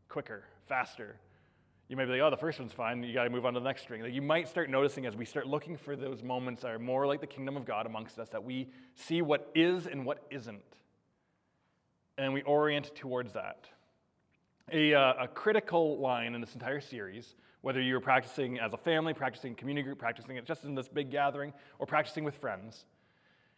quicker, 0.09 0.45
faster. 0.69 1.17
You 1.89 1.97
might 1.97 2.07
be 2.07 2.13
like, 2.13 2.21
oh, 2.21 2.31
the 2.31 2.37
first 2.37 2.61
one's 2.61 2.73
fine, 2.73 3.03
you 3.03 3.13
got 3.13 3.25
to 3.25 3.31
move 3.31 3.45
on 3.45 3.55
to 3.55 3.61
the 3.61 3.65
next 3.65 3.83
string. 3.83 4.03
Like 4.03 4.15
you 4.15 4.23
might 4.23 4.49
start 4.49 4.71
noticing 4.71 5.07
as 5.07 5.17
we 5.17 5.25
start 5.25 5.47
looking 5.47 5.77
for 5.77 5.97
those 5.97 6.23
moments 6.23 6.63
that 6.63 6.71
are 6.71 6.79
more 6.79 7.07
like 7.07 7.21
the 7.21 7.27
kingdom 7.27 7.57
of 7.57 7.67
God 7.67 7.85
amongst 7.85 8.19
us, 8.19 8.29
that 8.29 8.43
we 8.43 8.69
see 8.95 9.23
what 9.23 9.51
is 9.55 9.87
and 9.87 10.07
what 10.07 10.25
isn't. 10.31 10.63
And 12.17 12.33
we 12.33 12.43
orient 12.43 12.95
towards 12.95 13.33
that 13.33 13.69
a, 14.73 14.95
uh, 14.95 15.25
a 15.25 15.29
critical 15.29 15.99
line 15.99 16.35
in 16.35 16.41
this 16.41 16.55
entire 16.55 16.81
series, 16.81 17.35
whether 17.61 17.81
you're 17.81 18.01
practicing 18.01 18.59
as 18.59 18.73
a 18.73 18.77
family, 18.77 19.15
practicing 19.15 19.55
community 19.55 19.85
group, 19.85 19.99
practicing 19.99 20.37
it 20.37 20.45
just 20.45 20.65
in 20.65 20.75
this 20.75 20.89
big 20.89 21.11
gathering, 21.11 21.53
or 21.79 21.87
practicing 21.87 22.25
with 22.25 22.37
friends, 22.37 22.85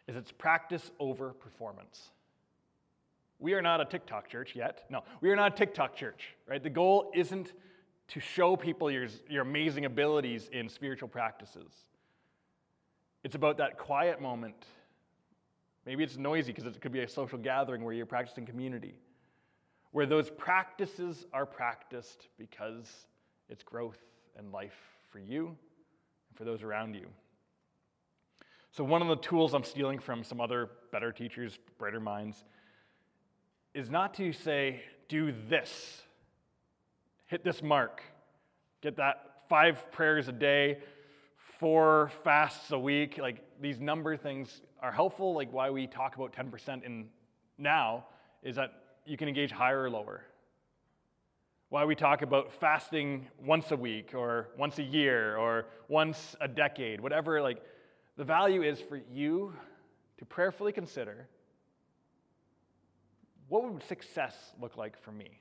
is 0.07 0.17
it's 0.17 0.33
practice 0.33 0.91
over 0.99 1.31
performance. 1.31 2.11
We 3.39 3.55
are 3.55 3.63
not 3.63 3.81
a 3.81 3.85
TikTok 3.85 4.29
church 4.29 4.55
yet. 4.55 4.85
No, 4.91 5.03
we 5.21 5.31
are 5.31 5.37
not 5.37 5.55
a 5.55 5.57
TikTok 5.57 5.95
church, 5.95 6.35
right? 6.49 6.63
The 6.63 6.71
goal 6.71 7.11
isn't 7.15 7.53
to 8.09 8.21
show 8.21 8.57
people 8.57 8.91
your, 8.91 9.09
your 9.29 9.43
amazing 9.43 9.85
abilities 9.85 10.49
in 10.53 10.69
spiritual 10.69 11.09
practices. 11.09 11.73
It's 13.25 13.35
about 13.35 13.59
that 13.59 13.79
quiet 13.79 14.21
moment. 14.21 14.65
Maybe 15.85 16.05
it's 16.05 16.17
noisy 16.17 16.53
because 16.53 16.67
it 16.67 16.81
could 16.81 16.93
be 16.93 17.01
a 17.01 17.09
social 17.09 17.39
gathering 17.39 17.85
where 17.85 17.93
you're 17.93 18.07
practicing 18.07 18.47
community, 18.47 18.95
where 19.97 20.05
those 20.05 20.29
practices 20.29 21.25
are 21.33 21.47
practiced 21.47 22.29
because 22.37 23.07
it's 23.49 23.63
growth 23.63 23.97
and 24.37 24.53
life 24.53 24.77
for 25.09 25.19
you 25.19 25.47
and 25.47 26.37
for 26.37 26.45
those 26.45 26.63
around 26.63 26.93
you. 26.93 27.07
So, 28.73 28.85
one 28.85 29.01
of 29.01 29.09
the 29.09 29.17
tools 29.17 29.55
I'm 29.55 29.65
stealing 29.65 29.99
from 29.99 30.23
some 30.23 30.39
other 30.39 30.69
better 30.93 31.13
teachers, 31.13 31.59
brighter 31.79 31.99
minds, 31.99 32.45
is 33.73 33.89
not 33.89 34.13
to 34.17 34.35
say, 34.35 34.83
do 35.09 35.33
this, 35.49 36.03
hit 37.25 37.43
this 37.43 37.63
mark, 37.63 38.03
get 38.83 38.99
that 38.99 39.45
five 39.49 39.91
prayers 39.93 40.29
a 40.29 40.33
day, 40.33 40.77
four 41.59 42.13
fasts 42.23 42.71
a 42.71 42.79
week. 42.79 43.17
Like 43.17 43.43
these 43.63 43.81
number 43.81 44.19
things 44.19 44.61
are 44.83 44.93
helpful. 44.93 45.33
Like 45.33 45.51
why 45.55 45.71
we 45.71 45.87
talk 45.87 46.17
about 46.17 46.35
10% 46.35 46.85
in 46.85 47.07
now 47.57 48.05
is 48.43 48.57
that 48.57 48.83
you 49.07 49.17
can 49.17 49.29
engage 49.29 49.51
higher 49.51 49.83
or 49.83 49.91
lower. 49.91 50.23
Why 51.69 51.85
we 51.85 51.95
talk 51.95 52.23
about 52.23 52.53
fasting 52.53 53.27
once 53.45 53.71
a 53.71 53.77
week 53.77 54.15
or 54.15 54.49
once 54.57 54.79
a 54.79 54.83
year 54.83 55.37
or 55.37 55.67
once 55.89 56.37
a 56.41 56.49
decade, 56.49 57.01
whatever, 57.01 57.41
like 57.43 57.63
the 58.17 58.25
value 58.25 58.63
is 58.63 58.81
for 58.81 59.01
you 59.11 59.53
to 60.19 60.25
prayerfully 60.25 60.73
consider 60.73 61.29
what 63.49 63.65
would 63.65 63.83
success 63.85 64.35
look 64.61 64.77
like 64.77 65.01
for 65.01 65.13
me? 65.13 65.41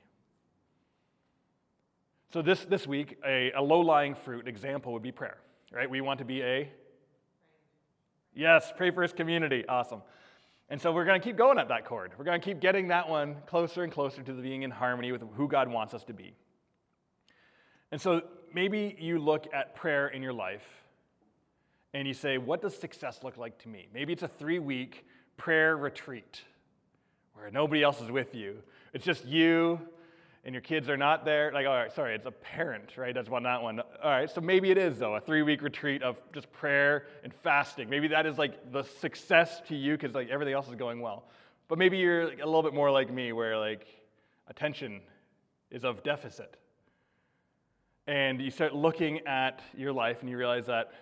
So 2.32 2.42
this, 2.42 2.64
this 2.64 2.86
week, 2.86 3.18
a, 3.26 3.52
a 3.52 3.62
low-lying 3.62 4.14
fruit 4.14 4.46
example 4.46 4.92
would 4.92 5.02
be 5.02 5.12
prayer, 5.12 5.38
right? 5.72 5.88
We 5.88 6.00
want 6.00 6.18
to 6.18 6.24
be 6.24 6.42
a 6.42 6.70
Yes, 8.36 8.70
pray 8.76 8.90
for 8.90 9.00
his 9.00 9.14
community. 9.14 9.64
Awesome. 9.66 10.02
And 10.68 10.80
so 10.80 10.92
we're 10.92 11.04
going 11.04 11.20
to 11.20 11.24
keep 11.24 11.36
going 11.36 11.58
at 11.58 11.68
that 11.68 11.84
chord. 11.84 12.12
We're 12.18 12.24
going 12.24 12.40
to 12.40 12.44
keep 12.44 12.60
getting 12.60 12.88
that 12.88 13.08
one 13.08 13.36
closer 13.46 13.84
and 13.84 13.92
closer 13.92 14.22
to 14.22 14.32
the 14.32 14.42
being 14.42 14.62
in 14.62 14.70
harmony 14.70 15.12
with 15.12 15.22
who 15.34 15.46
God 15.46 15.68
wants 15.68 15.94
us 15.94 16.02
to 16.04 16.12
be. 16.12 16.34
And 17.92 18.00
so 18.00 18.22
maybe 18.52 18.96
you 18.98 19.18
look 19.18 19.46
at 19.52 19.76
prayer 19.76 20.08
in 20.08 20.22
your 20.22 20.32
life 20.32 20.66
and 21.94 22.08
you 22.08 22.14
say, 22.14 22.36
What 22.36 22.62
does 22.62 22.76
success 22.76 23.20
look 23.22 23.36
like 23.36 23.58
to 23.60 23.68
me? 23.68 23.88
Maybe 23.94 24.12
it's 24.12 24.24
a 24.24 24.28
three 24.28 24.58
week 24.58 25.06
prayer 25.36 25.76
retreat 25.76 26.42
where 27.34 27.50
nobody 27.50 27.82
else 27.82 28.00
is 28.00 28.10
with 28.10 28.34
you. 28.34 28.56
It's 28.92 29.04
just 29.04 29.24
you 29.24 29.80
and 30.46 30.54
your 30.54 30.62
kids 30.62 30.88
are 30.88 30.96
not 30.96 31.24
there. 31.24 31.50
Like, 31.52 31.66
all 31.66 31.74
right, 31.74 31.92
sorry, 31.92 32.14
it's 32.14 32.24
a 32.24 32.30
parent, 32.30 32.96
right? 32.96 33.12
That's 33.12 33.28
one, 33.28 33.42
that 33.42 33.60
one. 33.60 33.80
All 33.80 34.10
right, 34.10 34.30
so 34.30 34.40
maybe 34.40 34.70
it 34.70 34.78
is, 34.78 34.96
though, 34.96 35.16
a 35.16 35.20
three 35.20 35.42
week 35.42 35.60
retreat 35.60 36.04
of 36.04 36.22
just 36.32 36.50
prayer 36.52 37.08
and 37.24 37.34
fasting. 37.34 37.90
Maybe 37.90 38.06
that 38.08 38.26
is 38.26 38.38
like 38.38 38.72
the 38.72 38.84
success 38.84 39.60
to 39.66 39.74
you 39.74 39.98
because 39.98 40.14
like 40.14 40.30
everything 40.30 40.54
else 40.54 40.68
is 40.68 40.76
going 40.76 41.00
well. 41.00 41.24
But 41.66 41.78
maybe 41.78 41.98
you're 41.98 42.30
a 42.30 42.46
little 42.46 42.62
bit 42.62 42.74
more 42.74 42.92
like 42.92 43.12
me 43.12 43.32
where 43.32 43.58
like 43.58 43.88
attention 44.46 45.00
is 45.72 45.84
of 45.84 46.04
deficit. 46.04 46.56
And 48.06 48.40
you 48.40 48.52
start 48.52 48.72
looking 48.72 49.26
at 49.26 49.60
your 49.76 49.92
life 49.92 50.20
and 50.20 50.30
you 50.30 50.38
realize 50.38 50.66
that 50.66 50.92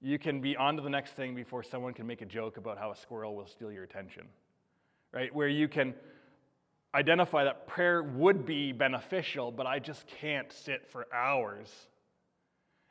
you 0.00 0.20
can 0.20 0.40
be 0.40 0.56
on 0.56 0.76
to 0.76 0.82
the 0.82 0.90
next 0.90 1.14
thing 1.14 1.34
before 1.34 1.64
someone 1.64 1.94
can 1.94 2.06
make 2.06 2.22
a 2.22 2.26
joke 2.26 2.58
about 2.58 2.78
how 2.78 2.92
a 2.92 2.96
squirrel 2.96 3.34
will 3.34 3.48
steal 3.48 3.72
your 3.72 3.82
attention 3.82 4.28
right? 5.12 5.34
Where 5.34 5.48
you 5.48 5.68
can 5.68 5.94
identify 6.94 7.44
that 7.44 7.66
prayer 7.66 8.02
would 8.02 8.46
be 8.46 8.72
beneficial, 8.72 9.52
but 9.52 9.66
I 9.66 9.78
just 9.78 10.06
can't 10.06 10.50
sit 10.52 10.88
for 10.90 11.06
hours. 11.12 11.70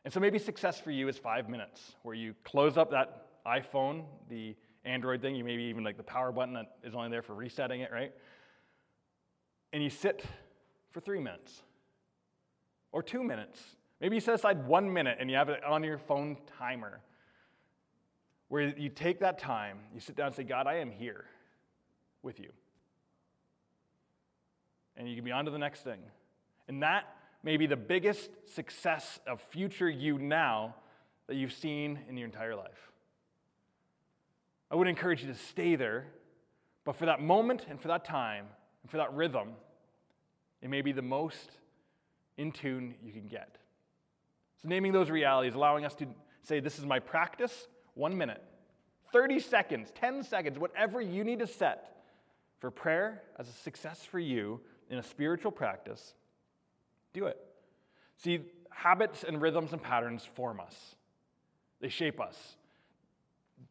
And 0.05 0.13
so 0.13 0.19
maybe 0.19 0.39
success 0.39 0.79
for 0.79 0.91
you 0.91 1.07
is 1.07 1.17
five 1.17 1.49
minutes, 1.49 1.95
where 2.03 2.15
you 2.15 2.35
close 2.43 2.77
up 2.77 2.91
that 2.91 3.27
iPhone, 3.45 4.05
the 4.29 4.55
Android 4.85 5.21
thing, 5.21 5.35
you 5.35 5.43
maybe 5.43 5.63
even 5.63 5.83
like 5.83 5.97
the 5.97 6.03
power 6.03 6.31
button 6.31 6.53
that 6.53 6.77
is 6.83 6.95
only 6.95 7.09
there 7.09 7.21
for 7.21 7.33
resetting 7.33 7.81
it, 7.81 7.91
right? 7.91 8.13
And 9.73 9.83
you 9.83 9.89
sit 9.89 10.23
for 10.91 11.01
three 11.01 11.19
minutes 11.19 11.61
or 12.91 13.03
two 13.03 13.23
minutes. 13.23 13.61
Maybe 13.99 14.15
you 14.15 14.21
set 14.21 14.35
aside 14.35 14.65
one 14.65 14.91
minute 14.91 15.17
and 15.19 15.29
you 15.29 15.35
have 15.35 15.49
it 15.49 15.63
on 15.63 15.83
your 15.83 15.97
phone 15.97 16.37
timer 16.57 17.01
where 18.49 18.73
you 18.77 18.89
take 18.89 19.19
that 19.19 19.39
time, 19.39 19.79
you 19.93 19.99
sit 19.99 20.15
down 20.15 20.27
and 20.27 20.35
say, 20.35 20.43
God, 20.43 20.67
I 20.67 20.75
am 20.75 20.91
here 20.91 21.25
with 22.21 22.39
you. 22.39 22.49
And 24.97 25.07
you 25.07 25.15
can 25.15 25.23
be 25.23 25.31
on 25.31 25.45
to 25.45 25.51
the 25.51 25.59
next 25.59 25.81
thing. 25.81 25.99
And 26.67 26.83
that 26.83 27.05
may 27.43 27.55
be 27.55 27.67
the 27.67 27.77
biggest 27.77 28.29
success 28.53 29.19
of 29.25 29.39
future 29.39 29.89
you 29.89 30.17
now 30.17 30.75
that 31.27 31.35
you've 31.35 31.53
seen 31.53 31.99
in 32.09 32.17
your 32.17 32.25
entire 32.25 32.55
life. 32.55 32.91
I 34.69 34.75
would 34.75 34.87
encourage 34.87 35.21
you 35.21 35.31
to 35.31 35.37
stay 35.37 35.75
there, 35.75 36.07
but 36.83 36.95
for 36.95 37.05
that 37.05 37.21
moment 37.21 37.65
and 37.69 37.79
for 37.79 37.87
that 37.89 38.03
time 38.03 38.47
and 38.81 38.91
for 38.91 38.97
that 38.97 39.13
rhythm, 39.13 39.49
it 40.61 40.69
may 40.69 40.81
be 40.81 40.91
the 40.91 41.01
most 41.01 41.51
in 42.37 42.51
tune 42.51 42.95
you 43.03 43.11
can 43.11 43.27
get. 43.27 43.57
So, 44.61 44.67
naming 44.67 44.91
those 44.91 45.09
realities, 45.09 45.53
allowing 45.53 45.85
us 45.85 45.93
to 45.95 46.07
say, 46.43 46.59
This 46.59 46.79
is 46.79 46.85
my 46.85 46.99
practice, 46.99 47.67
one 47.93 48.17
minute, 48.17 48.43
30 49.13 49.39
seconds, 49.39 49.91
10 49.95 50.23
seconds, 50.23 50.57
whatever 50.57 50.99
you 50.99 51.23
need 51.23 51.39
to 51.39 51.47
set 51.47 52.03
for 52.59 52.71
prayer 52.71 53.21
as 53.37 53.47
a 53.47 53.51
success 53.51 54.03
for 54.03 54.19
you 54.19 54.59
in 54.89 54.97
a 54.97 55.03
spiritual 55.03 55.51
practice, 55.51 56.13
do 57.13 57.25
it. 57.25 57.39
See, 58.17 58.41
habits 58.69 59.23
and 59.23 59.41
rhythms 59.41 59.73
and 59.73 59.81
patterns 59.81 60.27
form 60.35 60.59
us, 60.59 60.95
they 61.81 61.89
shape 61.89 62.19
us. 62.19 62.55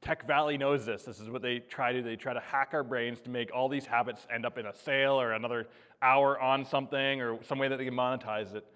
Tech 0.02 0.26
Valley 0.26 0.58
knows 0.58 0.84
this. 0.84 1.04
This 1.04 1.20
is 1.20 1.30
what 1.30 1.42
they 1.42 1.60
try 1.60 1.92
to 1.92 2.02
do. 2.02 2.08
They 2.08 2.16
try 2.16 2.34
to 2.34 2.40
hack 2.40 2.70
our 2.72 2.82
brains 2.82 3.20
to 3.20 3.30
make 3.30 3.54
all 3.54 3.68
these 3.68 3.86
habits 3.86 4.26
end 4.32 4.44
up 4.44 4.58
in 4.58 4.66
a 4.66 4.74
sale 4.74 5.20
or 5.20 5.32
another 5.32 5.68
hour 6.02 6.40
on 6.40 6.64
something 6.64 7.20
or 7.22 7.38
some 7.44 7.58
way 7.58 7.68
that 7.68 7.76
they 7.76 7.84
can 7.84 7.94
monetize 7.94 8.54
it. 8.54 8.66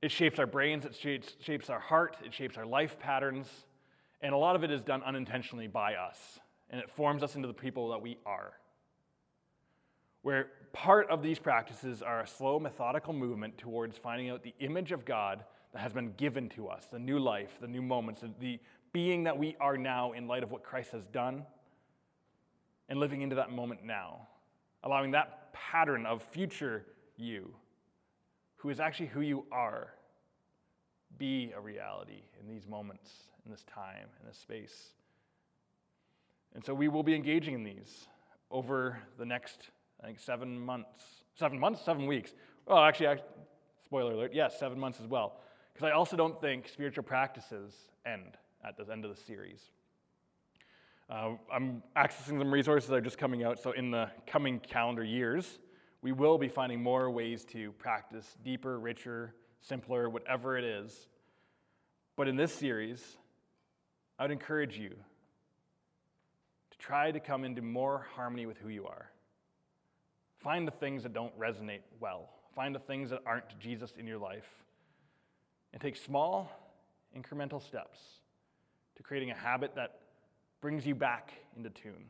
It 0.00 0.10
shapes 0.10 0.38
our 0.38 0.46
brains, 0.46 0.84
it 0.84 0.94
shapes, 0.94 1.34
shapes 1.40 1.70
our 1.70 1.78
heart, 1.78 2.16
it 2.24 2.32
shapes 2.32 2.56
our 2.56 2.66
life 2.66 2.98
patterns, 2.98 3.48
and 4.20 4.32
a 4.32 4.36
lot 4.36 4.56
of 4.56 4.64
it 4.64 4.70
is 4.70 4.80
done 4.80 5.02
unintentionally 5.02 5.68
by 5.68 5.94
us. 5.94 6.40
And 6.70 6.80
it 6.80 6.90
forms 6.90 7.22
us 7.22 7.36
into 7.36 7.46
the 7.46 7.54
people 7.54 7.90
that 7.90 8.00
we 8.00 8.16
are 8.24 8.52
where 10.22 10.46
part 10.72 11.08
of 11.10 11.22
these 11.22 11.38
practices 11.38 12.02
are 12.02 12.20
a 12.20 12.26
slow, 12.26 12.58
methodical 12.58 13.12
movement 13.12 13.58
towards 13.58 13.96
finding 13.96 14.30
out 14.30 14.42
the 14.42 14.54
image 14.60 14.92
of 14.92 15.04
God 15.04 15.44
that 15.72 15.80
has 15.80 15.92
been 15.92 16.12
given 16.16 16.48
to 16.50 16.68
us, 16.68 16.86
the 16.90 16.98
new 16.98 17.18
life, 17.18 17.58
the 17.60 17.68
new 17.68 17.82
moments, 17.82 18.22
the 18.40 18.58
being 18.92 19.24
that 19.24 19.38
we 19.38 19.56
are 19.60 19.76
now 19.76 20.12
in 20.12 20.26
light 20.28 20.42
of 20.42 20.50
what 20.50 20.62
Christ 20.62 20.92
has 20.92 21.04
done, 21.06 21.44
and 22.88 23.00
living 23.00 23.22
into 23.22 23.36
that 23.36 23.50
moment 23.50 23.84
now, 23.84 24.28
allowing 24.82 25.12
that 25.12 25.52
pattern 25.52 26.04
of 26.04 26.22
future 26.22 26.84
you, 27.16 27.54
who 28.56 28.68
is 28.68 28.80
actually 28.80 29.06
who 29.06 29.22
you 29.22 29.46
are, 29.50 29.94
be 31.18 31.52
a 31.56 31.60
reality 31.60 32.22
in 32.40 32.46
these 32.46 32.66
moments, 32.66 33.10
in 33.44 33.50
this 33.50 33.64
time, 33.64 34.08
in 34.20 34.26
this 34.26 34.38
space. 34.38 34.90
And 36.54 36.64
so 36.64 36.74
we 36.74 36.88
will 36.88 37.02
be 37.02 37.14
engaging 37.14 37.54
in 37.54 37.64
these 37.64 38.06
over 38.50 38.98
the 39.18 39.24
next 39.24 39.70
I 40.02 40.06
think 40.06 40.18
seven 40.18 40.58
months. 40.58 41.04
Seven 41.34 41.58
months? 41.58 41.84
Seven 41.84 42.06
weeks. 42.06 42.32
Well, 42.66 42.78
actually, 42.78 43.08
I, 43.08 43.16
spoiler 43.84 44.12
alert, 44.12 44.32
yes, 44.34 44.58
seven 44.58 44.78
months 44.78 45.00
as 45.00 45.06
well. 45.06 45.40
Because 45.72 45.86
I 45.86 45.92
also 45.92 46.16
don't 46.16 46.40
think 46.40 46.68
spiritual 46.68 47.04
practices 47.04 47.72
end 48.04 48.36
at 48.64 48.76
the 48.76 48.90
end 48.92 49.04
of 49.04 49.14
the 49.14 49.22
series. 49.22 49.60
Uh, 51.08 51.32
I'm 51.52 51.82
accessing 51.96 52.38
some 52.38 52.52
resources 52.52 52.88
that 52.88 52.96
are 52.96 53.00
just 53.00 53.18
coming 53.18 53.44
out, 53.44 53.60
so 53.60 53.72
in 53.72 53.90
the 53.90 54.08
coming 54.26 54.58
calendar 54.60 55.04
years, 55.04 55.58
we 56.00 56.10
will 56.10 56.38
be 56.38 56.48
finding 56.48 56.82
more 56.82 57.10
ways 57.10 57.44
to 57.46 57.72
practice 57.72 58.36
deeper, 58.44 58.78
richer, 58.80 59.34
simpler, 59.60 60.08
whatever 60.10 60.56
it 60.56 60.64
is. 60.64 61.06
But 62.16 62.28
in 62.28 62.36
this 62.36 62.52
series, 62.52 63.16
I 64.18 64.24
would 64.24 64.32
encourage 64.32 64.78
you 64.78 64.90
to 66.70 66.78
try 66.78 67.12
to 67.12 67.20
come 67.20 67.44
into 67.44 67.62
more 67.62 68.06
harmony 68.14 68.46
with 68.46 68.58
who 68.58 68.68
you 68.68 68.86
are. 68.86 69.11
Find 70.42 70.66
the 70.66 70.72
things 70.72 71.02
that 71.04 71.12
don't 71.12 71.38
resonate 71.38 71.82
well. 72.00 72.30
Find 72.54 72.74
the 72.74 72.80
things 72.80 73.10
that 73.10 73.20
aren't 73.24 73.58
Jesus 73.58 73.94
in 73.98 74.06
your 74.06 74.18
life. 74.18 74.48
And 75.72 75.80
take 75.80 75.96
small, 75.96 76.50
incremental 77.16 77.62
steps 77.62 77.98
to 78.96 79.02
creating 79.02 79.30
a 79.30 79.34
habit 79.34 79.74
that 79.76 80.00
brings 80.60 80.86
you 80.86 80.94
back 80.94 81.32
into 81.56 81.70
tune, 81.70 82.06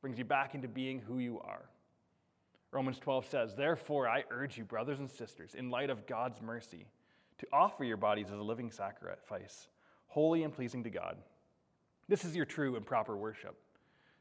brings 0.00 0.18
you 0.18 0.24
back 0.24 0.54
into 0.54 0.68
being 0.68 1.00
who 1.00 1.18
you 1.18 1.40
are. 1.40 1.68
Romans 2.70 2.98
12 2.98 3.26
says, 3.26 3.54
Therefore, 3.54 4.08
I 4.08 4.24
urge 4.30 4.58
you, 4.58 4.64
brothers 4.64 4.98
and 4.98 5.10
sisters, 5.10 5.54
in 5.54 5.70
light 5.70 5.90
of 5.90 6.06
God's 6.06 6.40
mercy, 6.42 6.86
to 7.38 7.46
offer 7.52 7.84
your 7.84 7.96
bodies 7.96 8.26
as 8.26 8.38
a 8.38 8.42
living 8.42 8.70
sacrifice, 8.70 9.68
holy 10.06 10.42
and 10.42 10.52
pleasing 10.52 10.84
to 10.84 10.90
God. 10.90 11.16
This 12.08 12.24
is 12.24 12.36
your 12.36 12.44
true 12.44 12.76
and 12.76 12.84
proper 12.84 13.16
worship. 13.16 13.56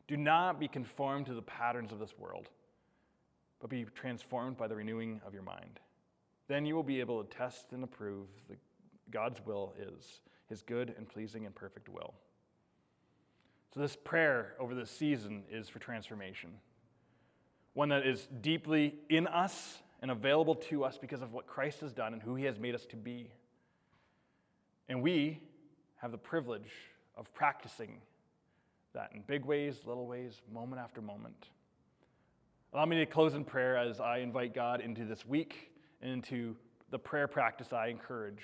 Do 0.07 0.15
not 0.15 0.59
be 0.59 0.67
conformed 0.67 1.25
to 1.25 1.33
the 1.33 1.41
patterns 1.41 1.91
of 1.91 1.99
this 1.99 2.17
world, 2.17 2.49
but 3.59 3.69
be 3.69 3.85
transformed 3.95 4.57
by 4.57 4.67
the 4.67 4.75
renewing 4.75 5.21
of 5.25 5.33
your 5.33 5.43
mind. 5.43 5.79
Then 6.47 6.65
you 6.65 6.75
will 6.75 6.83
be 6.83 6.99
able 6.99 7.23
to 7.23 7.37
test 7.37 7.73
and 7.73 7.83
approve 7.83 8.27
that 8.49 8.57
God's 9.11 9.39
will 9.45 9.73
is, 9.79 10.21
his 10.47 10.61
good 10.61 10.93
and 10.97 11.07
pleasing 11.07 11.45
and 11.45 11.53
perfect 11.53 11.89
will. 11.89 12.13
So, 13.73 13.81
this 13.81 13.95
prayer 13.95 14.53
over 14.59 14.73
this 14.73 14.89
season 14.89 15.43
is 15.51 15.69
for 15.69 15.79
transformation, 15.79 16.51
one 17.73 17.89
that 17.89 18.07
is 18.07 18.27
deeply 18.41 18.95
in 19.09 19.27
us 19.27 19.79
and 20.01 20.09
available 20.09 20.55
to 20.55 20.83
us 20.83 20.97
because 20.97 21.21
of 21.21 21.33
what 21.33 21.47
Christ 21.47 21.81
has 21.81 21.91
done 21.91 22.13
and 22.13 22.21
who 22.21 22.35
he 22.35 22.45
has 22.45 22.59
made 22.59 22.75
us 22.75 22.85
to 22.87 22.95
be. 22.95 23.31
And 24.89 25.01
we 25.01 25.41
have 25.97 26.11
the 26.11 26.17
privilege 26.17 26.71
of 27.15 27.33
practicing 27.33 28.01
that 28.93 29.11
in 29.13 29.21
big 29.21 29.43
ways, 29.45 29.81
little 29.85 30.07
ways, 30.07 30.41
moment 30.51 30.81
after 30.81 31.01
moment. 31.01 31.49
Allow 32.77 32.85
me 32.85 32.97
to 32.97 33.07
close 33.07 33.33
in 33.33 33.43
prayer 33.43 33.75
as 33.75 33.99
I 33.99 34.19
invite 34.19 34.53
God 34.53 34.81
into 34.81 35.03
this 35.03 35.25
week 35.25 35.71
and 35.99 36.11
into 36.11 36.55
the 36.91 36.99
prayer 36.99 37.27
practice 37.27 37.73
I 37.73 37.87
encourage 37.87 38.43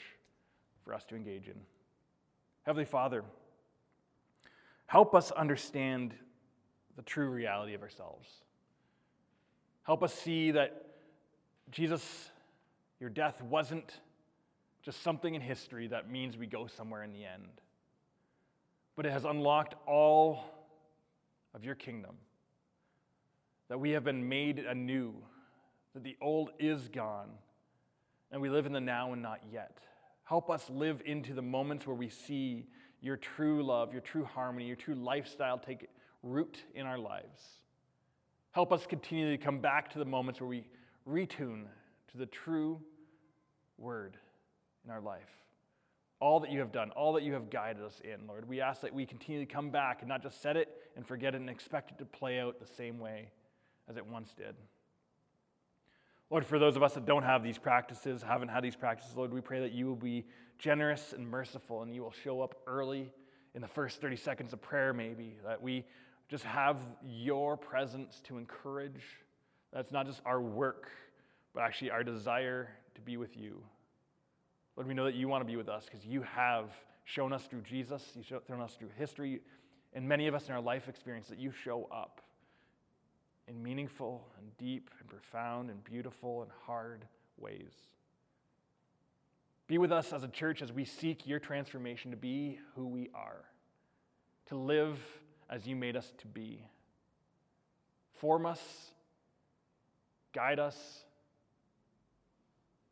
for 0.84 0.96
us 0.96 1.06
to 1.10 1.16
engage 1.16 1.48
in. 1.48 1.54
Heavenly 2.64 2.86
Father, 2.86 3.24
help 4.88 5.14
us 5.14 5.30
understand 5.30 6.16
the 6.96 7.04
true 7.04 7.30
reality 7.30 7.76
of 7.76 7.84
ourselves. 7.84 8.28
Help 9.84 10.02
us 10.02 10.12
see 10.12 10.50
that 10.50 10.84
Jesus, 11.70 12.32
your 13.00 13.12
death 13.12 13.40
wasn't 13.44 14.00
just 14.82 15.04
something 15.04 15.36
in 15.36 15.42
history 15.42 15.86
that 15.90 16.10
means 16.10 16.38
we 16.38 16.48
go 16.48 16.66
somewhere 16.66 17.04
in 17.04 17.14
the 17.14 17.24
end, 17.24 17.62
but 18.96 19.06
it 19.06 19.12
has 19.12 19.26
unlocked 19.26 19.76
all 19.86 20.44
of 21.54 21.64
your 21.64 21.76
kingdom. 21.76 22.16
That 23.74 23.80
we 23.80 23.89
have 23.93 24.03
been 24.03 24.30
made 24.30 24.59
anew, 24.59 25.15
that 25.95 26.03
the 26.03 26.15
old 26.21 26.51
is 26.59 26.89
gone, 26.89 27.32
and 28.32 28.39
we 28.39 28.47
live 28.47 28.67
in 28.67 28.71
the 28.71 28.80
now 28.80 29.13
and 29.13 29.24
not 29.24 29.39
yet. 29.51 29.80
Help 30.26 30.51
us 30.51 30.69
live 30.69 31.01
into 31.07 31.34
the 31.34 31.41
moments 31.41 31.88
where 31.88 31.95
we 31.95 32.07
see 32.07 32.67
your 33.01 33.17
true 33.17 33.63
love, 33.63 33.91
your 33.91 34.03
true 34.03 34.26
harmony, 34.26 34.67
your 34.67 34.76
true 34.76 34.93
lifestyle 34.93 35.57
take 35.57 35.89
root 36.21 36.59
in 36.76 36.86
our 36.86 36.99
lives. 36.99 37.41
Help 38.51 38.71
us 38.71 38.86
continually 38.86 39.39
come 39.39 39.57
back 39.57 39.89
to 39.93 39.97
the 39.97 40.05
moments 40.05 40.39
where 40.39 40.49
we 40.49 40.67
retune 41.09 41.63
to 42.11 42.17
the 42.19 42.28
true 42.28 42.80
word 43.80 44.17
in 44.86 44.91
our 44.91 45.01
life. 45.01 45.39
All 46.19 46.39
that 46.41 46.51
you 46.51 46.59
have 46.59 46.71
done, 46.71 46.91
all 46.91 47.13
that 47.13 47.24
you 47.24 47.34
have 47.34 47.49
guided 47.49 47.82
us 47.82 47.99
in, 48.03 48.28
Lord. 48.28 48.47
We 48.47 48.61
ask 48.61 48.82
that 48.82 48.93
we 48.93 49.07
continually 49.07 49.47
come 49.47 49.71
back 49.71 50.01
and 50.01 50.09
not 50.09 50.21
just 50.21 50.43
set 50.43 50.57
it 50.57 50.69
and 50.95 51.07
forget 51.07 51.34
it 51.34 51.41
and 51.41 51.49
expect 51.49 51.89
it 51.89 51.97
to 51.97 52.05
play 52.05 52.39
out 52.39 52.59
the 52.59 52.71
same 52.76 52.99
way 52.99 53.30
as 53.90 53.98
it 53.98 54.06
once 54.06 54.34
did. 54.34 54.56
Lord, 56.30 56.46
for 56.46 56.58
those 56.58 56.76
of 56.76 56.84
us 56.84 56.94
that 56.94 57.06
don't 57.06 57.24
have 57.24 57.44
these 57.44 57.58
practices, 57.58 58.24
haven't 58.24 58.48
had 58.48 58.64
these 58.64 58.76
practices, 58.76 59.16
Lord, 59.16 59.32
we 59.32 59.42
pray 59.42 59.60
that 59.60 59.72
you 59.72 59.86
will 59.86 59.96
be 59.96 60.26
generous 60.58 61.14
and 61.14 61.30
merciful 61.30 61.84
and 61.84 61.94
you 61.94 62.02
will 62.02 62.14
show 62.24 62.42
up 62.42 62.56
early 62.66 63.12
in 63.54 63.62
the 63.62 63.68
first 63.68 64.02
30 64.02 64.16
seconds 64.16 64.54
of 64.54 64.62
prayer, 64.62 64.94
maybe, 64.94 65.38
that 65.46 65.62
we 65.62 65.86
just 66.30 66.44
have 66.44 66.80
your 67.04 67.56
presence 67.56 68.20
to 68.26 68.38
encourage. 68.38 69.04
That's 69.72 69.92
not 69.92 70.08
just 70.08 70.22
our 70.26 70.42
work, 70.42 70.90
but 71.54 71.62
actually 71.62 71.92
our 71.92 72.04
desire 72.04 72.70
to 72.96 73.02
be 73.02 73.18
with 73.18 73.38
you. 73.38 73.62
Lord, 74.76 74.88
we 74.88 74.96
know 74.96 75.06
that 75.06 75.14
you 75.14 75.28
want 75.28 75.42
to 75.42 75.46
be 75.46 75.56
with 75.56 75.70
us 75.70 75.86
because 75.86 76.04
you 76.04 76.24
have 76.24 76.72
shown 77.04 77.32
us 77.32 77.46
through 77.46 77.62
Jesus, 77.62 78.12
you've 78.16 78.26
shown 78.26 78.62
us 78.62 78.74
through 78.74 78.90
history, 78.98 79.42
and 79.94 80.08
many 80.08 80.26
of 80.28 80.34
us 80.34 80.48
in 80.48 80.56
our 80.56 80.62
life 80.62 80.88
experience 80.88 81.28
that 81.28 81.38
you 81.38 81.52
show 81.52 81.88
up 81.92 82.22
in 83.48 83.62
meaningful 83.62 84.28
and 84.38 84.56
deep 84.58 84.89
and 85.00 85.10
profound 85.10 85.70
and 85.70 85.84
beautiful 85.84 86.41
and 86.41 86.52
hard 86.66 87.06
ways. 87.38 87.74
Be 89.68 89.78
with 89.78 89.91
us 89.91 90.14
as 90.14 90.24
a 90.24 90.28
church 90.28 90.62
as 90.62 90.72
we 90.72 90.86
seek 90.86 91.26
your 91.26 91.39
transformation 91.39 92.12
to 92.12 92.18
be 92.18 92.60
who 92.76 92.88
we 92.88 93.10
are, 93.14 93.46
to 94.48 94.56
live 94.56 95.00
as 95.50 95.68
you 95.68 95.76
made 95.76 95.96
us 95.96 96.14
to 96.20 96.28
be. 96.28 96.68
Form 98.16 98.46
us, 98.46 98.62
guide 100.34 100.60
us, 100.60 101.04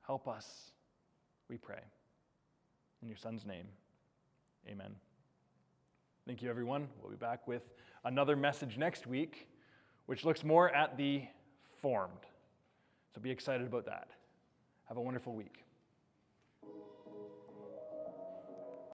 help 0.06 0.28
us 0.28 0.72
we 1.49 1.58
pray. 1.58 1.82
In 3.02 3.10
your 3.10 3.18
Son's 3.18 3.45
name, 3.45 3.66
amen. 4.68 4.95
Thank 6.26 6.41
you, 6.41 6.49
everyone. 6.49 6.88
We'll 7.02 7.12
be 7.12 7.18
back 7.18 7.45
with 7.47 7.70
another 8.06 8.38
message 8.38 8.78
next 8.78 9.06
week, 9.06 9.47
which 10.06 10.26
looks 10.26 10.43
more 10.43 10.70
at 10.70 10.97
the 10.97 11.24
formed. 11.82 12.26
So 13.14 13.22
be 13.22 13.32
excited 13.32 13.68
about 13.68 13.86
that. 13.86 14.10
Have 14.88 14.97
a 14.97 15.02
wonderful 15.02 15.34
week. 15.34 15.64